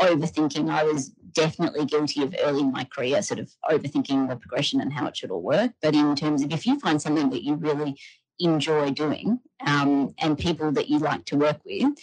overthinking. 0.00 0.70
I 0.70 0.84
was 0.84 1.08
definitely 1.32 1.84
guilty 1.86 2.22
of 2.22 2.34
early 2.42 2.60
in 2.60 2.72
my 2.72 2.84
career, 2.84 3.22
sort 3.22 3.40
of 3.40 3.50
overthinking 3.70 4.28
the 4.28 4.36
progression 4.36 4.80
and 4.80 4.92
how 4.92 5.06
it 5.06 5.16
should 5.16 5.30
all 5.30 5.42
work. 5.42 5.72
But 5.82 5.94
in 5.94 6.14
terms 6.14 6.42
of 6.42 6.52
if 6.52 6.66
you 6.66 6.78
find 6.78 7.00
something 7.00 7.30
that 7.30 7.42
you 7.42 7.54
really 7.54 7.98
enjoy 8.38 8.90
doing 8.90 9.40
um, 9.66 10.14
and 10.18 10.38
people 10.38 10.70
that 10.72 10.88
you 10.88 10.98
like 10.98 11.24
to 11.26 11.36
work 11.36 11.60
with, 11.64 11.98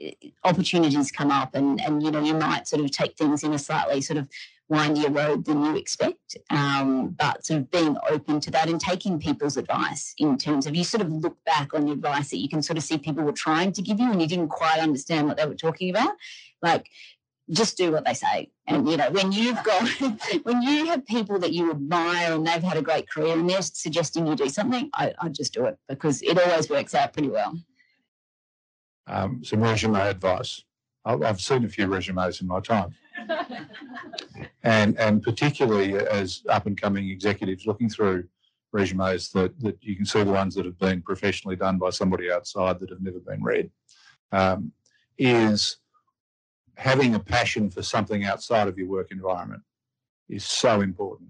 eh, 0.00 0.12
opportunities 0.44 1.12
come 1.12 1.30
up 1.30 1.54
and, 1.54 1.80
and 1.80 2.02
you 2.02 2.10
know 2.10 2.22
you 2.22 2.34
might 2.34 2.66
sort 2.66 2.84
of 2.84 2.90
take 2.90 3.16
things 3.16 3.44
in 3.44 3.52
a 3.52 3.58
slightly 3.58 4.00
sort 4.00 4.18
of 4.18 4.28
windier 4.68 5.10
road 5.10 5.44
than 5.44 5.64
you 5.64 5.76
expect 5.76 6.36
um, 6.50 7.08
but 7.18 7.44
sort 7.44 7.60
of 7.60 7.70
being 7.70 7.96
open 8.10 8.38
to 8.38 8.50
that 8.50 8.68
and 8.68 8.80
taking 8.80 9.18
people's 9.18 9.56
advice 9.56 10.14
in 10.18 10.36
terms 10.36 10.66
of 10.66 10.76
you 10.76 10.84
sort 10.84 11.00
of 11.00 11.10
look 11.10 11.36
back 11.44 11.72
on 11.72 11.86
the 11.86 11.92
advice 11.92 12.30
that 12.30 12.38
you 12.38 12.48
can 12.48 12.62
sort 12.62 12.76
of 12.76 12.82
see 12.82 12.98
people 12.98 13.24
were 13.24 13.32
trying 13.32 13.72
to 13.72 13.80
give 13.80 13.98
you 13.98 14.10
and 14.10 14.20
you 14.20 14.28
didn't 14.28 14.48
quite 14.48 14.78
understand 14.78 15.26
what 15.26 15.36
they 15.36 15.46
were 15.46 15.54
talking 15.54 15.90
about 15.90 16.12
like 16.62 16.88
just 17.50 17.76
do 17.76 17.92
what 17.92 18.04
they 18.04 18.14
say. 18.14 18.50
And 18.66 18.88
you 18.88 18.96
know, 18.96 19.10
when 19.10 19.32
you've 19.32 19.62
got 19.62 19.88
when 20.42 20.62
you 20.62 20.86
have 20.86 21.06
people 21.06 21.38
that 21.38 21.52
you 21.52 21.70
admire 21.70 22.34
and 22.34 22.46
they've 22.46 22.62
had 22.62 22.76
a 22.76 22.82
great 22.82 23.08
career 23.08 23.38
and 23.38 23.48
they're 23.48 23.62
suggesting 23.62 24.26
you 24.26 24.36
do 24.36 24.48
something, 24.48 24.90
I, 24.94 25.14
I 25.18 25.28
just 25.28 25.54
do 25.54 25.64
it 25.64 25.78
because 25.88 26.22
it 26.22 26.38
always 26.38 26.68
works 26.68 26.94
out 26.94 27.12
pretty 27.12 27.28
well. 27.28 27.58
Um, 29.06 29.42
some 29.42 29.62
resume 29.62 29.98
advice. 29.98 30.62
I've 31.04 31.40
seen 31.40 31.64
a 31.64 31.68
few 31.68 31.86
resumes 31.86 32.42
in 32.42 32.46
my 32.46 32.60
time, 32.60 32.94
and 34.62 34.98
and 34.98 35.22
particularly 35.22 35.94
as 35.94 36.42
up 36.48 36.66
and 36.66 36.80
coming 36.80 37.08
executives 37.10 37.66
looking 37.66 37.88
through 37.88 38.24
resumes 38.72 39.30
that 39.32 39.58
that 39.60 39.76
you 39.80 39.96
can 39.96 40.04
see 40.04 40.22
the 40.22 40.30
ones 40.30 40.54
that 40.54 40.64
have 40.64 40.78
been 40.78 41.00
professionally 41.02 41.56
done 41.56 41.78
by 41.78 41.90
somebody 41.90 42.30
outside 42.30 42.78
that 42.80 42.90
have 42.90 43.00
never 43.00 43.20
been 43.20 43.42
read, 43.42 43.70
um, 44.32 44.72
is 45.16 45.78
having 46.76 47.14
a 47.14 47.20
passion 47.20 47.70
for 47.70 47.82
something 47.82 48.24
outside 48.24 48.68
of 48.68 48.78
your 48.78 48.88
work 48.88 49.10
environment 49.10 49.62
is 50.28 50.44
so 50.44 50.80
important. 50.80 51.28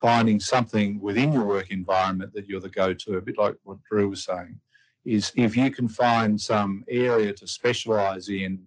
Finding 0.00 0.38
something 0.38 1.00
within 1.00 1.32
your 1.32 1.44
work 1.44 1.70
environment 1.70 2.32
that 2.34 2.46
you're 2.46 2.60
the 2.60 2.68
go 2.68 2.92
to, 2.92 3.16
a 3.16 3.20
bit 3.20 3.38
like 3.38 3.56
what 3.64 3.78
Drew 3.90 4.10
was 4.10 4.24
saying, 4.24 4.60
is 5.04 5.32
if 5.34 5.56
you 5.56 5.70
can 5.70 5.88
find 5.88 6.40
some 6.40 6.84
area 6.88 7.32
to 7.32 7.46
specialize 7.46 8.28
in 8.28 8.60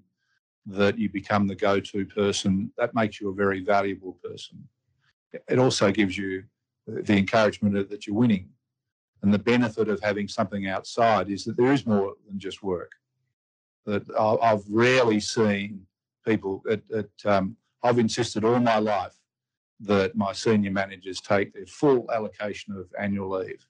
that 0.65 0.97
you 0.97 1.09
become 1.09 1.47
the 1.47 1.55
go 1.55 1.79
to 1.79 2.05
person, 2.05 2.71
that 2.77 2.93
makes 2.93 3.19
you 3.19 3.29
a 3.29 3.33
very 3.33 3.63
valuable 3.63 4.17
person. 4.23 4.63
It 5.47 5.59
also 5.59 5.91
gives 5.91 6.17
you 6.17 6.43
the 6.87 7.17
encouragement 7.17 7.89
that 7.89 8.05
you're 8.05 8.15
winning. 8.15 8.49
And 9.23 9.33
the 9.33 9.39
benefit 9.39 9.87
of 9.87 9.99
having 10.01 10.27
something 10.27 10.67
outside 10.67 11.29
is 11.29 11.43
that 11.45 11.57
there 11.57 11.71
is 11.71 11.85
more 11.85 12.13
than 12.27 12.39
just 12.39 12.63
work. 12.63 12.91
That 13.85 14.03
I've 14.19 14.63
rarely 14.69 15.19
seen 15.19 15.85
people, 16.25 16.63
at, 16.69 16.81
at, 16.95 17.09
um, 17.25 17.55
I've 17.83 17.99
insisted 17.99 18.43
all 18.43 18.59
my 18.59 18.77
life 18.77 19.15
that 19.81 20.15
my 20.15 20.31
senior 20.31 20.71
managers 20.71 21.19
take 21.19 21.53
their 21.53 21.65
full 21.65 22.09
allocation 22.11 22.75
of 22.75 22.87
annual 22.99 23.29
leave. 23.29 23.65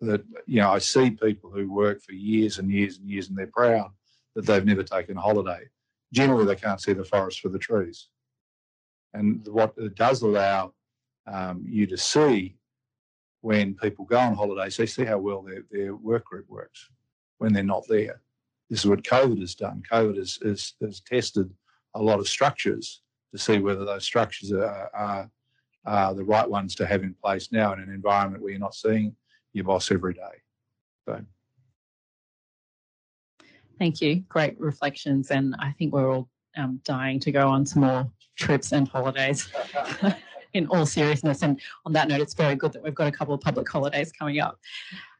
That, 0.00 0.24
you 0.46 0.60
know, 0.60 0.70
I 0.70 0.78
see 0.78 1.10
people 1.10 1.50
who 1.50 1.72
work 1.72 2.02
for 2.02 2.12
years 2.12 2.58
and 2.58 2.70
years 2.70 2.98
and 2.98 3.08
years 3.08 3.28
and 3.28 3.38
they're 3.38 3.46
proud 3.46 3.90
that 4.34 4.46
they've 4.46 4.64
never 4.64 4.82
taken 4.82 5.16
a 5.16 5.20
holiday. 5.20 5.68
Generally, 6.12 6.46
they 6.46 6.56
can't 6.56 6.80
see 6.80 6.92
the 6.92 7.04
forest 7.04 7.40
for 7.40 7.48
the 7.48 7.58
trees. 7.58 8.08
And 9.14 9.46
what 9.48 9.74
it 9.76 9.94
does 9.94 10.22
allow 10.22 10.72
um, 11.26 11.64
you 11.66 11.86
to 11.86 11.96
see 11.96 12.56
when 13.40 13.74
people 13.74 14.04
go 14.04 14.18
on 14.18 14.34
holidays, 14.34 14.76
they 14.76 14.86
see 14.86 15.04
how 15.04 15.18
well 15.18 15.42
their, 15.42 15.64
their 15.70 15.96
work 15.96 16.24
group 16.24 16.48
works 16.48 16.88
when 17.38 17.52
they're 17.52 17.62
not 17.62 17.86
there. 17.88 18.20
This 18.70 18.80
is 18.80 18.86
what 18.86 19.02
COVID 19.02 19.40
has 19.40 19.54
done. 19.54 19.82
COVID 19.90 20.16
has, 20.16 20.38
has, 20.42 20.74
has 20.80 21.00
tested 21.00 21.52
a 21.94 22.02
lot 22.02 22.20
of 22.20 22.28
structures 22.28 23.02
to 23.32 23.38
see 23.38 23.58
whether 23.58 23.84
those 23.84 24.04
structures 24.04 24.52
are, 24.52 24.90
are, 24.94 25.30
are 25.84 26.14
the 26.14 26.24
right 26.24 26.48
ones 26.48 26.74
to 26.76 26.86
have 26.86 27.02
in 27.02 27.14
place 27.14 27.50
now 27.50 27.72
in 27.72 27.80
an 27.80 27.90
environment 27.90 28.42
where 28.42 28.52
you're 28.52 28.60
not 28.60 28.74
seeing 28.74 29.14
your 29.52 29.64
boss 29.64 29.90
every 29.90 30.14
day. 30.14 31.20
Thank 33.82 34.00
you. 34.00 34.22
Great 34.28 34.54
reflections. 34.60 35.32
And 35.32 35.56
I 35.58 35.72
think 35.72 35.92
we're 35.92 36.08
all 36.08 36.28
um, 36.56 36.80
dying 36.84 37.18
to 37.18 37.32
go 37.32 37.48
on 37.48 37.66
some 37.66 37.82
more 37.82 38.08
trips 38.38 38.70
and 38.70 38.86
holidays 38.86 39.52
in 40.54 40.68
all 40.68 40.86
seriousness. 40.86 41.42
And 41.42 41.60
on 41.84 41.92
that 41.94 42.06
note, 42.06 42.20
it's 42.20 42.32
very 42.32 42.54
good 42.54 42.72
that 42.74 42.84
we've 42.84 42.94
got 42.94 43.08
a 43.08 43.10
couple 43.10 43.34
of 43.34 43.40
public 43.40 43.68
holidays 43.68 44.12
coming 44.12 44.38
up. 44.38 44.60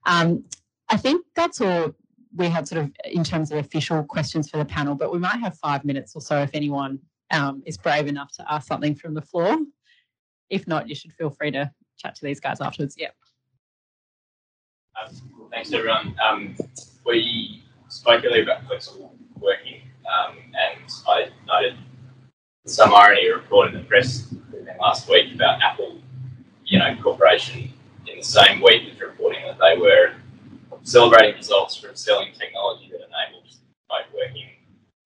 Um, 0.06 0.44
I 0.88 0.96
think 0.96 1.26
that's 1.34 1.60
all 1.60 1.92
we 2.36 2.46
had 2.46 2.68
sort 2.68 2.82
of 2.82 2.92
in 3.04 3.24
terms 3.24 3.50
of 3.50 3.58
official 3.58 4.04
questions 4.04 4.48
for 4.48 4.58
the 4.58 4.64
panel, 4.64 4.94
but 4.94 5.12
we 5.12 5.18
might 5.18 5.40
have 5.40 5.58
five 5.58 5.84
minutes 5.84 6.14
or 6.14 6.20
so 6.20 6.40
if 6.40 6.50
anyone 6.54 7.00
um, 7.32 7.64
is 7.66 7.76
brave 7.76 8.06
enough 8.06 8.30
to 8.36 8.44
ask 8.48 8.68
something 8.68 8.94
from 8.94 9.14
the 9.14 9.22
floor. 9.22 9.58
If 10.50 10.68
not, 10.68 10.88
you 10.88 10.94
should 10.94 11.12
feel 11.14 11.30
free 11.30 11.50
to 11.50 11.68
chat 11.98 12.14
to 12.14 12.24
these 12.24 12.38
guys 12.38 12.60
afterwards. 12.60 12.94
Yeah. 12.96 13.08
Um, 15.04 15.48
thanks 15.50 15.72
everyone. 15.72 16.14
Um, 16.24 16.54
we 17.04 17.61
spoke 17.92 18.24
earlier 18.24 18.42
about 18.42 18.62
working, 19.38 19.82
um, 20.06 20.36
and 20.38 20.90
I 21.06 21.28
noted 21.46 21.78
some 22.66 22.94
irony 22.94 23.30
report 23.30 23.68
in 23.68 23.74
the 23.74 23.84
press 23.84 24.34
last 24.80 25.08
week 25.08 25.34
about 25.34 25.60
Apple, 25.62 26.00
you 26.64 26.78
know, 26.78 26.96
corporation 27.02 27.72
in 28.06 28.18
the 28.18 28.24
same 28.24 28.62
week 28.62 28.88
was 28.88 29.00
reporting 29.00 29.42
that 29.46 29.58
they 29.58 29.76
were 29.78 30.14
celebrating 30.82 31.36
results 31.36 31.76
from 31.76 31.94
selling 31.94 32.32
technology 32.32 32.90
that 32.90 33.00
enables 33.06 33.60
remote 33.88 34.06
working, 34.14 34.48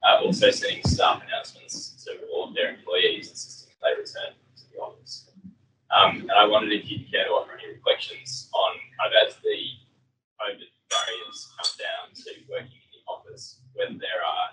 uh, 0.07 0.25
also 0.25 0.51
sending 0.51 0.83
staff 0.85 1.23
announcements 1.27 2.05
to 2.05 2.13
all 2.33 2.49
of 2.49 2.55
their 2.55 2.71
employees 2.71 3.29
insisting 3.31 3.75
they 3.83 3.91
return 3.91 4.33
to 4.57 4.63
the 4.73 4.79
office. 4.81 5.31
Um, 5.95 6.23
and 6.23 6.33
I 6.33 6.47
wondered 6.47 6.73
if 6.73 6.91
you'd 6.91 7.11
care 7.11 7.25
to 7.25 7.31
offer 7.31 7.53
any 7.59 7.75
reflections 7.75 8.49
on 8.53 8.73
kind 8.99 9.13
of 9.13 9.29
as 9.29 9.37
the 9.43 9.59
COVID 10.41 10.71
barriers 10.91 11.39
come 11.57 11.73
down 11.79 12.05
to 12.15 12.31
working 12.51 12.79
in 12.79 12.91
the 12.95 13.03
office, 13.11 13.61
whether 13.75 13.99
there 13.99 14.23
are, 14.23 14.49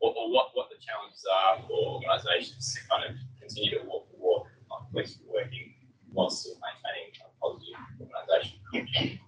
or, 0.00 0.14
or 0.16 0.30
what, 0.32 0.50
what 0.54 0.68
the 0.70 0.80
challenges 0.80 1.24
are 1.26 1.62
for 1.68 2.01
organisations 2.12 2.74
to 2.74 2.80
kind 2.88 3.04
of 3.10 3.16
continue 3.40 3.78
to 3.78 3.84
walk 3.86 4.10
the 4.10 4.18
walk 4.18 4.46
working 4.92 5.74
while 6.12 6.30
still 6.30 6.54
maintaining 6.54 7.12
a 7.20 7.40
positive 7.40 7.74
organisation. 8.00 9.18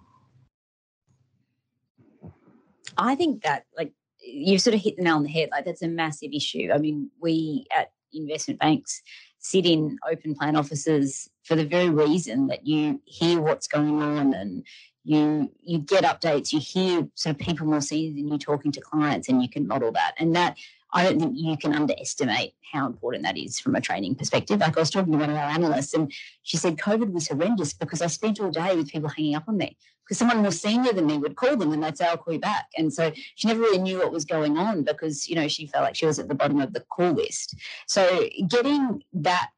I 2.97 3.15
think 3.15 3.43
that 3.43 3.65
like 3.77 3.91
you've 4.21 4.61
sort 4.61 4.75
of 4.75 4.81
hit 4.81 4.97
the 4.97 5.03
nail 5.03 5.15
on 5.15 5.23
the 5.23 5.29
head. 5.29 5.49
Like 5.51 5.65
that's 5.65 5.81
a 5.81 5.87
massive 5.87 6.31
issue. 6.33 6.69
I 6.73 6.77
mean, 6.77 7.11
we 7.19 7.65
at 7.75 7.91
investment 8.13 8.59
banks 8.59 9.01
sit 9.39 9.65
in 9.65 9.97
open 10.09 10.33
plan 10.35 10.55
offices 10.55 11.29
for 11.43 11.55
the 11.55 11.65
very 11.65 11.89
reason 11.89 12.47
that 12.47 12.65
you 12.65 13.01
hear 13.05 13.41
what's 13.41 13.67
going 13.67 14.01
on 14.01 14.33
and 14.33 14.65
you 15.03 15.51
you 15.61 15.79
get 15.79 16.03
updates, 16.03 16.51
you 16.51 16.59
hear 16.59 17.07
sort 17.13 17.35
of 17.35 17.39
people 17.39 17.67
more 17.67 17.81
senior 17.81 18.15
than 18.15 18.27
you 18.27 18.39
talking 18.39 18.71
to 18.71 18.81
clients 18.81 19.29
and 19.29 19.41
you 19.41 19.49
can 19.49 19.67
model 19.67 19.91
that. 19.91 20.15
And 20.17 20.35
that 20.35 20.57
I 20.95 21.03
don't 21.03 21.19
think 21.19 21.33
you 21.35 21.57
can 21.57 21.75
underestimate 21.75 22.53
how 22.71 22.87
important 22.87 23.23
that 23.23 23.37
is 23.37 23.59
from 23.59 23.75
a 23.75 23.81
training 23.81 24.15
perspective. 24.15 24.61
Like 24.61 24.77
I 24.77 24.79
was 24.79 24.89
talking 24.89 25.11
to 25.11 25.19
one 25.19 25.29
of 25.29 25.35
our 25.35 25.49
analysts 25.49 25.93
and 25.93 26.11
she 26.43 26.55
said 26.55 26.77
COVID 26.77 27.11
was 27.11 27.27
horrendous 27.27 27.73
because 27.73 28.01
I 28.01 28.07
spent 28.07 28.39
all 28.39 28.49
day 28.49 28.77
with 28.77 28.89
people 28.89 29.09
hanging 29.09 29.35
up 29.35 29.43
on 29.49 29.57
me 29.57 29.75
because 30.05 30.17
someone 30.17 30.37
more 30.37 30.51
senior 30.51 30.93
than 30.93 31.05
me 31.05 31.17
would 31.17 31.35
call 31.35 31.57
them 31.57 31.73
and 31.73 31.83
they'd 31.83 31.97
say, 31.97 32.05
I'll 32.05 32.17
call 32.17 32.33
you 32.33 32.39
back. 32.39 32.67
And 32.77 32.93
so 32.93 33.11
she 33.35 33.47
never 33.47 33.59
really 33.59 33.79
knew 33.79 33.97
what 33.97 34.13
was 34.13 34.23
going 34.23 34.57
on 34.57 34.83
because, 34.83 35.27
you 35.27 35.35
know, 35.35 35.49
she 35.49 35.67
felt 35.67 35.83
like 35.83 35.95
she 35.97 36.05
was 36.05 36.17
at 36.17 36.29
the 36.29 36.35
bottom 36.35 36.61
of 36.61 36.71
the 36.71 36.79
call 36.79 37.11
list. 37.11 37.55
So 37.87 38.29
getting 38.47 39.03
that 39.13 39.49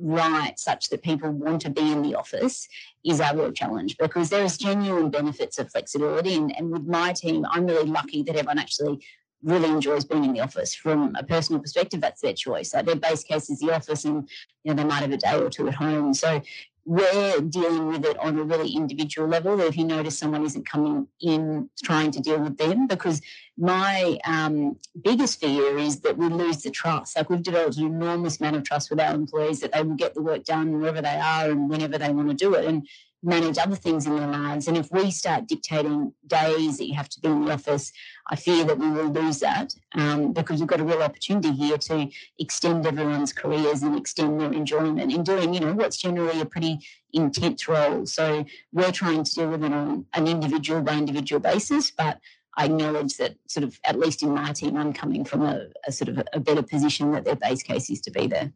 right 0.00 0.58
such 0.58 0.88
that 0.88 1.02
people 1.02 1.30
want 1.30 1.60
to 1.60 1.70
be 1.70 1.92
in 1.92 2.02
the 2.02 2.14
office 2.14 2.66
is 3.04 3.20
our 3.20 3.36
real 3.36 3.52
challenge 3.52 3.96
because 3.98 4.30
there 4.30 4.42
is 4.42 4.58
genuine 4.58 5.10
benefits 5.10 5.58
of 5.58 5.70
flexibility. 5.70 6.34
And, 6.34 6.56
and 6.56 6.70
with 6.70 6.86
my 6.86 7.12
team, 7.12 7.46
I'm 7.48 7.66
really 7.66 7.88
lucky 7.88 8.22
that 8.24 8.34
everyone 8.34 8.58
actually 8.58 9.00
really 9.42 9.68
enjoys 9.68 10.04
being 10.04 10.24
in 10.24 10.32
the 10.32 10.40
office 10.40 10.74
from 10.74 11.14
a 11.16 11.24
personal 11.24 11.60
perspective 11.60 12.00
that's 12.00 12.20
their 12.20 12.34
choice 12.34 12.74
like 12.74 12.86
their 12.86 12.96
base 12.96 13.24
case 13.24 13.48
is 13.48 13.58
the 13.60 13.74
office 13.74 14.04
and 14.04 14.28
you 14.64 14.72
know 14.72 14.74
they 14.74 14.88
might 14.88 15.00
have 15.00 15.12
a 15.12 15.16
day 15.16 15.38
or 15.38 15.48
two 15.48 15.68
at 15.68 15.74
home 15.74 16.12
so 16.12 16.40
we're 16.84 17.40
dealing 17.42 17.86
with 17.86 18.04
it 18.04 18.18
on 18.18 18.38
a 18.38 18.42
really 18.42 18.74
individual 18.74 19.28
level. 19.28 19.60
If 19.60 19.76
you 19.76 19.84
notice 19.84 20.18
someone 20.18 20.44
isn't 20.44 20.66
coming 20.66 21.06
in 21.20 21.68
trying 21.84 22.10
to 22.12 22.20
deal 22.20 22.40
with 22.40 22.56
them, 22.56 22.86
because 22.86 23.20
my 23.58 24.18
um, 24.24 24.76
biggest 25.00 25.40
fear 25.40 25.78
is 25.78 26.00
that 26.00 26.16
we 26.16 26.26
lose 26.26 26.62
the 26.62 26.70
trust. 26.70 27.16
Like 27.16 27.28
we've 27.30 27.42
developed 27.42 27.76
an 27.76 27.86
enormous 27.86 28.40
amount 28.40 28.56
of 28.56 28.64
trust 28.64 28.90
with 28.90 29.00
our 29.00 29.14
employees 29.14 29.60
that 29.60 29.72
they 29.72 29.82
will 29.82 29.94
get 29.94 30.14
the 30.14 30.22
work 30.22 30.44
done 30.44 30.80
wherever 30.80 31.02
they 31.02 31.20
are 31.22 31.50
and 31.50 31.68
whenever 31.68 31.98
they 31.98 32.10
want 32.10 32.28
to 32.28 32.34
do 32.34 32.54
it. 32.54 32.64
And 32.64 32.88
manage 33.22 33.58
other 33.58 33.76
things 33.76 34.06
in 34.06 34.16
their 34.16 34.26
lives. 34.26 34.66
And 34.66 34.76
if 34.76 34.90
we 34.90 35.10
start 35.10 35.46
dictating 35.46 36.12
days 36.26 36.78
that 36.78 36.86
you 36.86 36.94
have 36.94 37.08
to 37.10 37.20
be 37.20 37.28
in 37.28 37.44
the 37.44 37.52
office, 37.52 37.92
I 38.30 38.36
fear 38.36 38.64
that 38.64 38.78
we 38.78 38.90
will 38.90 39.10
lose 39.10 39.40
that 39.40 39.74
um, 39.94 40.32
because 40.32 40.60
we've 40.60 40.68
got 40.68 40.80
a 40.80 40.84
real 40.84 41.02
opportunity 41.02 41.52
here 41.52 41.76
to 41.76 42.08
extend 42.38 42.86
everyone's 42.86 43.32
careers 43.32 43.82
and 43.82 43.96
extend 43.96 44.40
their 44.40 44.52
enjoyment 44.52 45.12
in 45.12 45.22
doing, 45.22 45.52
you 45.52 45.60
know, 45.60 45.74
what's 45.74 45.98
generally 45.98 46.40
a 46.40 46.46
pretty 46.46 46.78
intense 47.12 47.68
role. 47.68 48.06
So 48.06 48.44
we're 48.72 48.92
trying 48.92 49.24
to 49.24 49.34
deal 49.34 49.50
with 49.50 49.64
it 49.64 49.72
on 49.72 50.06
an 50.14 50.26
individual 50.26 50.80
by 50.80 50.94
individual 50.94 51.40
basis, 51.40 51.90
but 51.90 52.20
I 52.56 52.66
acknowledge 52.66 53.16
that 53.18 53.36
sort 53.48 53.64
of 53.64 53.78
at 53.84 53.98
least 53.98 54.22
in 54.22 54.30
my 54.34 54.52
team, 54.52 54.76
I'm 54.76 54.92
coming 54.92 55.24
from 55.24 55.42
a, 55.42 55.66
a 55.86 55.92
sort 55.92 56.08
of 56.08 56.22
a 56.32 56.40
better 56.40 56.62
position 56.62 57.12
that 57.12 57.24
their 57.24 57.36
base 57.36 57.62
case 57.62 57.90
is 57.90 58.00
to 58.02 58.10
be 58.10 58.26
there. 58.26 58.52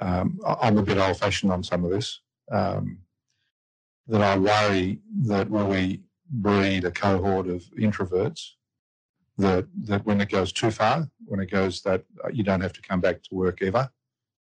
Um, 0.00 0.40
I'm 0.44 0.78
a 0.78 0.82
bit 0.82 0.98
old 0.98 1.18
fashioned 1.18 1.52
on 1.52 1.62
some 1.62 1.84
of 1.84 1.90
this. 1.90 2.20
Um, 2.50 2.98
that 4.06 4.20
I 4.20 4.36
worry 4.36 5.00
that 5.22 5.48
when 5.48 5.68
we 5.68 6.02
breed 6.28 6.84
a 6.84 6.90
cohort 6.90 7.48
of 7.48 7.62
introverts, 7.78 8.50
that, 9.38 9.66
that 9.84 10.04
when 10.04 10.20
it 10.20 10.30
goes 10.30 10.52
too 10.52 10.70
far, 10.70 11.08
when 11.24 11.40
it 11.40 11.50
goes 11.50 11.80
that 11.82 12.04
uh, 12.24 12.28
you 12.28 12.42
don't 12.42 12.60
have 12.60 12.72
to 12.74 12.82
come 12.82 13.00
back 13.00 13.22
to 13.22 13.34
work 13.34 13.62
ever, 13.62 13.90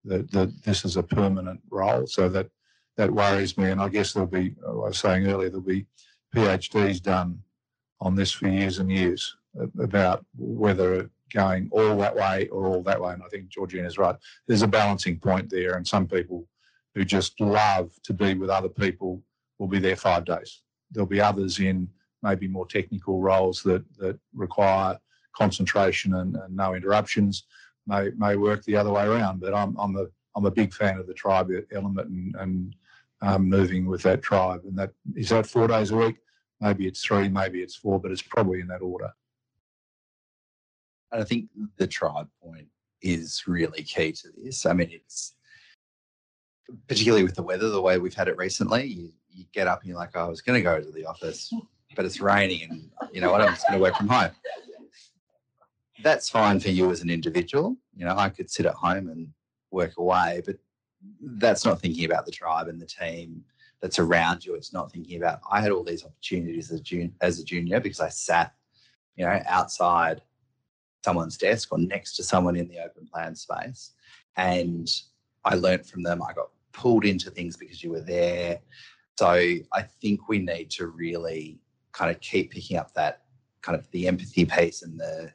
that, 0.03 0.29
that 0.31 0.63
this 0.63 0.85
is 0.85 0.97
a 0.97 1.03
permanent 1.03 1.61
role. 1.69 2.05
So 2.05 2.29
that, 2.29 2.49
that 2.97 3.11
worries 3.11 3.57
me. 3.57 3.71
And 3.71 3.81
I 3.81 3.89
guess 3.89 4.13
there'll 4.13 4.27
be, 4.27 4.55
I 4.67 4.71
was 4.71 4.99
saying 4.99 5.25
earlier, 5.25 5.49
there'll 5.49 5.61
be 5.61 5.85
PhDs 6.35 7.01
done 7.01 7.39
on 8.01 8.15
this 8.15 8.31
for 8.31 8.47
years 8.47 8.79
and 8.79 8.91
years 8.91 9.35
about 9.79 10.25
whether 10.37 11.09
going 11.33 11.69
all 11.71 11.97
that 11.97 12.15
way 12.15 12.47
or 12.47 12.67
all 12.67 12.83
that 12.83 13.01
way. 13.01 13.13
And 13.13 13.23
I 13.23 13.27
think 13.27 13.49
Georgina's 13.49 13.97
right. 13.97 14.15
There's 14.47 14.61
a 14.61 14.67
balancing 14.67 15.19
point 15.19 15.49
there, 15.49 15.75
and 15.75 15.87
some 15.87 16.07
people 16.07 16.47
who 16.93 17.03
just 17.03 17.39
love 17.39 17.91
to 18.03 18.13
be 18.13 18.33
with 18.35 18.49
other 18.49 18.69
people 18.69 19.21
will 19.59 19.67
be 19.67 19.79
there 19.79 19.95
five 19.95 20.25
days. 20.25 20.61
There'll 20.91 21.07
be 21.07 21.21
others 21.21 21.59
in 21.59 21.89
maybe 22.23 22.47
more 22.47 22.65
technical 22.65 23.21
roles 23.21 23.61
that 23.63 23.83
that 23.97 24.17
require 24.33 24.97
concentration 25.35 26.15
and, 26.15 26.35
and 26.35 26.55
no 26.55 26.73
interruptions. 26.73 27.43
May 27.87 28.11
may 28.17 28.35
work 28.35 28.63
the 28.63 28.75
other 28.75 28.91
way 28.91 29.05
around. 29.05 29.41
But 29.41 29.53
I'm 29.53 29.75
I'm 29.77 29.95
a 29.95 30.05
I'm 30.35 30.45
a 30.45 30.51
big 30.51 30.73
fan 30.73 30.97
of 30.97 31.07
the 31.07 31.13
tribe 31.13 31.49
element 31.71 32.09
and, 32.09 32.35
and 32.35 32.75
um, 33.21 33.49
moving 33.49 33.85
with 33.85 34.01
that 34.03 34.21
tribe. 34.21 34.61
And 34.65 34.77
that 34.77 34.91
is 35.15 35.29
that 35.29 35.45
four 35.45 35.67
days 35.67 35.91
a 35.91 35.95
week. 35.95 36.17
Maybe 36.61 36.87
it's 36.87 37.03
three, 37.03 37.27
maybe 37.27 37.61
it's 37.61 37.75
four, 37.75 37.99
but 37.99 38.11
it's 38.11 38.21
probably 38.21 38.61
in 38.61 38.67
that 38.67 38.81
order. 38.81 39.11
And 41.15 41.23
I 41.23 41.25
think 41.25 41.47
the 41.77 41.87
tribe 41.87 42.27
point 42.43 42.67
is 43.01 43.43
really 43.47 43.83
key 43.83 44.11
to 44.11 44.27
this. 44.35 44.65
I 44.65 44.73
mean, 44.73 44.89
it's 44.91 45.33
particularly 46.89 47.23
with 47.23 47.35
the 47.35 47.41
weather, 47.41 47.69
the 47.69 47.81
way 47.81 47.97
we've 47.97 48.13
had 48.13 48.27
it 48.27 48.35
recently. 48.35 48.83
You, 48.83 49.13
you 49.31 49.45
get 49.53 49.65
up 49.65 49.79
and 49.79 49.87
you're 49.87 49.97
like, 49.97 50.09
oh, 50.15 50.25
I 50.25 50.27
was 50.27 50.41
going 50.41 50.59
to 50.59 50.61
go 50.61 50.81
to 50.81 50.91
the 50.91 51.05
office, 51.05 51.53
but 51.95 52.03
it's 52.03 52.19
raining, 52.19 52.63
and 52.63 52.91
you 53.13 53.21
know 53.21 53.31
what? 53.31 53.39
I'm 53.39 53.53
just 53.53 53.65
going 53.65 53.79
to 53.79 53.81
work 53.81 53.95
from 53.95 54.09
home. 54.09 54.31
That's 56.03 56.27
fine 56.27 56.59
for 56.59 56.67
you 56.67 56.91
as 56.91 57.01
an 57.01 57.09
individual. 57.09 57.77
You 57.95 58.03
know, 58.03 58.17
I 58.17 58.27
could 58.27 58.51
sit 58.51 58.65
at 58.65 58.73
home 58.73 59.07
and 59.07 59.29
work 59.71 59.93
away, 59.97 60.41
but 60.45 60.57
that's 61.21 61.63
not 61.63 61.79
thinking 61.79 62.03
about 62.03 62.25
the 62.25 62.31
tribe 62.33 62.67
and 62.67 62.81
the 62.81 62.85
team 62.85 63.45
that's 63.81 63.99
around 63.99 64.45
you. 64.45 64.55
It's 64.55 64.73
not 64.73 64.91
thinking 64.91 65.21
about, 65.21 65.39
I 65.49 65.61
had 65.61 65.71
all 65.71 65.85
these 65.85 66.03
opportunities 66.03 66.71
as, 66.71 66.81
jun- 66.81 67.15
as 67.21 67.39
a 67.39 67.45
junior 67.45 67.79
because 67.79 68.01
I 68.01 68.09
sat, 68.09 68.53
you 69.15 69.23
know, 69.23 69.41
outside 69.45 70.21
someone's 71.05 71.37
desk 71.37 71.71
or 71.71 71.77
next 71.77 72.15
to 72.15 72.23
someone 72.23 72.55
in 72.55 72.67
the 72.67 72.79
open 72.79 73.07
plan 73.13 73.35
space. 73.35 73.91
And 74.37 74.89
I 75.45 75.53
learnt 75.55 75.85
from 75.85 76.01
them. 76.01 76.21
I 76.23 76.33
got 76.33 76.49
pulled 76.73 77.05
into 77.05 77.29
things 77.29 77.55
because 77.55 77.83
you 77.83 77.91
were 77.91 78.01
there. 78.01 78.59
So 79.17 79.29
I 79.29 79.81
think 80.01 80.27
we 80.27 80.39
need 80.39 80.71
to 80.71 80.87
really 80.87 81.59
kind 81.93 82.09
of 82.11 82.19
keep 82.21 82.51
picking 82.51 82.77
up 82.77 82.93
that 82.95 83.21
kind 83.61 83.77
of 83.77 83.89
the 83.91 84.07
empathy 84.07 84.45
piece 84.45 84.81
and 84.81 84.99
the 84.99 85.31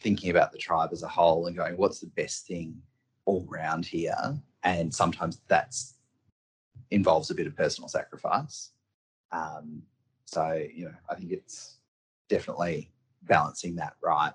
thinking 0.00 0.30
about 0.30 0.52
the 0.52 0.58
tribe 0.58 0.90
as 0.92 1.02
a 1.02 1.08
whole 1.08 1.46
and 1.46 1.56
going, 1.56 1.76
what's 1.76 2.00
the 2.00 2.12
best 2.14 2.46
thing 2.46 2.76
all 3.24 3.44
round 3.48 3.86
here? 3.86 4.38
And 4.62 4.94
sometimes 4.94 5.40
that's 5.48 5.94
involves 6.90 7.30
a 7.30 7.34
bit 7.34 7.46
of 7.46 7.56
personal 7.56 7.88
sacrifice. 7.88 8.70
Um, 9.32 9.82
so, 10.26 10.62
you 10.74 10.84
know, 10.86 10.94
I 11.08 11.14
think 11.14 11.32
it's 11.32 11.78
definitely 12.28 12.90
balancing 13.22 13.76
that 13.76 13.94
right 14.02 14.32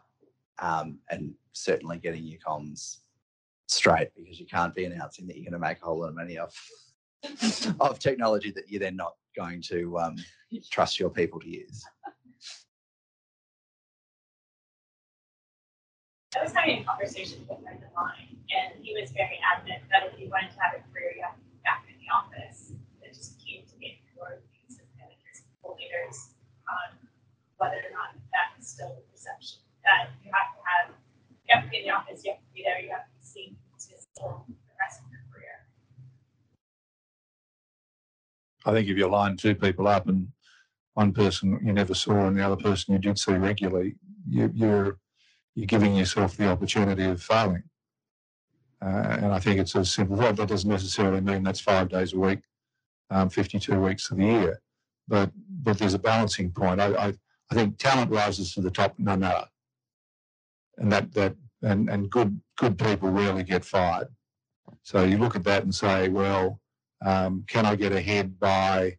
um, 0.59 0.99
and 1.09 1.33
certainly 1.53 1.97
getting 1.97 2.23
your 2.23 2.39
comms 2.39 2.97
straight 3.67 4.09
because 4.15 4.39
you 4.39 4.45
can't 4.45 4.75
be 4.75 4.85
announcing 4.85 5.27
that 5.27 5.35
you're 5.35 5.49
going 5.49 5.53
to 5.53 5.59
make 5.59 5.81
a 5.81 5.85
whole 5.85 5.99
lot 5.99 6.09
of 6.09 6.15
money 6.15 6.37
off 6.37 6.55
of 7.79 7.99
technology 7.99 8.51
that 8.51 8.69
you're 8.69 8.79
then 8.79 8.95
not 8.95 9.13
going 9.35 9.61
to 9.61 9.97
um, 9.99 10.15
trust 10.69 10.99
your 10.99 11.09
people 11.09 11.39
to 11.39 11.49
use. 11.49 11.83
I 16.35 16.43
was 16.43 16.51
having 16.51 16.81
a 16.81 16.83
conversation 16.83 17.47
with 17.47 17.57
a 17.57 17.61
friend 17.63 17.79
of 17.79 17.95
mine, 17.95 18.35
and 18.51 18.83
he 18.83 18.91
was 18.91 19.11
very 19.11 19.39
adamant 19.39 19.87
that 19.87 20.11
if 20.11 20.19
you 20.19 20.27
wanted 20.27 20.51
to 20.51 20.59
have 20.59 20.75
a 20.75 20.83
career, 20.91 21.15
you 21.15 21.23
have 21.23 21.39
to 21.39 21.47
be 21.47 21.55
back 21.63 21.87
in 21.87 21.95
the 21.95 22.11
office. 22.11 22.75
It 22.99 23.15
just 23.15 23.39
keen 23.39 23.63
to 23.63 23.75
get 23.79 23.95
more 24.19 24.43
views 24.51 24.75
of 24.75 24.87
managers 24.99 25.47
and 25.47 25.71
leaders 25.79 26.35
on 26.67 26.99
whether 27.55 27.79
or 27.79 27.91
not 27.95 28.19
that 28.35 28.51
is 28.59 28.67
still 28.67 28.91
the 28.99 29.03
perception 29.07 29.63
that 29.87 30.11
you 30.19 30.31
have 30.35 30.51
to 30.51 30.61
have, 30.65 30.87
you 31.47 31.51
have 31.55 31.63
to 31.63 31.69
be 31.71 31.77
in 31.79 31.83
the 31.87 31.93
office, 31.95 32.25
you 32.25 32.35
have 32.35 32.43
to 32.43 32.51
be 32.51 32.67
there, 32.67 32.83
you 32.83 32.91
have 32.91 33.07
to 33.07 33.15
be 33.15 33.23
seen 33.23 33.55
to 33.79 33.95
still 33.95 34.43
the 34.49 34.75
rest 34.75 34.99
of 34.99 35.07
your 35.07 35.23
career. 35.31 35.63
I 38.65 38.71
think 38.71 38.87
if 38.87 38.97
you 38.97 39.07
line 39.07 39.37
two 39.37 39.55
people 39.55 39.87
up 39.87 40.07
and 40.07 40.27
one 40.95 41.13
person 41.13 41.59
you 41.63 41.73
never 41.73 41.93
saw 41.93 42.27
and 42.27 42.37
the 42.37 42.45
other 42.45 42.55
person 42.55 42.93
you 42.93 42.99
did 42.99 43.19
see 43.19 43.33
regularly, 43.33 43.95
you, 44.27 44.51
you're 44.53 44.97
you're 45.53 45.67
giving 45.67 45.95
yourself 45.95 46.35
the 46.35 46.49
opportunity 46.49 47.05
of 47.05 47.21
failing. 47.21 47.63
Uh, 48.81 49.17
and 49.21 49.27
I 49.27 49.39
think 49.39 49.59
it's 49.59 49.75
as 49.75 49.89
simple. 49.89 50.17
Well, 50.17 50.33
that 50.33 50.49
doesn't 50.49 50.69
necessarily 50.69 51.21
mean 51.21 51.43
that's 51.43 51.61
five 51.61 51.87
days 51.89 52.13
a 52.13 52.19
week, 52.19 52.39
um, 53.09 53.29
52 53.29 53.79
weeks 53.79 54.11
of 54.11 54.17
the 54.17 54.25
year, 54.25 54.61
but 55.07 55.31
but 55.63 55.77
there's 55.77 55.93
a 55.93 55.99
balancing 55.99 56.51
point. 56.51 56.81
I, 56.81 56.87
I, 56.93 57.13
I 57.51 57.55
think 57.55 57.77
talent 57.77 58.11
rises 58.11 58.53
to 58.53 58.61
the 58.61 58.71
top 58.71 58.95
no 58.97 59.15
matter, 59.15 59.45
and 60.77 60.91
that 60.91 61.13
that 61.13 61.35
and 61.61 61.89
and 61.89 62.09
good 62.09 62.39
good 62.57 62.77
people 62.77 63.09
rarely 63.09 63.43
get 63.43 63.63
fired. 63.63 64.07
So 64.83 65.03
you 65.03 65.17
look 65.17 65.35
at 65.35 65.43
that 65.45 65.63
and 65.63 65.73
say, 65.73 66.09
well, 66.09 66.59
um, 67.05 67.45
can 67.47 67.65
I 67.65 67.75
get 67.75 67.91
ahead 67.91 68.39
by 68.39 68.97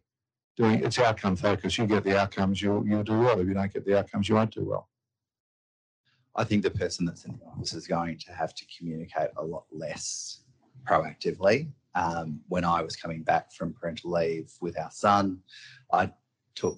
doing? 0.55 0.83
It's 0.83 0.97
outcome 0.97 1.35
focused. 1.35 1.77
You 1.77 1.85
get 1.85 2.03
the 2.03 2.17
outcomes, 2.17 2.61
you'll 2.61 2.85
you'll 2.87 3.03
do 3.03 3.19
well. 3.19 3.39
If 3.39 3.47
you 3.47 3.53
don't 3.53 3.71
get 3.71 3.85
the 3.85 3.99
outcomes, 3.99 4.29
you 4.29 4.35
won't 4.35 4.53
do 4.53 4.63
well. 4.63 4.89
I 6.35 6.43
think 6.43 6.63
the 6.63 6.71
person 6.71 7.05
that's 7.05 7.25
in 7.25 7.37
the 7.37 7.45
office 7.45 7.73
is 7.73 7.87
going 7.87 8.17
to 8.19 8.31
have 8.31 8.53
to 8.55 8.65
communicate 8.77 9.29
a 9.37 9.43
lot 9.43 9.65
less 9.71 10.43
proactively. 10.87 11.69
Um, 11.95 12.41
when 12.47 12.63
I 12.63 12.81
was 12.83 12.95
coming 12.95 13.23
back 13.23 13.51
from 13.51 13.73
parental 13.73 14.11
leave 14.11 14.51
with 14.61 14.79
our 14.79 14.91
son, 14.91 15.39
I 15.91 16.11
took 16.53 16.77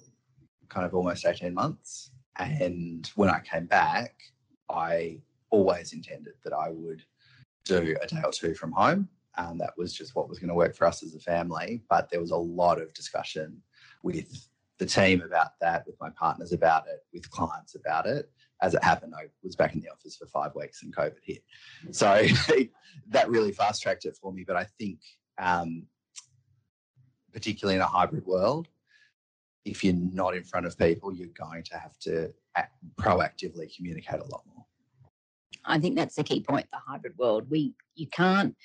kind 0.70 0.86
of 0.86 0.94
almost 0.94 1.26
18 1.26 1.52
months. 1.52 2.10
And 2.38 3.10
when 3.16 3.28
I 3.28 3.40
came 3.40 3.66
back, 3.66 4.14
I 4.70 5.18
always 5.50 5.92
intended 5.92 6.34
that 6.42 6.54
I 6.54 6.70
would 6.70 7.02
do 7.64 7.96
a 8.02 8.06
day 8.06 8.22
or 8.24 8.32
two 8.32 8.54
from 8.54 8.72
home. 8.72 9.08
Um, 9.38 9.58
that 9.58 9.74
was 9.76 9.94
just 9.94 10.14
what 10.16 10.28
was 10.28 10.38
going 10.38 10.48
to 10.48 10.54
work 10.54 10.74
for 10.74 10.86
us 10.86 11.02
as 11.02 11.14
a 11.14 11.20
family. 11.20 11.82
But 11.88 12.10
there 12.10 12.20
was 12.20 12.32
a 12.32 12.36
lot 12.36 12.80
of 12.80 12.92
discussion 12.94 13.62
with 14.02 14.48
the 14.78 14.86
team 14.86 15.22
about 15.22 15.52
that, 15.60 15.86
with 15.86 15.96
my 16.00 16.10
partners 16.10 16.52
about 16.52 16.86
it, 16.88 17.00
with 17.12 17.30
clients 17.30 17.74
about 17.74 18.06
it 18.06 18.30
as 18.62 18.74
it 18.74 18.84
happened, 18.84 19.14
I 19.16 19.24
was 19.42 19.56
back 19.56 19.74
in 19.74 19.80
the 19.80 19.88
office 19.88 20.16
for 20.16 20.26
five 20.26 20.54
weeks 20.54 20.82
and 20.82 20.94
COVID 20.94 21.18
hit. 21.22 21.42
So 21.92 22.26
that 23.08 23.30
really 23.30 23.52
fast 23.52 23.82
tracked 23.82 24.04
it 24.04 24.16
for 24.20 24.32
me. 24.32 24.44
But 24.46 24.56
I 24.56 24.66
think, 24.78 24.98
um, 25.38 25.86
particularly 27.32 27.76
in 27.76 27.80
a 27.80 27.86
hybrid 27.86 28.26
world, 28.26 28.68
if 29.64 29.84
you're 29.84 29.94
not 29.94 30.34
in 30.34 30.44
front 30.44 30.66
of 30.66 30.76
people, 30.78 31.12
you're 31.12 31.28
going 31.28 31.62
to 31.64 31.78
have 31.78 31.98
to 32.00 32.32
proactively 33.00 33.74
communicate 33.74 34.20
a 34.20 34.26
lot 34.26 34.42
more. 34.46 34.64
I 35.64 35.78
think 35.78 35.96
that's 35.96 36.14
the 36.14 36.24
key 36.24 36.40
point. 36.40 36.66
The 36.72 36.78
hybrid 36.78 37.16
world, 37.18 37.50
we 37.50 37.74
you 37.94 38.06
can't. 38.08 38.56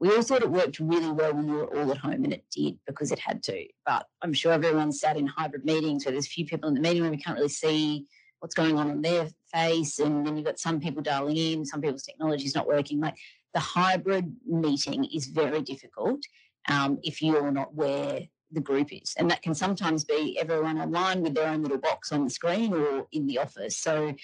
We 0.00 0.14
all 0.14 0.22
thought 0.22 0.42
it 0.42 0.50
worked 0.50 0.78
really 0.78 1.10
well 1.10 1.34
when 1.34 1.50
we 1.50 1.56
were 1.56 1.76
all 1.76 1.90
at 1.90 1.98
home, 1.98 2.24
and 2.24 2.32
it 2.32 2.44
did 2.54 2.78
because 2.86 3.10
it 3.10 3.18
had 3.18 3.42
to. 3.44 3.66
But 3.84 4.06
I'm 4.22 4.32
sure 4.32 4.52
everyone 4.52 4.92
sat 4.92 5.16
in 5.16 5.26
hybrid 5.26 5.64
meetings 5.64 6.04
where 6.04 6.12
there's 6.12 6.26
a 6.26 6.30
few 6.30 6.46
people 6.46 6.68
in 6.68 6.74
the 6.74 6.80
meeting 6.80 7.02
room, 7.02 7.10
we 7.10 7.22
can't 7.22 7.36
really 7.36 7.48
see 7.48 8.06
what's 8.40 8.54
going 8.54 8.78
on 8.78 8.90
on 8.90 9.02
their 9.02 9.28
face. 9.52 9.98
And 9.98 10.24
then 10.26 10.36
you've 10.36 10.46
got 10.46 10.60
some 10.60 10.80
people 10.80 11.02
dialing 11.02 11.36
in, 11.36 11.64
some 11.64 11.80
people's 11.80 12.04
technology 12.04 12.44
is 12.44 12.54
not 12.54 12.68
working. 12.68 13.00
Like 13.00 13.16
the 13.54 13.60
hybrid 13.60 14.32
meeting 14.46 15.04
is 15.04 15.26
very 15.26 15.62
difficult 15.62 16.22
um, 16.68 16.98
if 17.02 17.20
you're 17.20 17.50
not 17.50 17.74
where 17.74 18.20
the 18.52 18.60
group 18.60 18.92
is. 18.92 19.14
And 19.18 19.30
that 19.30 19.42
can 19.42 19.54
sometimes 19.54 20.04
be 20.04 20.38
everyone 20.38 20.78
online 20.78 21.22
with 21.22 21.34
their 21.34 21.48
own 21.48 21.62
little 21.62 21.78
box 21.78 22.12
on 22.12 22.24
the 22.24 22.30
screen 22.30 22.72
or 22.72 23.06
in 23.12 23.26
the 23.26 23.38
office. 23.38 23.76
So 23.76 24.14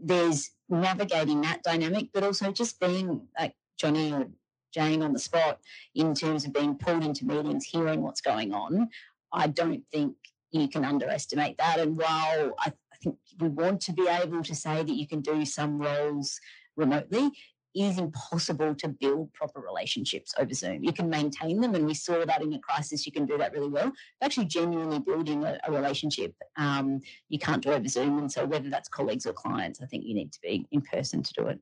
there's 0.00 0.50
navigating 0.68 1.40
that 1.42 1.62
dynamic, 1.62 2.08
but 2.12 2.24
also 2.24 2.52
just 2.52 2.80
being 2.80 3.26
like 3.38 3.54
Johnny 3.78 4.12
or 4.12 4.26
Jane 4.74 5.02
on 5.02 5.12
the 5.12 5.18
spot 5.18 5.60
in 5.94 6.14
terms 6.14 6.44
of 6.44 6.52
being 6.52 6.76
pulled 6.76 7.04
into 7.04 7.24
meetings, 7.24 7.64
hearing 7.64 8.02
what's 8.02 8.20
going 8.20 8.52
on. 8.52 8.88
I 9.32 9.46
don't 9.46 9.82
think 9.92 10.16
you 10.50 10.68
can 10.68 10.84
underestimate 10.84 11.58
that. 11.58 11.78
And 11.78 11.96
while 11.96 12.54
I 12.58 12.72
think 13.04 13.16
we 13.40 13.48
want 13.48 13.80
to 13.82 13.92
be 13.92 14.08
able 14.08 14.42
to 14.42 14.54
say 14.54 14.76
that 14.76 14.94
you 14.94 15.06
can 15.06 15.20
do 15.20 15.44
some 15.44 15.78
roles 15.78 16.40
remotely. 16.76 17.30
It 17.74 17.82
is 17.82 17.98
impossible 17.98 18.74
to 18.76 18.88
build 18.88 19.32
proper 19.32 19.60
relationships 19.60 20.32
over 20.38 20.54
Zoom. 20.54 20.84
You 20.84 20.92
can 20.92 21.10
maintain 21.10 21.60
them, 21.60 21.74
and 21.74 21.84
we 21.86 21.94
saw 21.94 22.24
that 22.24 22.40
in 22.40 22.52
a 22.52 22.58
crisis. 22.60 23.04
You 23.04 23.10
can 23.10 23.26
do 23.26 23.36
that 23.38 23.52
really 23.52 23.68
well. 23.68 23.92
But 24.20 24.26
actually, 24.26 24.46
genuinely 24.46 25.00
building 25.00 25.44
a, 25.44 25.58
a 25.66 25.72
relationship, 25.72 26.34
um, 26.56 27.00
you 27.28 27.38
can't 27.40 27.62
do 27.62 27.72
over 27.72 27.88
Zoom. 27.88 28.18
And 28.18 28.30
so, 28.30 28.46
whether 28.46 28.70
that's 28.70 28.88
colleagues 28.88 29.26
or 29.26 29.32
clients, 29.32 29.80
I 29.82 29.86
think 29.86 30.04
you 30.04 30.14
need 30.14 30.32
to 30.32 30.40
be 30.40 30.66
in 30.70 30.82
person 30.82 31.22
to 31.24 31.32
do 31.32 31.46
it. 31.48 31.58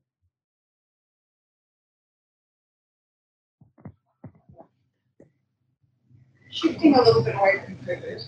Shifting 6.53 6.95
a 6.97 7.03
little 7.03 7.23
bit 7.23 7.35
away 7.35 7.63
from 7.65 7.77
COVID, 7.77 8.27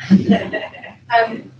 um, 1.14 1.52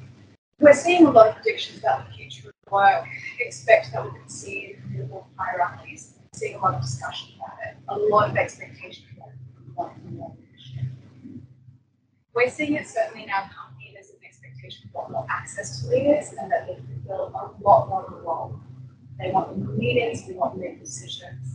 we're 0.59 0.73
seeing 0.73 1.05
a 1.05 1.11
lot 1.11 1.29
of 1.29 1.35
predictions 1.35 1.79
about 1.79 2.09
the 2.09 2.14
future 2.14 2.49
of 2.49 2.73
work. 2.73 3.05
Expect 3.39 3.93
that 3.93 4.03
we 4.03 4.18
could 4.18 4.31
see 4.31 4.77
more 5.11 5.27
hierarchies. 5.37 6.14
We're 6.16 6.39
seeing 6.39 6.55
a 6.55 6.59
lot 6.59 6.73
of 6.73 6.81
discussion 6.81 7.35
about 7.37 7.59
it. 7.66 7.77
A 7.89 7.99
lot 7.99 8.31
of 8.31 8.37
expectation 8.39 9.05
for 9.14 9.31
what 9.75 9.93
We're 12.33 12.49
seeing 12.49 12.77
it 12.77 12.89
certainly 12.89 13.25
in 13.25 13.31
our 13.31 13.43
company. 13.43 13.91
There's 13.93 14.09
an 14.09 14.16
expectation 14.25 14.89
of 14.89 14.95
a 14.95 14.99
lot 15.01 15.11
more 15.11 15.27
access 15.29 15.83
to 15.83 15.89
leaders 15.89 16.33
and 16.41 16.51
that 16.51 16.66
they 16.66 16.79
feel 17.05 17.31
a 17.35 17.62
lot 17.62 17.89
more 17.91 18.07
involved. 18.16 18.59
They 19.18 19.31
want 19.31 19.77
meetings, 19.77 20.27
they 20.27 20.33
want 20.33 20.55
to 20.55 20.61
make 20.61 20.81
decisions. 20.81 21.50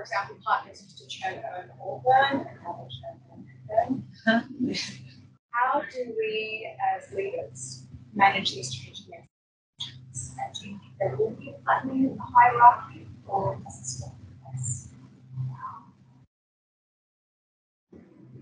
For 0.00 0.04
example, 0.04 0.36
partners 0.46 0.82
used 0.82 0.96
to 0.96 1.06
churn 1.08 1.42
over 1.52 1.68
Auburn 1.84 2.40
and 2.40 2.46
they 2.46 2.88
churn 4.24 4.44
over 4.64 4.74
How 5.50 5.82
do 5.92 6.14
we 6.18 6.74
as 6.96 7.12
leaders 7.12 7.84
manage 8.14 8.54
these 8.54 8.72
changing 8.72 9.12
expectations? 9.12 10.36
And 10.42 10.54
do 10.54 10.68
you 10.70 10.78
think 10.78 10.92
there 10.98 11.16
will 11.16 11.32
be 11.32 11.50
a 11.50 11.62
flattening 11.64 12.12
of 12.12 12.16
the 12.16 12.22
hierarchy 12.22 13.08
or 13.26 13.60
does 13.62 13.78
it 13.78 13.84
still 13.84 14.16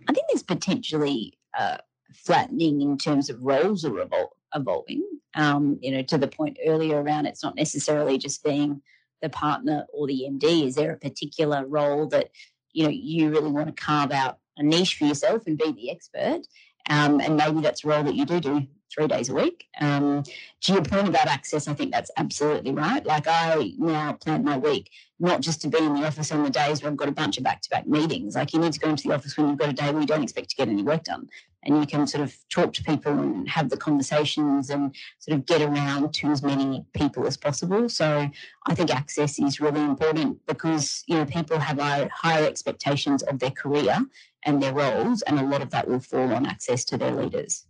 I 0.09 0.13
think 0.13 0.27
there's 0.29 0.45
potentially 0.45 1.41
uh, 1.59 1.79
flattening 2.15 2.83
in 2.83 2.97
terms 2.99 3.31
of 3.31 3.43
roles 3.43 3.85
are 3.85 3.91
revol- 3.91 4.29
evolving. 4.55 5.03
Um, 5.35 5.81
you 5.83 5.91
know, 5.91 6.03
to 6.03 6.19
the 6.19 6.29
point 6.29 6.57
earlier 6.65 7.03
around 7.03 7.27
it's 7.27 7.43
not 7.43 7.57
necessarily 7.57 8.17
just 8.17 8.45
being 8.45 8.81
the 9.23 9.29
partner 9.29 9.87
or 9.93 10.07
the 10.07 10.27
MD. 10.29 10.66
Is 10.66 10.75
there 10.75 10.93
a 10.93 10.99
particular 10.99 11.66
role 11.66 12.07
that 12.09 12.31
you 12.73 12.85
know 12.85 12.91
you 12.91 13.31
really 13.31 13.51
want 13.51 13.66
to 13.75 13.83
carve 13.83 14.12
out 14.12 14.39
a 14.57 14.62
niche 14.62 14.97
for 14.97 15.07
yourself 15.07 15.43
and 15.47 15.59
be 15.59 15.73
the 15.73 15.91
expert? 15.91 16.43
Um, 16.89 17.20
and 17.20 17.36
maybe 17.36 17.61
that's 17.61 17.84
a 17.84 17.89
role 17.89 18.03
that 18.05 18.14
you 18.14 18.24
do 18.24 18.41
do 18.41 18.66
three 18.93 19.07
days 19.07 19.28
a 19.28 19.34
week. 19.34 19.66
Um, 19.80 20.22
to 20.62 20.72
your 20.72 20.82
point 20.82 21.09
about 21.09 21.26
access, 21.26 21.68
I 21.68 21.74
think 21.74 21.93
that's 21.93 22.11
absolutely 22.16 22.72
right. 22.72 23.05
Like 23.05 23.26
I 23.28 23.72
now 23.78 24.14
plan 24.14 24.45
my 24.45 24.57
week 24.57 24.91
not 25.20 25.41
just 25.41 25.61
to 25.62 25.68
be 25.68 25.78
in 25.78 25.95
the 25.95 26.07
office 26.07 26.30
on 26.30 26.45
the 26.45 26.51
days 26.51 26.82
where 26.82 26.91
I've 26.91 26.97
got 26.97 27.09
a 27.09 27.12
bunch 27.12 27.39
of 27.39 27.45
back 27.45 27.61
to 27.62 27.70
back 27.70 27.86
meetings. 27.86 28.36
Like 28.36 28.53
you 28.53 28.61
need 28.61 28.72
to 28.72 28.80
go 28.80 28.89
into 28.89 29.09
the 29.09 29.14
office 29.14 29.36
when 29.36 29.49
you've 29.49 29.59
got 29.59 29.68
a 29.68 29.72
day 29.72 29.91
where 29.91 30.01
you 30.01 30.07
don't 30.07 30.22
expect 30.22 30.51
to 30.51 30.57
get 30.57 30.68
any 30.68 30.82
work 30.82 31.05
done. 31.05 31.28
And 31.64 31.76
you 31.76 31.86
can 31.86 32.07
sort 32.07 32.22
of 32.22 32.36
talk 32.51 32.72
to 32.74 32.84
people 32.84 33.12
and 33.12 33.49
have 33.49 33.68
the 33.68 33.76
conversations 33.76 34.70
and 34.70 34.95
sort 35.18 35.36
of 35.36 35.45
get 35.45 35.61
around 35.61 36.14
to 36.14 36.28
as 36.28 36.43
many 36.43 36.84
people 36.95 37.26
as 37.26 37.36
possible. 37.36 37.89
So 37.89 38.30
I 38.66 38.74
think 38.74 38.95
access 38.95 39.41
is 39.41 39.61
really 39.61 39.80
important 39.80 40.39
because 40.47 41.03
you 41.09 41.16
know 41.16 41.24
people 41.24 41.59
have 41.59 41.80
higher, 41.80 42.09
higher 42.14 42.47
expectations 42.47 43.24
of 43.24 43.41
their 43.41 43.51
career 43.51 43.99
and 44.45 44.62
their 44.62 44.72
roles, 44.72 45.22
and 45.22 45.39
a 45.39 45.45
lot 45.45 45.62
of 45.62 45.70
that 45.70 45.89
will 45.89 46.01
fall 46.01 46.32
on 46.32 46.47
access 46.47 46.84
to 46.86 46.97
their 46.97 47.12
leaders. 47.12 47.66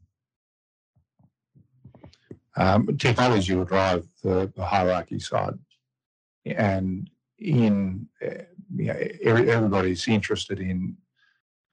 Um, 2.57 2.97
technology 2.97 3.55
will 3.55 3.65
drive 3.65 4.07
the, 4.23 4.53
the 4.57 4.65
hierarchy 4.65 5.19
side, 5.19 5.59
and 6.45 7.09
in 7.39 8.09
uh, 8.25 8.43
you 8.75 8.87
know, 8.87 8.99
every, 9.23 9.51
everybody's 9.51 10.07
interested 10.09 10.61
in 10.61 10.97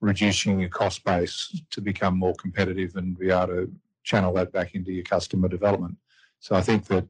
reducing 0.00 0.60
your 0.60 0.68
cost 0.68 1.04
base 1.04 1.60
to 1.70 1.80
become 1.80 2.16
more 2.16 2.34
competitive 2.34 2.96
and 2.96 3.18
be 3.18 3.30
able 3.30 3.46
to 3.48 3.72
channel 4.04 4.32
that 4.34 4.52
back 4.52 4.74
into 4.74 4.92
your 4.92 5.04
customer 5.04 5.48
development. 5.48 5.96
So 6.38 6.54
I 6.54 6.60
think 6.60 6.86
that 6.86 7.06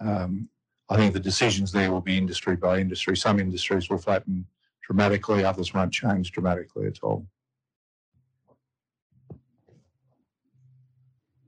um, 0.00 0.48
I 0.90 0.96
think 0.96 1.14
the 1.14 1.20
decisions 1.20 1.72
there 1.72 1.90
will 1.90 2.00
be 2.00 2.18
industry 2.18 2.56
by 2.56 2.78
industry. 2.78 3.16
Some 3.16 3.40
industries 3.40 3.88
will 3.88 3.98
flatten 3.98 4.46
dramatically, 4.86 5.44
others 5.44 5.72
won't 5.72 5.92
change 5.92 6.32
dramatically 6.32 6.86
at 6.86 6.98
all. 7.02 7.26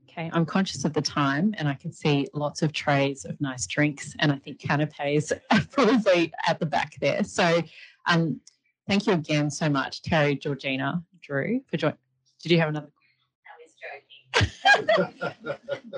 Okay, 0.09 0.31
I'm 0.33 0.45
conscious 0.45 0.83
of 0.83 0.93
the 0.93 1.01
time 1.01 1.53
and 1.59 1.67
I 1.67 1.75
can 1.75 1.91
see 1.93 2.27
lots 2.33 2.63
of 2.63 2.73
trays 2.73 3.23
of 3.25 3.39
nice 3.39 3.67
drinks 3.67 4.15
and 4.19 4.31
I 4.31 4.37
think 4.37 4.59
canapes 4.59 5.31
are 5.51 5.61
probably 5.71 6.33
at 6.47 6.59
the 6.59 6.65
back 6.65 6.93
there. 6.99 7.23
So 7.23 7.61
um, 8.07 8.41
thank 8.87 9.05
you 9.05 9.13
again 9.13 9.51
so 9.51 9.69
much, 9.69 10.01
Terry, 10.01 10.35
Georgina, 10.35 11.03
Drew, 11.21 11.61
for 11.69 11.77
joining. 11.77 11.97
Did 12.41 12.51
you 12.51 12.59
have 12.59 12.69
another? 12.69 12.89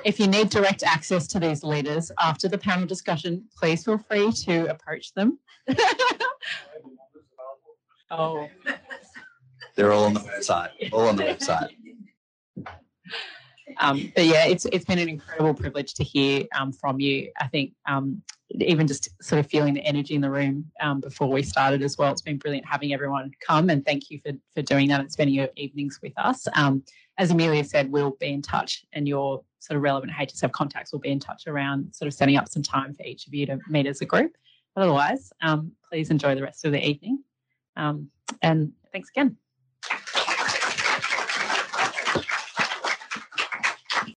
If 0.05 0.19
you 0.19 0.27
need 0.27 0.49
direct 0.49 0.83
access 0.83 1.27
to 1.27 1.39
these 1.39 1.63
leaders 1.63 2.11
after 2.19 2.47
the 2.47 2.57
panel 2.57 2.85
discussion, 2.85 3.43
please 3.57 3.83
feel 3.83 3.97
free 3.97 4.31
to 4.31 4.71
approach 4.71 5.13
them. 5.13 5.39
oh. 8.11 8.47
They're 9.75 9.93
all 9.93 10.05
on 10.05 10.13
the 10.13 10.19
website. 10.19 10.69
All 10.91 11.07
on 11.07 11.15
the 11.15 11.23
website. 11.23 11.69
Um, 13.79 14.11
but 14.15 14.25
yeah, 14.25 14.45
it's 14.45 14.65
it's 14.65 14.85
been 14.85 14.99
an 14.99 15.09
incredible 15.09 15.53
privilege 15.53 15.93
to 15.95 16.03
hear 16.03 16.43
um, 16.57 16.73
from 16.73 16.99
you. 16.99 17.31
I 17.39 17.47
think 17.47 17.73
um, 17.87 18.21
even 18.51 18.87
just 18.87 19.09
sort 19.23 19.39
of 19.39 19.47
feeling 19.47 19.73
the 19.73 19.85
energy 19.85 20.15
in 20.15 20.21
the 20.21 20.29
room 20.29 20.69
um, 20.81 20.99
before 20.99 21.29
we 21.29 21.43
started 21.43 21.81
as 21.81 21.97
well. 21.97 22.11
It's 22.11 22.21
been 22.21 22.37
brilliant 22.37 22.67
having 22.67 22.93
everyone 22.93 23.31
come, 23.45 23.69
and 23.69 23.85
thank 23.85 24.09
you 24.09 24.19
for 24.25 24.33
for 24.55 24.61
doing 24.61 24.89
that 24.89 24.99
and 24.99 25.11
spending 25.11 25.35
your 25.35 25.49
evenings 25.55 25.99
with 26.01 26.13
us. 26.17 26.47
Um, 26.55 26.83
as 27.17 27.31
Amelia 27.31 27.63
said, 27.63 27.91
we'll 27.91 28.17
be 28.19 28.33
in 28.33 28.41
touch, 28.41 28.85
and 28.93 29.07
your 29.07 29.43
sort 29.59 29.77
of 29.77 29.83
relevant 29.83 30.11
HSF 30.13 30.51
contacts 30.51 30.91
will 30.91 30.99
be 30.99 31.09
in 31.09 31.19
touch 31.19 31.43
around 31.47 31.93
sort 31.93 32.07
of 32.07 32.13
setting 32.13 32.37
up 32.37 32.49
some 32.49 32.63
time 32.63 32.93
for 32.93 33.03
each 33.03 33.27
of 33.27 33.33
you 33.33 33.45
to 33.45 33.59
meet 33.69 33.87
as 33.87 34.01
a 34.01 34.05
group. 34.05 34.35
But 34.75 34.83
otherwise, 34.83 35.31
um, 35.41 35.71
please 35.89 36.09
enjoy 36.09 36.35
the 36.35 36.43
rest 36.43 36.65
of 36.65 36.71
the 36.71 36.85
evening, 36.85 37.23
Um, 37.75 38.09
and 38.41 38.73
thanks 38.91 39.09
again. 39.09 39.37